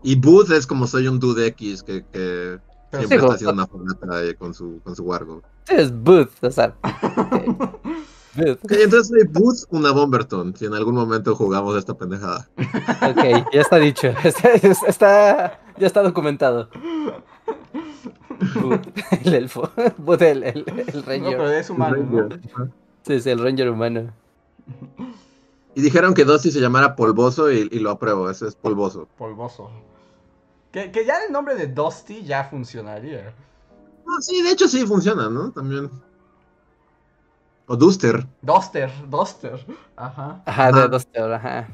[0.02, 2.60] Y Booth es como soy un dude X que, que
[2.90, 5.42] Pero siempre sí, está haciendo una fogata con su, con su wargo.
[5.68, 6.76] Es Booth, o sea.
[8.40, 8.46] ok.
[8.46, 8.64] Booth.
[8.64, 12.48] Ok, entonces soy Booth una Bomberton, si en algún momento jugamos esta pendejada.
[12.56, 14.08] Ok, ya está dicho.
[14.24, 14.52] Está,
[14.86, 16.68] está- ya está documentado.
[19.24, 19.70] El elfo.
[19.98, 21.36] Booth, el, el, el no, ranger.
[21.36, 22.28] pero es humano, ¿no?
[23.02, 24.12] Sí, sí, el ranger humano.
[25.74, 29.08] Y dijeron que Dusty se llamara Polvoso y, y lo apruebo, ese es Polvoso.
[29.16, 29.70] Polvoso.
[30.72, 33.32] Que, que ya el nombre de Dusty ya funcionaría.
[34.06, 35.50] Ah, sí, de hecho sí funciona, ¿no?
[35.50, 35.90] También.
[37.68, 39.64] O Duster, Duster, Duster.
[39.96, 40.42] Ajá.
[40.46, 40.88] Ajá, de Ajá.
[40.88, 41.68] dos ajá.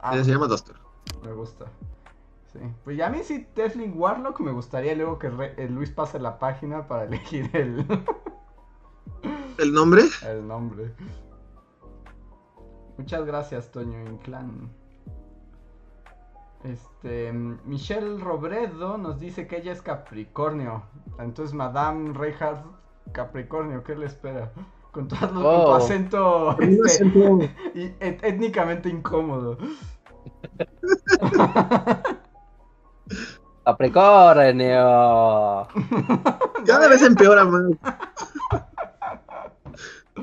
[0.00, 0.76] Ah, se llama Duster.
[1.24, 1.66] me gusta.
[2.52, 2.58] Sí.
[2.84, 6.18] Pues ya a mí sí, Tesling Warlock me gustaría luego que Re- eh, Luis pase
[6.18, 7.86] la página para elegir el,
[9.58, 10.02] ¿El nombre?
[10.22, 10.92] el nombre.
[12.98, 14.70] Muchas gracias, Toño Inclán.
[16.64, 20.82] Este, Michelle Robredo nos dice que ella es Capricornio.
[21.18, 22.64] Entonces, Madame Reinhardt
[23.12, 24.50] Capricornio, ¿qué le espera?
[24.96, 25.66] Con todo Oh.
[25.66, 29.58] tu acento este, acento- y- et- étnicamente incómodo.
[33.64, 35.68] Capricornio.
[36.64, 37.72] Cada vez empeora más.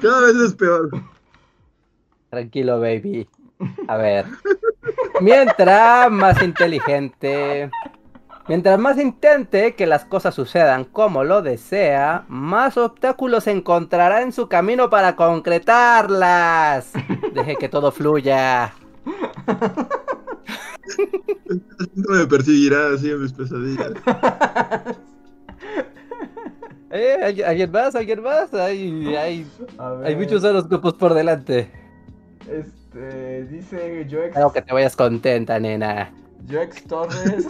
[0.02, 0.90] Cada vez es peor.
[2.32, 3.30] Tranquilo, baby.
[3.88, 4.26] A ver.
[5.22, 7.70] Mientras más inteligente.
[8.48, 14.50] Mientras más intente que las cosas sucedan como lo desea, más obstáculos encontrará en su
[14.50, 16.92] camino para concretarlas.
[17.34, 18.74] Deje que todo fluya.
[21.96, 23.92] No me perseguirá así en mis pesadillas.
[26.96, 27.96] Eh, ¿hay- ¿Alguien más?
[27.96, 28.54] ¿Alguien más?
[28.54, 29.48] Hay, hay,
[30.06, 31.72] hay muchos horóscopos por delante.
[32.48, 36.12] Este, dice Joex, Espero que te vayas contenta, nena.
[36.50, 37.48] Joex Torres.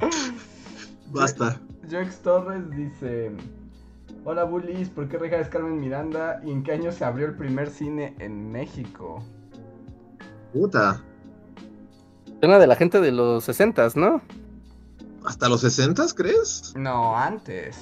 [1.12, 1.60] Basta.
[1.90, 3.32] Joex Torres dice:
[4.24, 6.40] Hola bullies, ¿por qué Reja es Carmen Miranda?
[6.44, 9.22] ¿Y en qué año se abrió el primer cine en México?
[10.52, 11.02] Puta.
[12.42, 14.22] Una de la gente de los 60, ¿no?
[15.24, 16.72] ¿Hasta los 60 crees?
[16.76, 17.78] No, antes.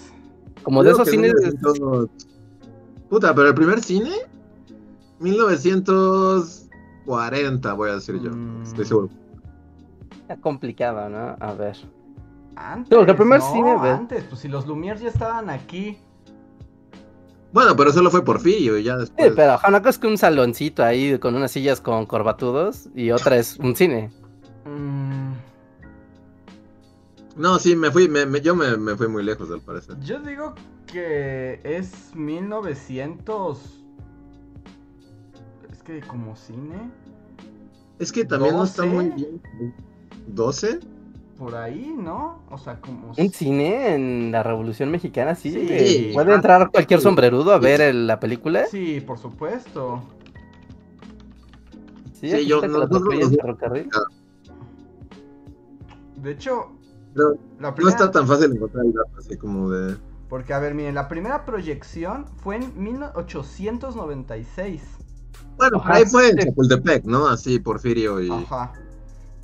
[0.62, 1.32] Como de esos cines.
[1.34, 2.10] 1900
[3.08, 4.12] Puta, pero el primer cine
[7.08, 8.30] 1940, voy a decir yo.
[8.30, 8.62] Mm.
[8.62, 9.08] Estoy seguro.
[10.22, 11.36] Está complicado, ¿no?
[11.40, 11.76] A ver.
[12.54, 12.90] Antes.
[12.90, 14.24] No, el primer no, cine, antes.
[14.24, 15.98] Pues si los Lumière ya estaban aquí.
[17.52, 19.32] Bueno, pero solo fue Porfirio y ya Sí, después.
[19.34, 23.10] pero ajá, una cosa es que un saloncito ahí con unas sillas con corbatudos y
[23.10, 24.10] otra es un cine.
[24.66, 25.32] Mm,
[27.36, 29.96] No, sí, me fui, me, me- yo me, me fui muy lejos al parecer.
[30.00, 30.54] yo digo
[30.86, 33.77] que es 1900.
[35.88, 36.90] Que como cine.
[37.98, 38.94] Es que también no está 12.
[38.94, 39.40] muy bien.
[40.34, 40.80] ¿12?
[41.38, 42.42] Por ahí, ¿no?
[42.50, 43.14] O sea, como.
[43.16, 45.50] Un cine en la Revolución Mexicana, sí.
[45.50, 46.10] Sí.
[46.12, 48.66] ¿Puede entrar cualquier sombrerudo a ver el- la película?
[48.66, 50.02] Sí, por supuesto.
[52.12, 52.90] Sí, Sí, yo- nos-
[53.40, 53.88] ferrocarril.
[56.16, 56.72] De hecho,
[57.14, 59.96] Pero la no está tan fácil encontrar el dato así como de.
[60.28, 64.82] Porque, a ver, miren, la primera proyección fue en 1896.
[65.58, 66.38] Bueno, Ajá, ahí fue en.
[66.38, 67.26] Chapultepec, ¿no?
[67.26, 68.30] Así, Porfirio y.
[68.30, 68.72] Ajá.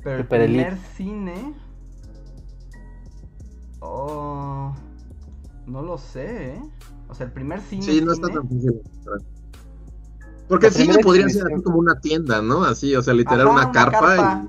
[0.02, 1.54] Pero el primer cine.
[3.80, 4.74] Oh.
[5.66, 6.62] No lo sé, ¿eh?
[7.08, 7.82] O sea, el primer cine.
[7.82, 8.82] Sí, no está cine, tan fácil.
[10.48, 12.64] Porque el cine podría ser así como una tienda, ¿no?
[12.64, 14.48] Así, o sea, literal, Ajá, una, carpa.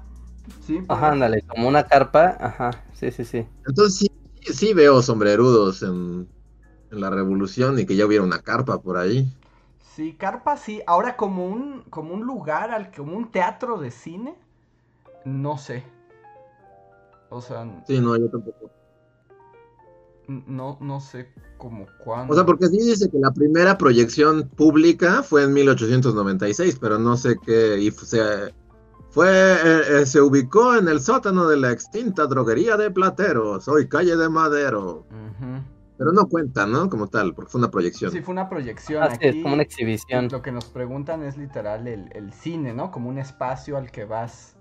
[0.67, 2.37] Sí, pues, Ajá, ándale, como una carpa.
[2.39, 3.45] Ajá, sí, sí, sí.
[3.65, 6.27] Entonces sí, sí veo sombrerudos en,
[6.91, 9.31] en la revolución y que ya hubiera una carpa por ahí.
[9.95, 10.81] Sí, carpa sí.
[10.87, 14.35] Ahora como un, como un lugar, al, como un teatro de cine,
[15.23, 15.85] no sé.
[17.29, 18.71] O sea, Sí, no, yo tampoco.
[20.27, 22.33] no, no sé como cuándo.
[22.33, 27.15] O sea, porque sí dice que la primera proyección pública fue en 1896, pero no
[27.15, 27.79] sé qué.
[27.79, 28.53] Y se,
[29.11, 33.87] fue, eh, eh, se ubicó en el sótano de la extinta droguería de Plateros, hoy
[33.87, 35.05] calle de Madero.
[35.97, 36.89] Pero no cuenta, ¿no?
[36.89, 38.11] Como tal, porque fue una proyección.
[38.11, 39.27] Sí, fue una proyección Ah, sí, aquí.
[39.27, 40.27] es como una exhibición.
[40.29, 42.91] Lo que nos preguntan es literal el, el cine, ¿no?
[42.91, 44.57] Como un espacio al que vas.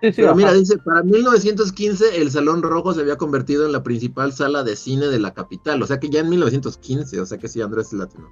[0.00, 0.36] Sí, sí, Pero ajá.
[0.36, 4.76] mira, dice, para 1915 el Salón Rojo se había convertido en la principal sala de
[4.76, 5.82] cine de la capital.
[5.82, 8.28] O sea que ya en 1915, o sea que sí, Andrés es latino.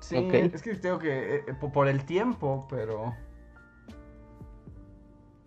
[0.00, 1.36] Sí, es que tengo que.
[1.36, 3.14] eh, eh, po- por el tiempo, pero.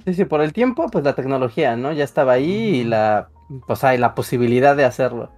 [0.05, 1.91] Sí, sí, por el tiempo, pues la tecnología, ¿no?
[1.93, 3.29] Ya estaba ahí y la,
[3.65, 5.31] pues hay la posibilidad de hacerlo.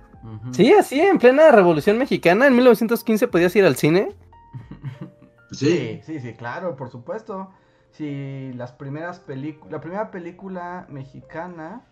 [0.52, 4.10] Sí, así, en plena Revolución Mexicana, en 1915 podías ir al cine.
[5.54, 7.52] Sí, sí, sí, claro, por supuesto.
[7.92, 9.72] Sí, las primeras películas.
[9.72, 11.86] La primera película mexicana.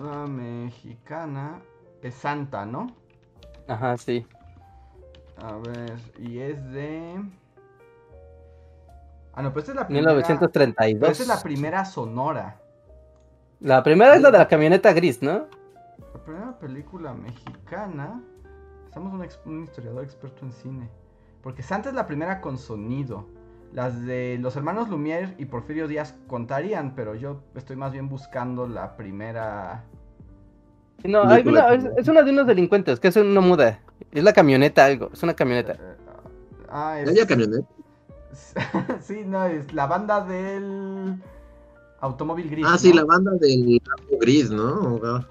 [0.00, 1.60] Una mexicana.
[2.02, 2.88] Es Santa, ¿no?
[3.68, 4.26] Ajá, sí.
[5.40, 7.22] A ver, y es de.
[9.32, 10.10] Ah, no, pues esta es la primera.
[10.10, 10.98] 1932.
[11.00, 12.60] pero esta es la primera sonora.
[13.60, 15.46] La primera es la de la camioneta gris, ¿no?
[16.14, 18.20] La primera película mexicana.
[18.86, 20.88] Estamos un, ex- un historiador experto en cine.
[21.42, 23.26] Porque Santa es la primera con sonido.
[23.72, 28.66] Las de los hermanos Lumière y Porfirio Díaz contarían, pero yo estoy más bien buscando
[28.66, 29.84] la primera.
[31.04, 33.80] No, hay Película una- es, una de unos delincuentes, que es una muda.
[34.12, 35.72] Es la camioneta algo, es una camioneta.
[35.72, 35.96] Eh,
[36.70, 37.66] ah, ¿Ya es, había camioneta?
[39.00, 41.20] sí, no, es la banda del
[42.00, 42.66] automóvil gris.
[42.68, 45.00] Ah, sí, la banda del Lambo gris, ¿no?
[45.04, 45.26] Ah,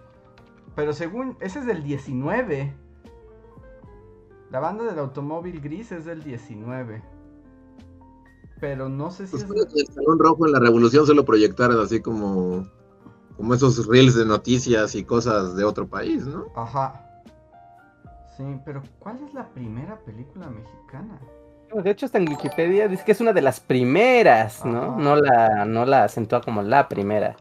[0.75, 2.73] Pero según, ese es del 19.
[4.51, 7.03] La banda del automóvil gris es del 19.
[8.59, 9.47] Pero no sé si Pues es...
[9.47, 12.67] fue que el Salón Rojo en la Revolución se lo proyectaron así como,
[13.35, 16.47] como esos reels de noticias y cosas de otro país, ¿no?
[16.55, 17.03] Ajá.
[18.35, 21.19] Sí, pero ¿cuál es la primera película mexicana?
[21.73, 24.83] De hecho, hasta en Wikipedia dice que es una de las primeras, ¿no?
[24.83, 24.95] Ajá.
[24.97, 27.35] No la, no la acentúa como la primera.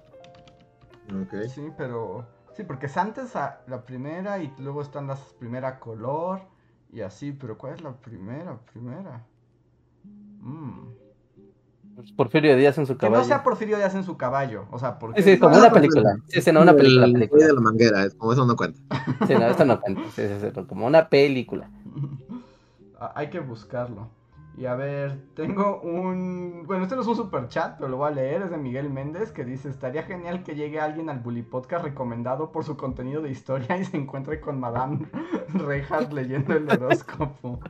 [1.10, 1.34] Ok.
[1.48, 2.26] Sí, pero...
[2.56, 6.40] Sí, porque es antes a la primera y luego están las primera color
[6.90, 8.58] y así, pero ¿cuál es la primera?
[8.72, 9.26] Primera.
[10.40, 10.88] Mm.
[12.16, 13.28] Porfirio Díaz en su Que no caballo.
[13.28, 15.22] sea Porfirio Díaz en su caballo, o sea, porque...
[15.22, 16.16] Sí, sí, como una pues, película.
[16.28, 17.46] Sí, sí, no, una El película, película.
[17.46, 18.78] de la manguera, es como eso no cuenta.
[19.26, 20.02] Sí, no, esto no cuenta.
[20.14, 21.70] Sí, sí, sí, como una película.
[23.14, 24.10] Hay que buscarlo.
[24.58, 26.64] Y a ver, tengo un...
[26.66, 28.40] Bueno, este no es un super chat, pero lo voy a leer.
[28.40, 32.52] Es de Miguel Méndez que dice, estaría genial que llegue alguien al Bully Podcast recomendado
[32.52, 35.06] por su contenido de historia y se encuentre con Madame
[35.52, 37.60] Reinhardt leyendo el horóscopo.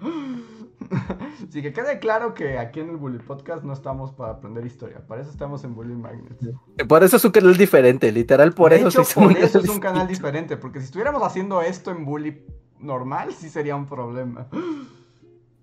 [1.48, 5.04] Así que quede claro que aquí en el Bully Podcast no estamos para aprender historia.
[5.06, 6.50] Para eso estamos en Bully Magnets.
[6.86, 9.58] Por eso es un canal diferente, literal, por de eso hecho, se hizo por eso
[9.58, 10.56] es un canal diferente.
[10.56, 12.44] Porque si estuviéramos haciendo esto en Bully
[12.80, 14.46] normal, sí sería un problema.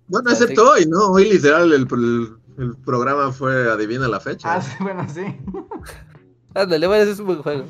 [0.08, 1.06] Bueno, Así- excepto hoy, ¿no?
[1.12, 4.54] Hoy literal el, el- el programa fue adivina la fecha.
[4.54, 5.24] Ah, sí, bueno, sí.
[6.54, 7.64] Ándale, bueno, ese es un buen juego.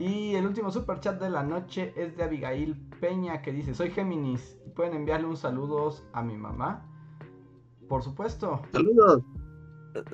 [0.00, 3.90] Y el último super chat de la noche es de Abigail Peña que dice, soy
[3.92, 6.84] Géminis, ¿pueden enviarle un saludos a mi mamá?
[7.88, 9.22] Por supuesto, Saludos.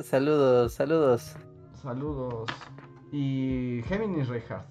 [0.03, 1.37] Saludos, saludos.
[1.81, 2.51] saludos.
[3.13, 4.67] Y Géminis Reinhardt.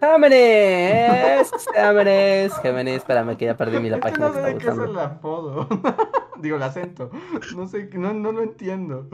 [0.00, 4.50] Géminis, Géminis, Géminis, espérame que ya perdí mi la Es que página no que sé
[4.50, 5.68] estaba de qué es el apodo.
[6.40, 7.10] Digo, el acento.
[7.56, 9.08] No sé, no, no lo entiendo.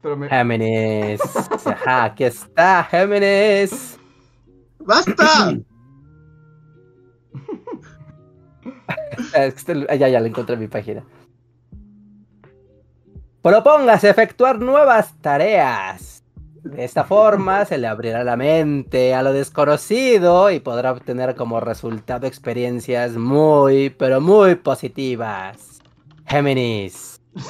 [0.00, 0.28] Pero me...
[0.28, 1.20] Géminis.
[1.66, 3.98] Ajá, aquí está, Géminis.
[4.78, 5.54] ¡Basta!
[9.34, 11.04] Es que este- ya, ya, le encontré en mi página.
[13.42, 16.21] Propóngase efectuar nuevas tareas.
[16.64, 21.58] De esta forma se le abrirá la mente a lo desconocido y podrá obtener como
[21.60, 25.80] resultado experiencias muy, pero muy positivas.
[26.26, 27.20] Géminis.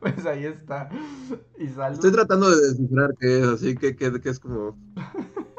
[0.00, 0.88] Pues ahí está.
[1.58, 1.94] Y salud.
[1.94, 4.76] Estoy tratando de descifrar qué es, así que, que, que es como.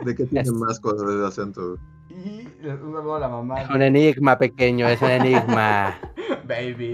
[0.04, 1.78] ¿De qué tiene Es- más cosas de acento?
[2.10, 3.62] Y un saludo a la mamá.
[3.62, 5.98] Es un enigma pequeño, es un enigma.
[6.46, 6.94] Baby.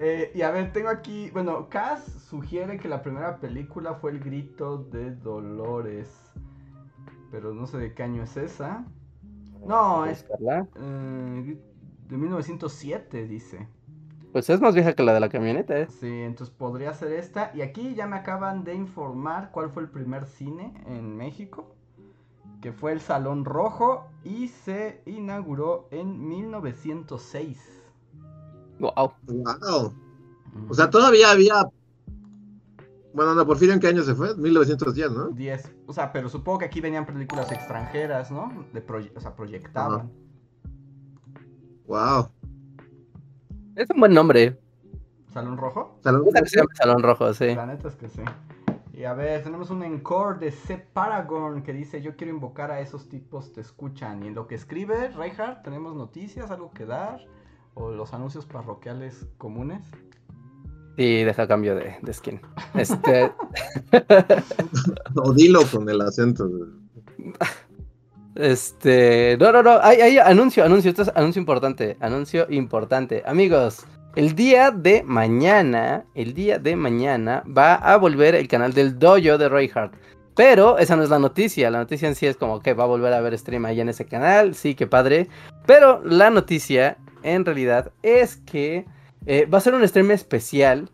[0.00, 1.30] Eh, y a ver, tengo aquí.
[1.30, 6.08] Bueno, Cass sugiere que la primera película fue El Grito de Dolores.
[7.30, 8.84] Pero no sé de qué año es esa.
[9.64, 10.26] No, es-.
[10.76, 11.58] Eh,
[12.08, 13.68] de 1907, dice.
[14.32, 15.88] Pues es más vieja que la de la camioneta, ¿eh?
[15.88, 17.50] Sí, entonces podría ser esta.
[17.54, 21.74] Y aquí ya me acaban de informar cuál fue el primer cine en México.
[22.60, 27.79] Que fue el Salón Rojo y se inauguró en 1906.
[28.80, 29.12] Wow.
[29.26, 29.94] ¡Wow!
[30.68, 31.68] O sea, todavía había.
[33.12, 34.36] Bueno, no, Porfirio, ¿en qué año se fue?
[34.36, 35.28] 1910, ¿no?
[35.30, 35.72] 10.
[35.86, 38.64] O sea, pero supongo que aquí venían películas extranjeras, ¿no?
[38.72, 40.10] De proye- o sea, proyectaban.
[41.86, 42.28] ¡Wow!
[43.74, 44.58] Es un buen nombre.
[45.32, 45.98] ¿Salón Rojo?
[46.02, 47.54] Salón- llame Salón Rojo, sí.
[47.54, 48.22] La neta es que sí.
[48.92, 50.76] Y a ver, tenemos un encore de C.
[50.76, 54.22] Paragon que dice: Yo quiero invocar a esos tipos, te escuchan.
[54.24, 57.20] Y en lo que escribe, Reinhardt, tenemos noticias, algo que dar.
[57.80, 59.80] O los anuncios parroquiales comunes.
[60.98, 62.40] Sí, deja cambio de, de skin.
[62.74, 63.32] Este,
[65.16, 66.46] O dilo con el acento.
[68.34, 73.22] este, no, no, no, hay, hay anuncio, anuncio, esto es anuncio importante, anuncio importante.
[73.24, 78.98] Amigos, el día de mañana, el día de mañana va a volver el canal del
[78.98, 79.94] dojo de Reinhardt.
[80.36, 82.86] Pero esa no es la noticia, la noticia en sí es como que va a
[82.86, 85.28] volver a ver stream ahí en ese canal, sí, qué padre.
[85.66, 88.86] Pero la noticia en realidad es que
[89.26, 90.88] eh, va a ser un stream especial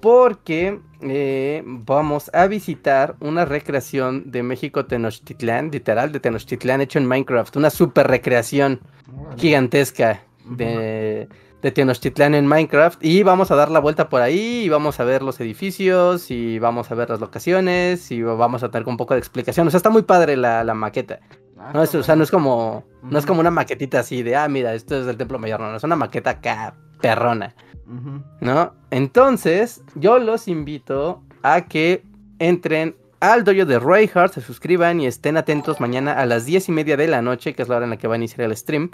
[0.00, 7.06] porque eh, vamos a visitar una recreación de México Tenochtitlán, literal de Tenochtitlán hecho en
[7.06, 8.80] Minecraft, una super recreación
[9.36, 11.28] gigantesca de,
[11.62, 13.02] de Tenochtitlán en Minecraft.
[13.04, 16.58] Y vamos a dar la vuelta por ahí y vamos a ver los edificios y
[16.58, 19.78] vamos a ver las locaciones y vamos a tener un poco de explicación, o sea,
[19.78, 21.20] está muy padre la, la maqueta.
[21.62, 24.36] Ah, No, es, o sea, no es como no es como una maquetita así de,
[24.36, 27.54] ah, mira, esto es del Templo Mayor, no, no, es una maqueta acá perrona.
[28.40, 28.72] ¿no?
[28.90, 32.04] Entonces, yo los invito a que
[32.38, 36.72] entren al dojo de Reinhardt, se suscriban y estén atentos mañana a las 10 y
[36.72, 38.56] media de la noche, que es la hora en la que va a iniciar el
[38.56, 38.90] stream.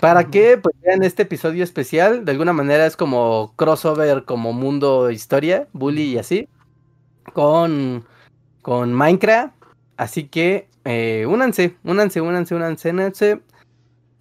[0.00, 5.10] Para que pues, vean este episodio especial, de alguna manera es como crossover, como mundo
[5.10, 6.48] historia, bully y así,
[7.32, 8.04] con,
[8.62, 9.54] con Minecraft.
[9.96, 13.40] Así que eh, únanse, únanse, únanse, únanse, únanse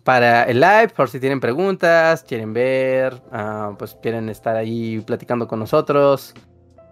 [0.03, 5.47] para el live, por si tienen preguntas, quieren ver, ah, pues quieren estar ahí platicando
[5.47, 6.33] con nosotros,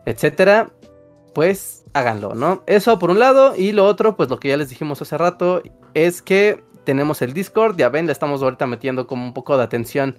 [0.06, 0.72] etcétera,
[1.34, 2.64] pues háganlo, ¿no?
[2.66, 5.62] Eso por un lado, y lo otro, pues lo que ya les dijimos hace rato,
[5.94, 9.64] es que tenemos el Discord, ya ven, le estamos ahorita metiendo como un poco de
[9.64, 10.18] atención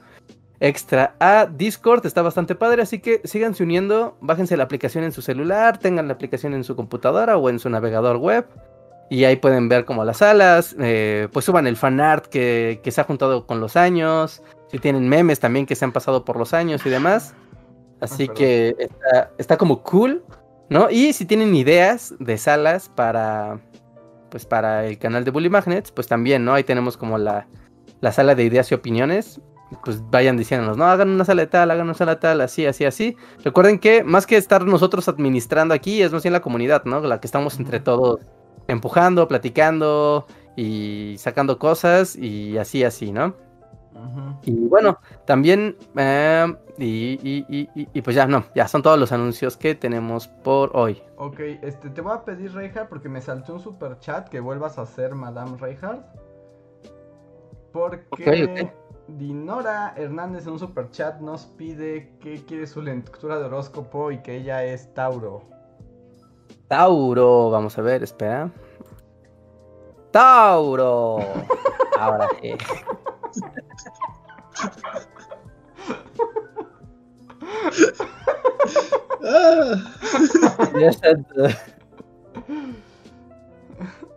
[0.61, 5.21] extra a Discord, está bastante padre, así que síganse uniendo, bájense la aplicación en su
[5.21, 8.47] celular, tengan la aplicación en su computadora o en su navegador web
[9.11, 13.01] y ahí pueden ver como las salas, eh, pues suban el fanart que, que se
[13.01, 16.55] ha juntado con los años, si tienen memes también que se han pasado por los
[16.55, 17.35] años y demás.
[18.01, 20.25] Así Ah, que está, está como cool,
[20.69, 20.91] ¿no?
[20.91, 23.61] Y si tienen ideas de salas para,
[24.31, 26.55] pues para el canal de Bully Magnets, pues también, ¿no?
[26.55, 27.47] Ahí tenemos como la,
[28.01, 29.41] la sala de ideas y opiniones.
[29.85, 32.65] Pues vayan diciéndonos, no, hagan una sala de tal, hagan una sala de tal, así,
[32.67, 33.17] así, así.
[33.43, 37.01] Recuerden que más que estar nosotros administrando aquí, es más bien la comunidad, ¿no?
[37.01, 38.21] La que estamos entre todos
[38.69, 40.27] empujando, platicando
[40.57, 43.35] y sacando cosas y así, así, ¿no?
[44.43, 49.13] Y bueno, también, eh, y, y- y- y- pues ya, no, ya son todos los
[49.13, 51.01] anuncios que tenemos por hoy.
[51.17, 54.79] Ok, este, te voy a pedir, Reinhardt, porque me saltó un super chat que vuelvas
[54.79, 56.05] a ser Madame Reinhardt.
[57.73, 58.71] Porque.
[59.07, 64.23] Dinora Hernández en un super chat nos pide que quiere su lectura de horóscopo y
[64.23, 65.43] que ella es Tauro.
[66.69, 68.51] Tauro, vamos a ver, espera.
[70.13, 71.19] Tauro.
[71.99, 72.55] Ahora sí.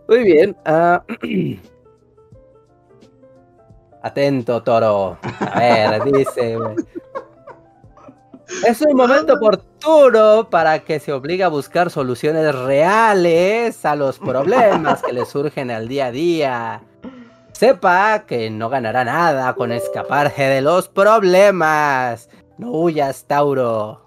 [0.08, 0.56] Muy bien.
[0.66, 1.04] ah,
[4.02, 5.18] Atento, toro.
[5.40, 6.58] A ver, dice.
[8.66, 15.02] Es un momento oportuno para que se obligue a buscar soluciones reales a los problemas
[15.04, 16.82] que le surgen al día a día.
[17.52, 22.30] Sepa que no ganará nada con escaparse de los problemas.
[22.58, 24.02] No huyas, Tauro.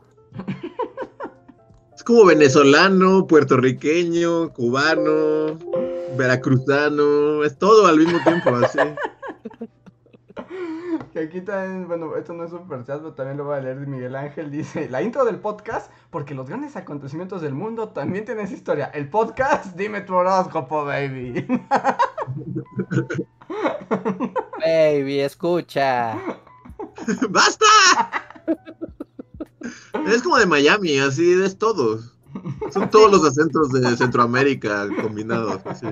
[1.94, 5.58] es como venezolano, puertorriqueño, cubano,
[6.16, 8.78] veracruzano, es todo al mismo tiempo, así.
[11.12, 13.80] Que aquí también, bueno, esto no es super chat, pero también lo voy a leer
[13.80, 14.50] de Miguel Ángel.
[14.50, 18.86] Dice, la intro del podcast, porque los grandes acontecimientos del mundo también tienen esa historia.
[18.94, 21.46] El podcast, dime tu horóscopo, baby.
[24.60, 26.16] Baby, escucha.
[27.30, 27.66] ¡Basta!
[30.06, 32.16] Es como de Miami, así es todos.
[32.72, 35.60] Son todos los acentos de Centroamérica combinados.
[35.66, 35.86] así.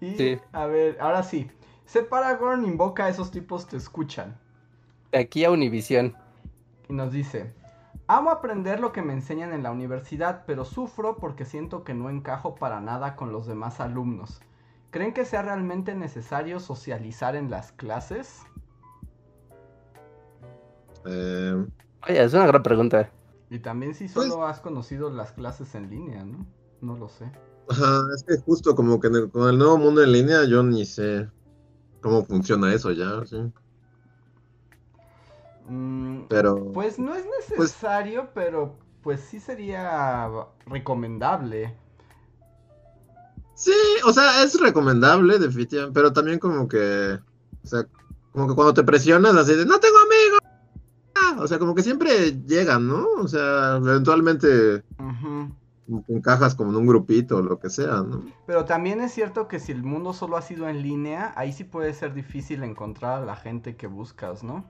[0.00, 0.38] Y, Sí.
[0.52, 1.50] a ver, ahora sí.
[1.94, 4.38] Separagorn invoca a esos tipos te escuchan.
[5.10, 6.14] De aquí a Univisión.
[6.88, 7.52] Y nos dice,
[8.06, 12.08] amo aprender lo que me enseñan en la universidad, pero sufro porque siento que no
[12.08, 14.40] encajo para nada con los demás alumnos.
[14.92, 18.42] ¿Creen que sea realmente necesario socializar en las clases?
[21.06, 21.66] Eh,
[22.08, 23.10] Oye, es una gran pregunta.
[23.50, 26.46] Y también si Pues- solo has conocido las clases en línea, ¿no?
[26.80, 27.28] No lo sé.
[27.68, 30.62] ajá, es que justo como que en el- con el nuevo mundo en línea yo
[30.62, 31.28] ni sé
[32.00, 33.36] cómo funciona eso ya, sí.
[35.68, 40.28] Mm, Pero pues no es Pues- necesario, pero pues sí sería
[40.66, 41.74] recomendable.
[43.54, 43.72] sí,
[44.04, 47.18] o sea, es recomendable, definitivamente, pero también como que,
[47.62, 47.86] o sea,
[48.32, 50.40] como que cuando te presionas así de, no tengo amigos,
[51.14, 53.06] ah", o sea, como que siempre llegan, ¿no?
[53.18, 54.82] O sea, eventualmente
[56.08, 58.22] encajas como en un grupito o lo que sea, ¿no?
[58.46, 61.64] Pero también es cierto que si el mundo solo ha sido en línea, ahí sí
[61.64, 64.64] puede ser difícil encontrar a la gente que buscas, ¿no?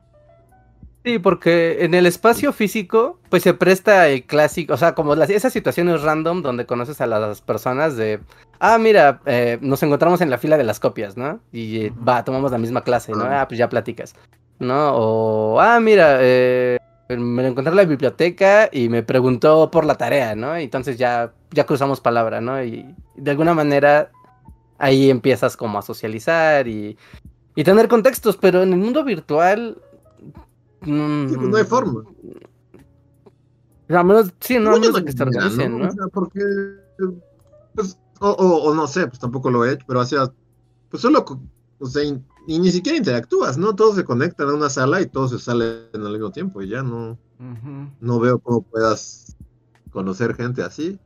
[1.02, 5.30] Sí, porque en el espacio físico, pues se presta el clásico, o sea, como las,
[5.30, 8.20] esas situaciones random donde conoces a las personas de,
[8.58, 11.40] ah, mira, eh, nos encontramos en la fila de las copias, ¿no?
[11.52, 13.24] Y eh, va, tomamos la misma clase, ¿no?
[13.24, 13.40] Ah.
[13.40, 14.14] Ah, pues ya platicas,
[14.58, 14.92] ¿no?
[14.94, 16.78] O, ah, mira, eh,
[17.16, 20.58] me lo encontré en la biblioteca y me preguntó por la tarea, ¿no?
[20.58, 22.62] Y entonces ya, ya cruzamos palabra, ¿no?
[22.62, 24.10] Y de alguna manera
[24.78, 26.96] ahí empiezas como a socializar y,
[27.54, 29.78] y tener contextos, pero en el mundo virtual...
[30.82, 32.04] mm, Sí, pues no hay forma.
[33.88, 35.88] A menos, sí, no, menos de que se organicen, ¿no?
[35.88, 36.40] O sea, porque,
[37.74, 40.30] pues, o, o- o no sé, pues tampoco lo he hecho, pero hacía,
[40.90, 41.24] pues solo,
[41.80, 42.04] o sea,
[42.46, 43.74] y ni siquiera interactúas, ¿no?
[43.74, 46.82] Todos se conectan a una sala y todos se salen al mismo tiempo y ya
[46.82, 47.18] no,
[48.00, 49.36] no veo cómo puedas
[49.90, 50.98] conocer gente así.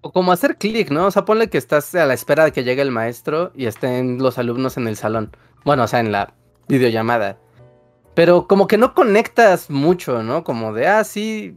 [0.00, 1.06] O como hacer clic, ¿no?
[1.06, 4.18] O sea, ponle que estás a la espera de que llegue el maestro y estén
[4.18, 5.30] los alumnos en el salón.
[5.64, 6.34] Bueno, o sea, en la
[6.68, 7.38] videollamada.
[8.14, 10.44] Pero como que no conectas mucho, ¿no?
[10.44, 11.56] Como de, ah, sí,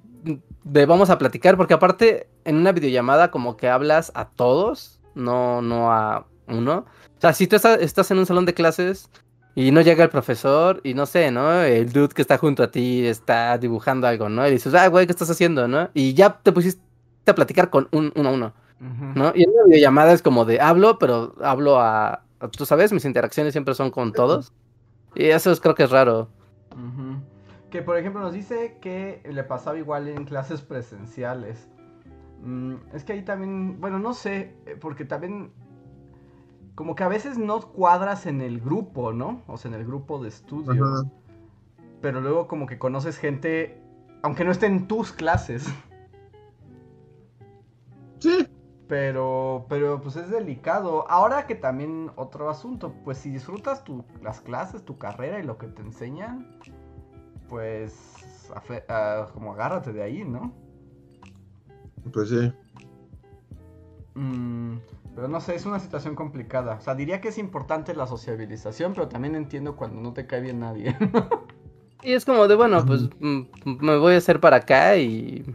[0.64, 5.61] de vamos a platicar, porque aparte en una videollamada como que hablas a todos, no,
[5.61, 6.85] no a uno.
[7.22, 9.07] O sea, si tú estás, estás en un salón de clases
[9.53, 11.61] y no llega el profesor y no sé, ¿no?
[11.61, 14.48] El dude que está junto a ti está dibujando algo, ¿no?
[14.48, 15.89] Y dices, ah, güey, ¿qué estás haciendo, no?
[15.93, 16.81] Y ya te pusiste
[17.27, 18.53] a platicar con un uno a uno.
[19.14, 19.31] ¿no?
[19.35, 23.06] Y en una videollamada es como de hablo, pero hablo a, a- tú sabes, mis
[23.06, 24.52] interacciones siempre son con todos.
[25.14, 26.30] Y eso es, creo que es raro.
[27.69, 31.68] Que por ejemplo nos dice que le pasaba igual en clases presenciales.
[32.41, 35.52] Mm, es que ahí también, bueno, no sé, eh, porque también
[36.76, 39.43] como que a veces no cuadras en el grupo, ¿no?
[39.48, 40.85] O sea, en el grupo de estudio.
[40.85, 41.03] Ajá.
[42.02, 43.81] Pero luego como que conoces gente,
[44.23, 45.72] aunque no esté en tus clases.
[48.19, 48.48] Sí,
[48.88, 51.10] Pero, pero pues es delicado.
[51.10, 55.57] Ahora que también otro asunto, pues si disfrutas tu, las clases, tu carrera y lo
[55.57, 56.60] que te enseñan,
[57.49, 58.15] pues
[58.89, 60.53] ah, como agárrate de ahí, ¿no?
[62.11, 62.53] pues sí.
[64.15, 64.77] Mm,
[65.16, 66.76] pero no sé, es una situación complicada.
[66.76, 70.42] O sea, diría que es importante la sociabilización, pero también entiendo cuando no te cae
[70.42, 70.96] bien nadie.
[72.04, 73.42] Y es como de, bueno, pues mm,
[73.80, 75.46] me voy a hacer para acá y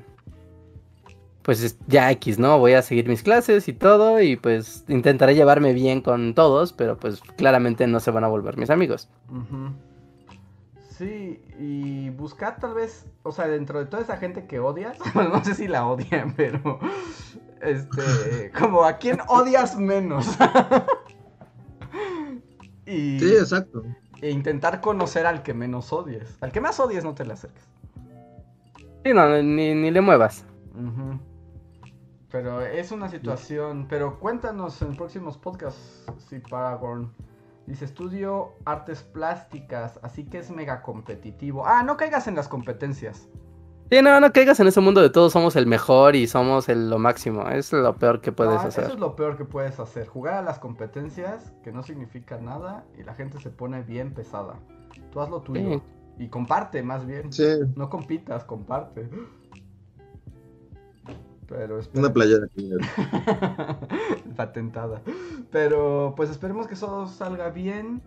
[1.43, 2.59] pues es- ya X, ¿no?
[2.61, 6.99] Voy a seguir mis clases y todo y pues intentaré llevarme bien con todos, pero
[6.99, 9.09] pues claramente no se van a volver mis amigos.
[10.97, 15.31] Sí, y buscar tal vez, o sea, dentro de toda esa gente que odias, bueno,
[15.31, 16.79] no sé si la odian, pero,
[17.61, 20.27] este, como a quién odias menos.
[22.87, 23.83] y Sí, exacto.
[24.23, 26.39] e intentar conocer al que menos odies.
[26.41, 27.65] Al que más odies no te le acerques.
[29.05, 30.47] Sí, no, ni, ni le muevas.
[32.31, 37.13] Pero es una situación, pero cuéntanos en próximos podcasts, si Paragon.
[37.67, 41.67] Dice, estudio artes plásticas, así que es mega competitivo.
[41.67, 43.29] Ah, no caigas en las competencias.
[43.91, 46.91] Sí, no, no caigas en ese mundo de todos somos el mejor y somos el,
[46.91, 47.49] lo máximo.
[47.49, 48.85] Es lo peor que puedes No, hacer.
[48.85, 50.09] Eso es lo peor que puedes hacer.
[50.09, 54.55] Jugar a las competencias, que no significa nada, y la gente se pone bien pesada.
[55.13, 55.71] Tú haz lo tuyo.
[55.71, 55.83] Sí.
[56.19, 57.33] Y comparte, más bien.
[57.33, 57.45] Sí,
[57.77, 59.09] No compitas, comparte.
[61.49, 62.49] Pero una playera.
[64.37, 65.03] Patentada.
[65.51, 68.03] Pero pues esperemos que todo salga bien,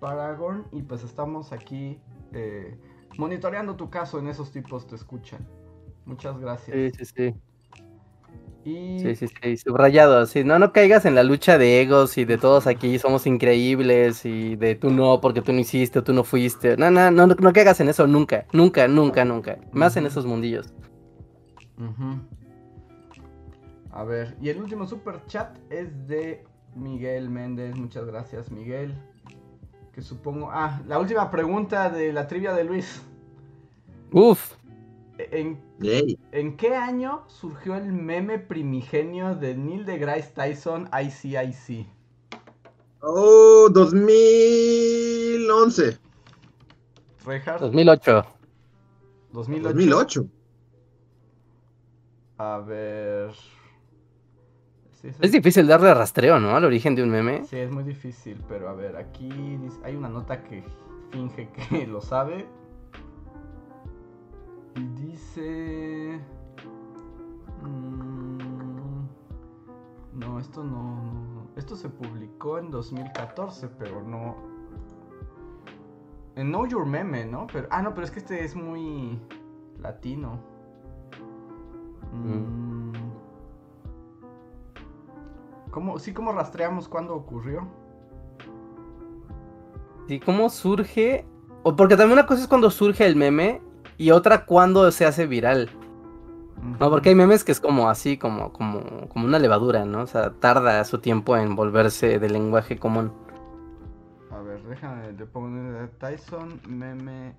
[0.00, 0.66] Paragon.
[0.72, 1.98] Y pues estamos aquí
[2.32, 2.76] eh,
[3.16, 5.46] monitoreando tu caso en esos tipos te escuchan.
[6.04, 6.76] Muchas gracias.
[6.96, 7.34] Sí, sí, sí.
[8.64, 12.24] Y Sí, sí, sí, subrayado, sí, no, no caigas en la lucha de egos y
[12.24, 16.14] de todos aquí somos increíbles y de tú no porque tú no hiciste o tú
[16.14, 16.76] no fuiste.
[16.78, 19.58] No, no, no, no caigas en eso nunca, nunca, nunca, nunca.
[19.72, 20.72] Más en esos mundillos.
[21.78, 22.20] Ujú.
[23.94, 26.44] A ver, y el último super chat es de
[26.74, 27.76] Miguel Méndez.
[27.76, 28.92] Muchas gracias, Miguel.
[29.92, 30.50] Que supongo.
[30.50, 33.02] Ah, la última pregunta de la trivia de Luis.
[34.10, 34.56] Uf,
[35.16, 35.60] ¿En,
[36.56, 41.86] qué año surgió el meme primigenio de Neil deGrasse Tyson ICIC?
[43.00, 45.96] Oh, 2011.
[47.24, 48.24] Reinhardt, 2008.
[49.32, 49.68] 2008.
[49.68, 50.26] 2008.
[52.38, 53.53] A ver.
[55.12, 56.56] Sí, Es difícil darle rastreo, ¿no?
[56.56, 57.44] Al origen de un meme.
[57.44, 60.64] Sí, es muy difícil, pero a ver, aquí hay una nota que
[61.10, 62.46] finge que lo sabe.
[64.76, 66.20] Y dice...
[67.62, 68.38] mm,
[70.14, 74.36] no, esto no, no- Esto se publicó en 2014, pero no...
[76.36, 77.46] En Know Your Meme, ¿no?
[77.52, 79.20] Pero, ah, no, pero es que este es muy
[79.78, 80.40] latino.
[82.12, 82.73] Mm.
[85.74, 87.66] ¿Cómo, sí, cómo rastreamos cuándo ocurrió?
[90.06, 91.26] ¿Y cómo surge?
[91.64, 93.60] O porque también una cosa es cuando surge el meme
[93.98, 95.68] y otra cuando se hace viral.
[96.78, 100.02] No, porque hay memes que es como así, como, como, como una levadura, ¿no?
[100.02, 103.10] O sea, tarda su tiempo en volverse de lenguaje común.
[104.30, 107.34] A ver, déjame, le pongo Tyson meme.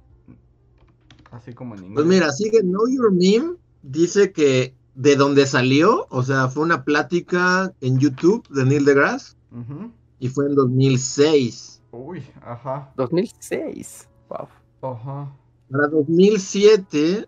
[1.32, 1.96] Así como en inglés.
[1.96, 3.56] Pues mira, sigue Know Your Meme.
[3.82, 9.36] Dice que de donde salió, o sea, fue una plática en YouTube de Neil deGrasse
[10.20, 11.82] y fue en 2006.
[11.92, 12.92] Uy, ajá.
[12.96, 14.08] 2006.
[14.30, 14.48] Wow.
[14.94, 15.32] Ajá.
[15.70, 17.28] Para 2007.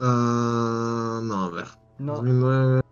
[0.00, 1.66] ah, no, a ver.
[1.98, 2.82] No, 2009.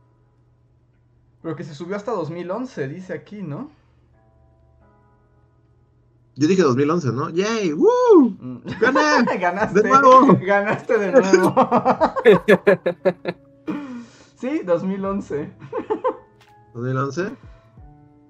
[1.43, 3.71] pero que se subió hasta 2011, dice aquí, ¿no?
[6.37, 7.31] Yo dije 2011, ¿no?
[7.31, 7.73] ¡Yay!
[7.73, 8.31] ¡Woo!
[8.39, 8.63] Mm.
[8.81, 9.39] ¡Gané!
[9.39, 9.83] Ganaste.
[9.83, 10.39] ¡De nuevo!
[10.41, 11.55] Ganaste de nuevo.
[14.41, 15.53] Sí, 2011.
[16.73, 17.37] ¿2011?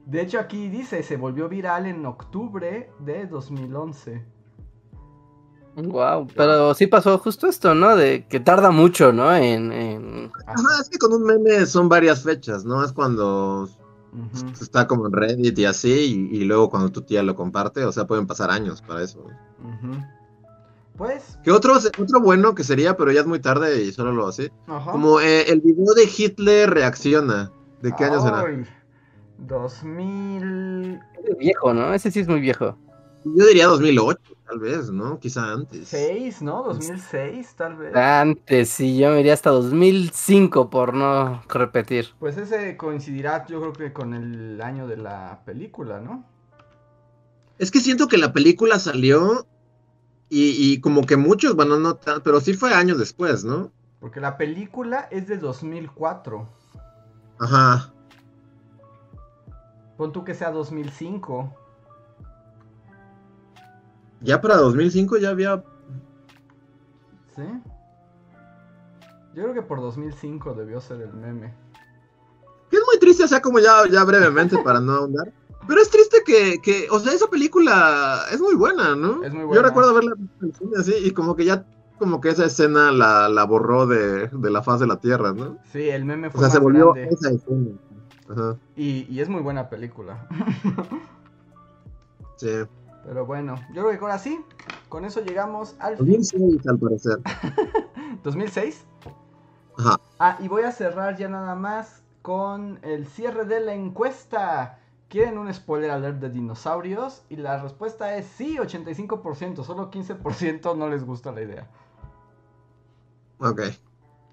[0.07, 4.27] De hecho, aquí dice, se volvió viral en octubre de 2011.
[5.77, 7.95] Wow, pero sí pasó justo esto, ¿no?
[7.95, 9.33] De que tarda mucho, ¿no?
[9.33, 10.33] En, en...
[10.47, 12.85] Ajá, es que con un meme son varias fechas, ¿no?
[12.85, 13.69] Es cuando
[14.61, 17.93] Está como en Reddit y así, y, y luego cuando tu tía lo comparte, o
[17.93, 19.25] sea, pueden pasar años para eso.
[20.97, 24.29] Pues, Que otro, otro bueno que sería, pero ya es muy tarde y solo lo
[24.29, 24.51] así.
[24.67, 24.93] ajá.
[24.93, 27.51] Como eh, el video de Hitler reacciona.
[27.81, 28.41] ¿De qué año será?
[28.43, 28.67] Ay,
[29.39, 31.95] 2006, Es viejo, ¿no?
[31.95, 32.77] Ese sí es muy viejo.
[33.25, 35.19] Yo diría 2008, tal vez, ¿no?
[35.19, 35.93] Quizá antes.
[36.41, 36.63] ¿no?
[36.65, 37.95] 2006, tal vez.
[37.95, 42.09] Antes, sí, yo me iría hasta 2005 por no repetir.
[42.19, 46.25] Pues ese coincidirá, yo creo que con el año de la película, ¿no?
[47.59, 49.47] Es que siento que la película salió
[50.31, 53.71] y, y como que muchos, bueno, no tan, pero sí fue años después, ¿no?
[54.01, 56.49] Porque la película es de 2004.
[57.39, 57.93] Ajá.
[59.99, 61.55] Pon tú que sea 2005.
[64.21, 65.63] Ya para 2005 ya había...
[67.35, 67.43] ¿Sí?
[69.35, 71.55] Yo creo que por 2005 debió ser el meme.
[72.71, 75.33] Que es muy triste, o sea, como ya, ya brevemente para no ahondar.
[75.67, 79.23] Pero es triste que, que, o sea, esa película es muy buena, ¿no?
[79.25, 79.63] Es muy Yo buena.
[79.63, 80.15] recuerdo verla
[80.79, 81.65] así y como que ya,
[81.99, 85.59] como que esa escena la, la borró de, de la faz de la tierra, ¿no?
[85.73, 87.15] Sí, el meme O fue sea, más se volvió grande.
[87.15, 87.71] esa escena.
[88.31, 90.27] Ajá, Y, y es muy buena película.
[92.37, 92.49] sí.
[93.05, 94.45] Pero bueno, yo creo que ahora sí.
[94.89, 96.07] Con eso llegamos al fin.
[96.07, 97.19] 2006 al parecer.
[98.25, 98.85] 2006.
[99.79, 100.01] Ajá.
[100.19, 104.79] Ah, y voy a cerrar ya nada más con el cierre de la encuesta.
[105.09, 107.25] ¿Quieren un spoiler alert de dinosaurios?
[107.29, 109.65] Y la respuesta es sí, 85%.
[109.65, 111.69] Solo 15% no les gusta la idea.
[113.39, 113.63] Ok.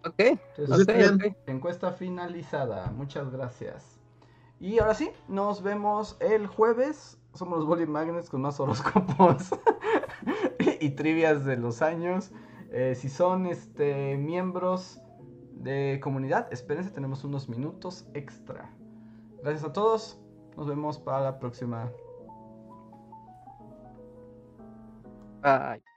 [0.06, 1.14] Ok, Entonces, Pues ok, está bien.
[1.16, 1.38] ok.
[1.48, 2.92] Encuesta finalizada.
[2.92, 4.00] Muchas gracias.
[4.60, 7.17] Y ahora sí, nos vemos el jueves.
[7.38, 9.52] Somos los Bully Magnets con más horóscopos
[10.80, 12.32] y trivias de los años.
[12.72, 15.00] Eh, si son este, miembros
[15.54, 18.74] de comunidad, espérense, tenemos unos minutos extra.
[19.44, 20.20] Gracias a todos.
[20.56, 21.92] Nos vemos para la próxima.
[25.44, 25.97] Bye.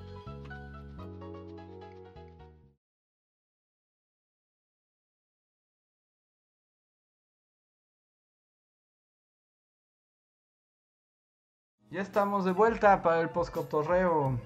[11.91, 14.39] Ya estamos de vuelta para el postcotorreo.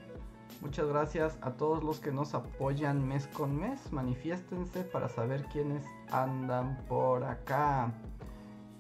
[0.62, 3.92] Muchas gracias a todos los que nos apoyan mes con mes.
[3.92, 7.92] Manifiéstense para saber quiénes andan por acá.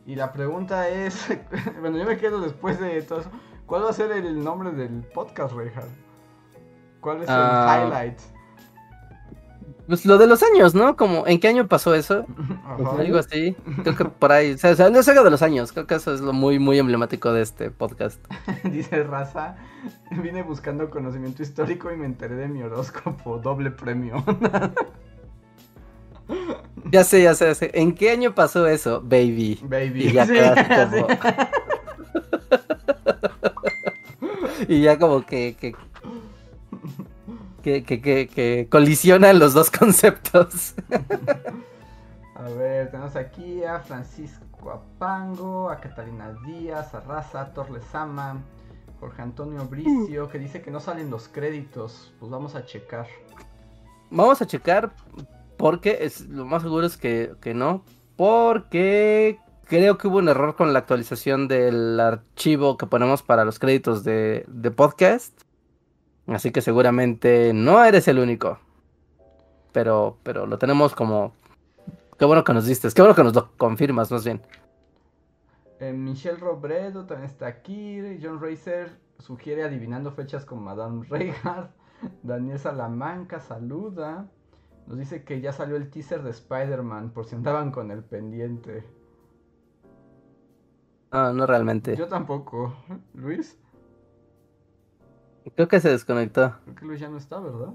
[0.08, 1.28] Y la pregunta es,
[1.80, 3.30] bueno, yo me quedo después de todo eso.
[3.66, 5.90] ¿Cuál va a ser el nombre del podcast, Reinhard?
[7.02, 7.84] ¿Cuál es el Ah.
[7.84, 8.20] highlight?
[9.88, 10.96] Pues lo de los años, ¿no?
[10.98, 12.26] Como, ¿en qué año pasó eso?
[12.68, 12.98] Ajá.
[13.00, 13.56] Algo así.
[13.84, 14.54] Creo que por ahí.
[14.54, 15.72] O sea, no es algo de los años.
[15.72, 18.20] Creo que eso es lo muy, muy emblemático de este podcast.
[18.64, 19.58] Dice Raza,
[20.12, 24.24] vine buscando conocimiento histórico y me enteré de mi horóscopo, doble premio.
[26.92, 27.72] Ya sé, ya sé, ya sé.
[27.76, 29.60] ¿En qué año pasó eso, baby?
[29.64, 30.08] Baby.
[30.08, 31.16] Y ya Sí, como- sí.
[34.68, 35.56] Y ya como que.
[35.60, 35.76] que...
[37.66, 40.76] Que, que, que, que colisionan los dos conceptos.
[42.36, 48.40] A ver, tenemos aquí a Francisco Apango, a Catalina Díaz, a Raza, a Torlesama,
[49.00, 52.14] Jorge Antonio Bricio, que dice que no salen los créditos.
[52.20, 53.08] Pues vamos a checar.
[54.12, 54.92] Vamos a checar
[55.58, 57.84] porque es, lo más seguro es que, que no.
[58.16, 63.58] Porque creo que hubo un error con la actualización del archivo que ponemos para los
[63.58, 65.45] créditos de, de podcast.
[66.28, 68.60] Así que seguramente no eres el único.
[69.72, 71.34] Pero, pero lo tenemos como...
[72.18, 74.42] Qué bueno que nos diste, qué bueno que nos lo confirmas más bien.
[75.80, 78.00] Eh, Michelle Robredo también está aquí.
[78.22, 81.72] John Racer sugiere adivinando fechas con Madame Reinhardt.
[82.24, 84.28] Daniel Salamanca saluda.
[84.88, 88.86] Nos dice que ya salió el teaser de Spider-Man por si andaban con el pendiente.
[91.12, 91.96] No, no realmente.
[91.96, 92.76] Yo tampoco.
[93.14, 93.58] Luis,
[95.54, 96.56] Creo que se desconectó.
[96.64, 97.74] creo que Luis ya no está, ¿verdad?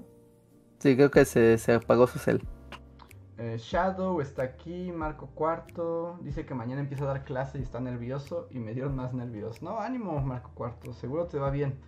[0.79, 2.41] Sí, creo que se, se apagó su cel.
[3.37, 6.19] Eh, Shadow está aquí, Marco Cuarto.
[6.21, 8.47] Dice que mañana empieza a dar clase y está nervioso.
[8.51, 9.61] Y me dieron más nervios.
[9.61, 10.93] No, ánimo, Marco Cuarto.
[10.93, 11.79] Seguro te va bien.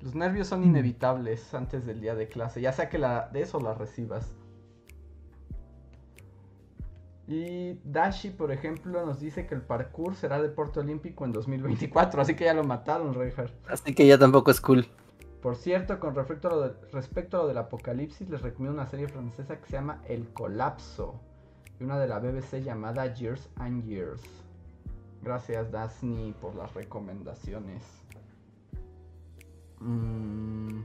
[0.00, 3.60] Los nervios son inevitables antes del día de clase, ya sea que la, de eso
[3.60, 4.34] la recibas.
[7.26, 12.34] Y Dashi, por ejemplo, nos dice que el parkour será deporte olímpico en 2024, así
[12.34, 13.52] que ya lo mataron, Reinhardt.
[13.68, 14.86] Así que ya tampoco es cool.
[15.42, 19.72] Por cierto, con respecto a, lo del apocalipsis, les recomiendo una serie francesa que se
[19.72, 21.18] llama El Colapso.
[21.78, 24.22] Y una de la BBC llamada Years and Years.
[25.22, 27.82] Gracias, Dasni, por las recomendaciones.
[29.78, 30.82] Mm.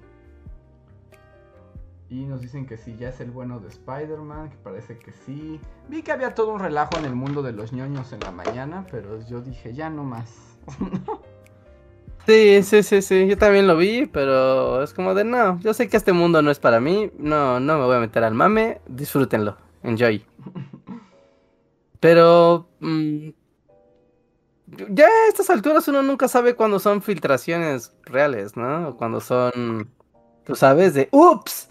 [2.10, 5.60] Y nos dicen que sí, ya es el bueno de Spider-Man, que parece que sí.
[5.90, 8.86] Vi que había todo un relajo en el mundo de los ñoños en la mañana,
[8.90, 10.58] pero yo dije, ya no más.
[12.26, 15.88] Sí, sí, sí, sí, yo también lo vi, pero es como de no, yo sé
[15.88, 18.82] que este mundo no es para mí, no, no me voy a meter al mame,
[18.88, 20.26] disfrútenlo, enjoy.
[22.00, 23.30] Pero mm,
[24.90, 28.90] ya a estas alturas uno nunca sabe cuándo son filtraciones reales, ¿no?
[28.90, 29.90] O cuando son,
[30.44, 31.70] tú sabes, de ups,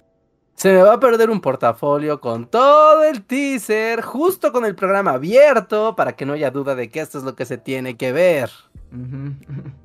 [0.55, 5.13] se me va a perder un portafolio con todo el teaser, justo con el programa
[5.13, 8.13] abierto, para que no haya duda de que esto es lo que se tiene que
[8.13, 8.51] ver.
[8.93, 9.73] Ujú.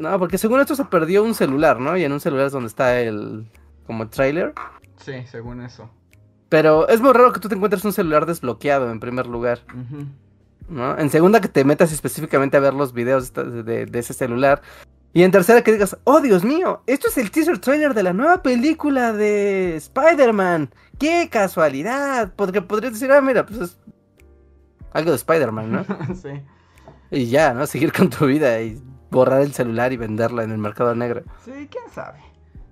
[0.00, 1.96] No, porque según esto se perdió un celular, ¿no?
[1.96, 3.46] Y en un celular es donde está el
[3.86, 4.54] como el trailer.
[4.96, 5.90] Sí, según eso.
[6.48, 9.60] Pero es muy raro que tú te encuentres un celular desbloqueado en primer lugar.
[10.68, 10.98] ¿no?
[10.98, 14.62] En segunda que te metas específicamente a ver los videos de, de- de ese celular.
[15.12, 18.12] Y en tercera que digas, oh Dios mío, esto es el teaser trailer de la
[18.12, 20.70] nueva película de Spider-Man.
[20.98, 22.32] ¡Qué casualidad!
[22.36, 23.78] Porque podrías decir, ah, mira, pues es
[24.92, 25.84] algo de Spider-Man, ¿no?
[26.14, 26.28] sí.
[27.10, 27.66] y ya, ¿no?
[27.66, 28.80] Seguir con tu vida y
[29.10, 31.22] borrar el celular y venderla en el mercado negro.
[31.44, 32.18] Sí, quién sabe.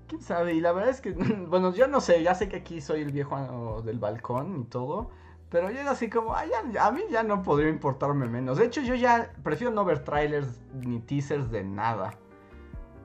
[0.06, 0.54] Quién sabe.
[0.54, 1.10] Y la verdad es que,
[1.48, 5.10] bueno, yo no sé, ya sé que aquí soy el viejo del balcón y todo.
[5.50, 8.58] Pero yo era así como, "Ay, ya- a mí ya no podría importarme menos.
[8.58, 12.12] De hecho, yo ya prefiero no ver trailers ni teasers de nada.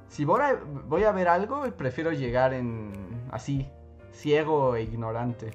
[0.09, 2.91] Si voy a, voy a ver algo, prefiero llegar en
[3.31, 3.67] así,
[4.11, 5.51] ciego e ignorante.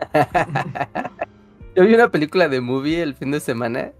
[1.74, 3.92] Yo vi una película de movie el fin de semana.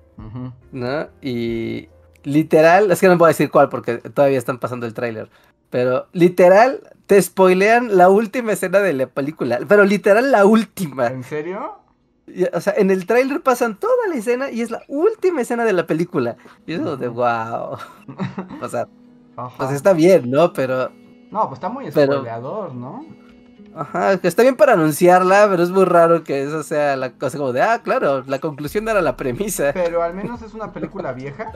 [0.71, 1.09] ¿no?
[1.21, 1.89] Y
[2.25, 5.29] literal, es que no a decir cuál porque todavía están pasando el tráiler.
[5.71, 9.59] Pero literal, te spoilean la última escena de la película.
[9.69, 11.07] Pero literal la última.
[11.07, 11.79] ¿En serio?
[12.27, 15.65] Y, O sea, en el tráiler pasan toda la escena y es la última escena
[15.65, 16.37] de la película.
[16.67, 17.79] Y eso de wow.
[18.63, 18.87] O sea,
[19.37, 19.57] Ajá.
[19.59, 20.53] pues está bien, ¿no?
[20.53, 20.91] Pero
[21.31, 23.05] No, pues está muy Pero- spoileador, ¿no?
[23.75, 27.39] Ajá, que está bien para anunciarla, pero es muy raro que eso sea la cosa
[27.39, 29.71] como de, ah, claro, la conclusión era la premisa.
[29.73, 31.53] Pero al menos es una película vieja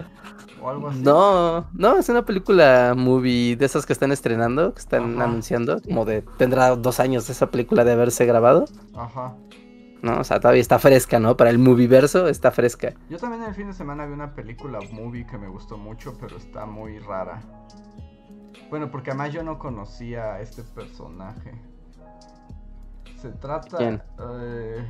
[0.63, 1.01] o algo así.
[1.01, 5.25] No, no, es una película movie de esas que están estrenando, que están Ajá.
[5.25, 8.65] anunciando, como de, tendrá dos años esa película de haberse grabado,
[8.95, 9.35] Ajá.
[10.01, 10.21] ¿no?
[10.21, 11.37] O sea, todavía está fresca, ¿no?
[11.37, 12.95] Para el movieverso está fresca.
[13.11, 16.39] Yo también el fin de semana vi una película movie que me gustó mucho, pero
[16.39, 17.43] está muy rara.
[18.71, 21.53] Bueno, porque además yo no conocía a este personaje.
[23.21, 23.79] Se trata...
[23.79, 24.03] ¿Quién?
[24.41, 24.85] eh,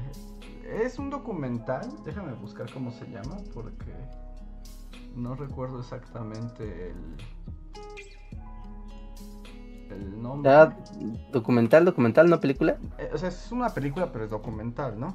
[0.84, 3.92] es un documental, déjame buscar cómo se llama, porque
[5.14, 7.16] no recuerdo exactamente el...
[9.90, 10.50] El nombre.
[10.50, 10.76] Ya,
[11.30, 12.76] documental, documental, no película.
[12.98, 15.14] Eh, o sea, es una película, pero es documental, ¿no?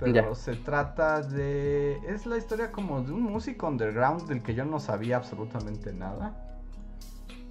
[0.00, 0.34] Pero Ya.
[0.34, 1.98] se trata de...
[2.06, 6.34] Es la historia como de un músico underground del que yo no sabía absolutamente nada.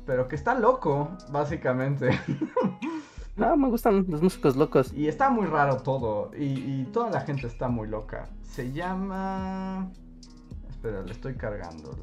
[0.06, 2.10] Pero que está loco, básicamente.
[3.36, 4.94] No, me gustan los músicos locos.
[4.94, 6.32] y está muy raro todo.
[6.38, 6.46] Y,
[6.82, 8.30] y toda la gente está muy loca.
[8.44, 9.92] Se llama...
[10.70, 11.96] Espera, le estoy cargando.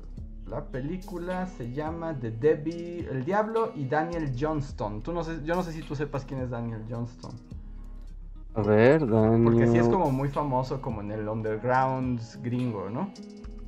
[0.46, 5.02] La película se llama The Debbie, El Diablo y Daniel Johnston.
[5.02, 7.32] Tú no sé, yo no sé si tú sepas quién es Daniel Johnston.
[8.54, 13.10] A ver, Daniel Porque sí es como muy famoso como en el underground gringo, ¿no?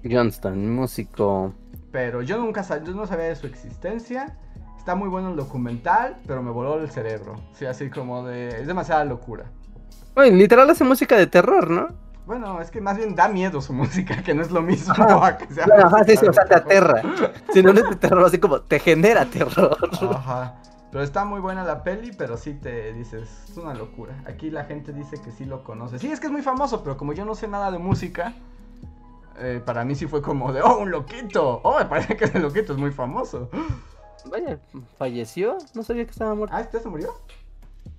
[0.04, 1.54] Johnston, músico.
[1.90, 4.36] Pero yo nunca sab- yo no sabía de su existencia.
[4.84, 7.36] Está muy bueno el documental, pero me voló el cerebro.
[7.54, 8.48] Sí, así como de...
[8.60, 9.46] Es demasiada locura.
[10.14, 11.88] Oye, literal hace música de terror, ¿no?
[12.26, 14.92] Bueno, es que más bien da miedo su música, que no es lo mismo.
[14.92, 17.00] a que sea Bueno, ajá, sí, o sea, te aterra.
[17.50, 19.74] Si no es de terror, así como te genera terror.
[20.10, 20.56] Ajá.
[20.92, 24.22] Pero está muy buena la peli, pero sí te dices, es una locura.
[24.26, 25.98] Aquí la gente dice que sí lo conoce.
[25.98, 28.34] Sí, es que es muy famoso, pero como yo no sé nada de música,
[29.38, 31.62] eh, para mí sí fue como de, oh, un loquito.
[31.62, 33.48] Oh, me parece que ese loquito es muy famoso.
[34.30, 34.58] Vaya,
[34.98, 35.58] falleció.
[35.74, 36.54] No sabía que estaba muerto.
[36.56, 37.14] Ah, ¿este se murió?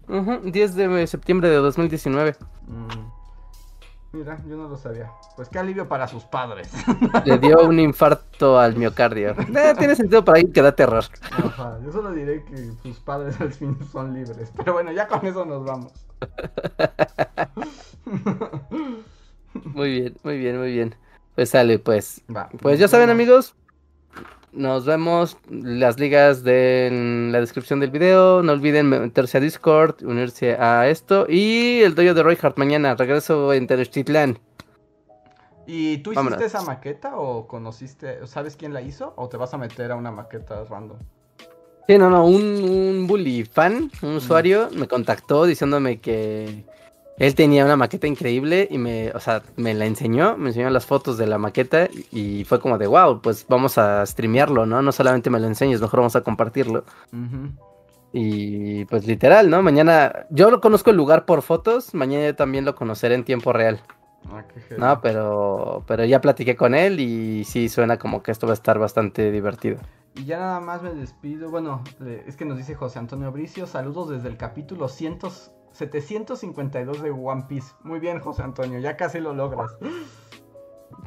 [0.08, 2.36] Ujú, 10 de septiembre de 2019.
[2.68, 2.88] Mm.
[4.14, 5.12] Mira, yo no lo sabía.
[5.36, 6.72] Pues qué alivio para sus padres.
[7.26, 9.32] Le dio un infarto al miocardio.
[9.32, 11.04] Eh, tiene sentido para alguien que da terror.
[11.32, 14.52] Ajá, yo solo diré que sus padres al fin son libres.
[14.56, 15.92] Pero bueno, ya con eso nos vamos.
[19.64, 20.96] Muy bien, muy bien, muy bien.
[21.34, 22.22] Pues sale, pues.
[22.34, 22.50] Va.
[22.62, 23.56] Pues ya saben, amigos.
[24.56, 25.38] Nos vemos.
[25.50, 28.42] Las ligas de en la descripción del video.
[28.42, 31.26] No olviden meterse a Discord, unirse a esto.
[31.30, 32.96] Y el doyo de Reinhardt mañana.
[32.96, 34.40] Regreso en Tenochtitlan.
[35.68, 36.40] ¿Y tú Vámonos.
[36.40, 39.14] hiciste esa maqueta o conociste, sabes quién la hizo?
[39.18, 40.98] ¿O te vas a meter a una maqueta random?
[41.88, 42.26] Sí, no, no.
[42.26, 46.64] Un, un bully fan, un usuario, me contactó diciéndome que
[47.18, 50.86] él tenía una maqueta increíble y me, o sea, me la enseñó, me enseñó las
[50.86, 54.82] fotos de la maqueta y fue como de wow, pues vamos a streamearlo, ¿no?
[54.82, 56.84] No solamente me lo enseñes, mejor vamos a compartirlo.
[58.14, 59.62] Y pues literal, ¿no?
[59.62, 63.52] Mañana, yo lo conozco el lugar por fotos, mañana yo también lo conoceré en tiempo
[63.52, 63.82] real.
[64.32, 64.76] Ah, qué.
[64.78, 68.56] No, pero, pero ya platiqué con él y sí suena como que esto va a
[68.56, 69.78] estar bastante divertido.
[70.16, 71.50] Y ya nada más me despido.
[71.52, 73.68] Bueno, le- es que nos dice José Antonio Bricio.
[73.68, 75.20] Saludos desde el capítulo 100
[75.76, 77.74] 752 de One Piece.
[77.84, 79.72] Muy bien, José Antonio, ya casi lo logras.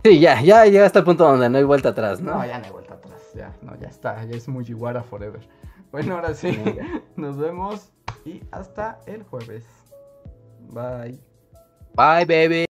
[0.04, 2.34] Sí, ya, ya llega hasta el punto donde no hay vuelta atrás, ¿no?
[2.34, 3.32] No, ya no hay vuelta atrás.
[3.34, 4.24] Ya, no, ya está.
[4.24, 5.48] Ya es Mujiwara Forever.
[5.90, 6.58] Bueno, ahora sí.
[7.16, 7.92] Nos vemos
[8.24, 9.64] y hasta el jueves.
[10.70, 11.18] Bye.
[11.94, 12.66] Bye, baby.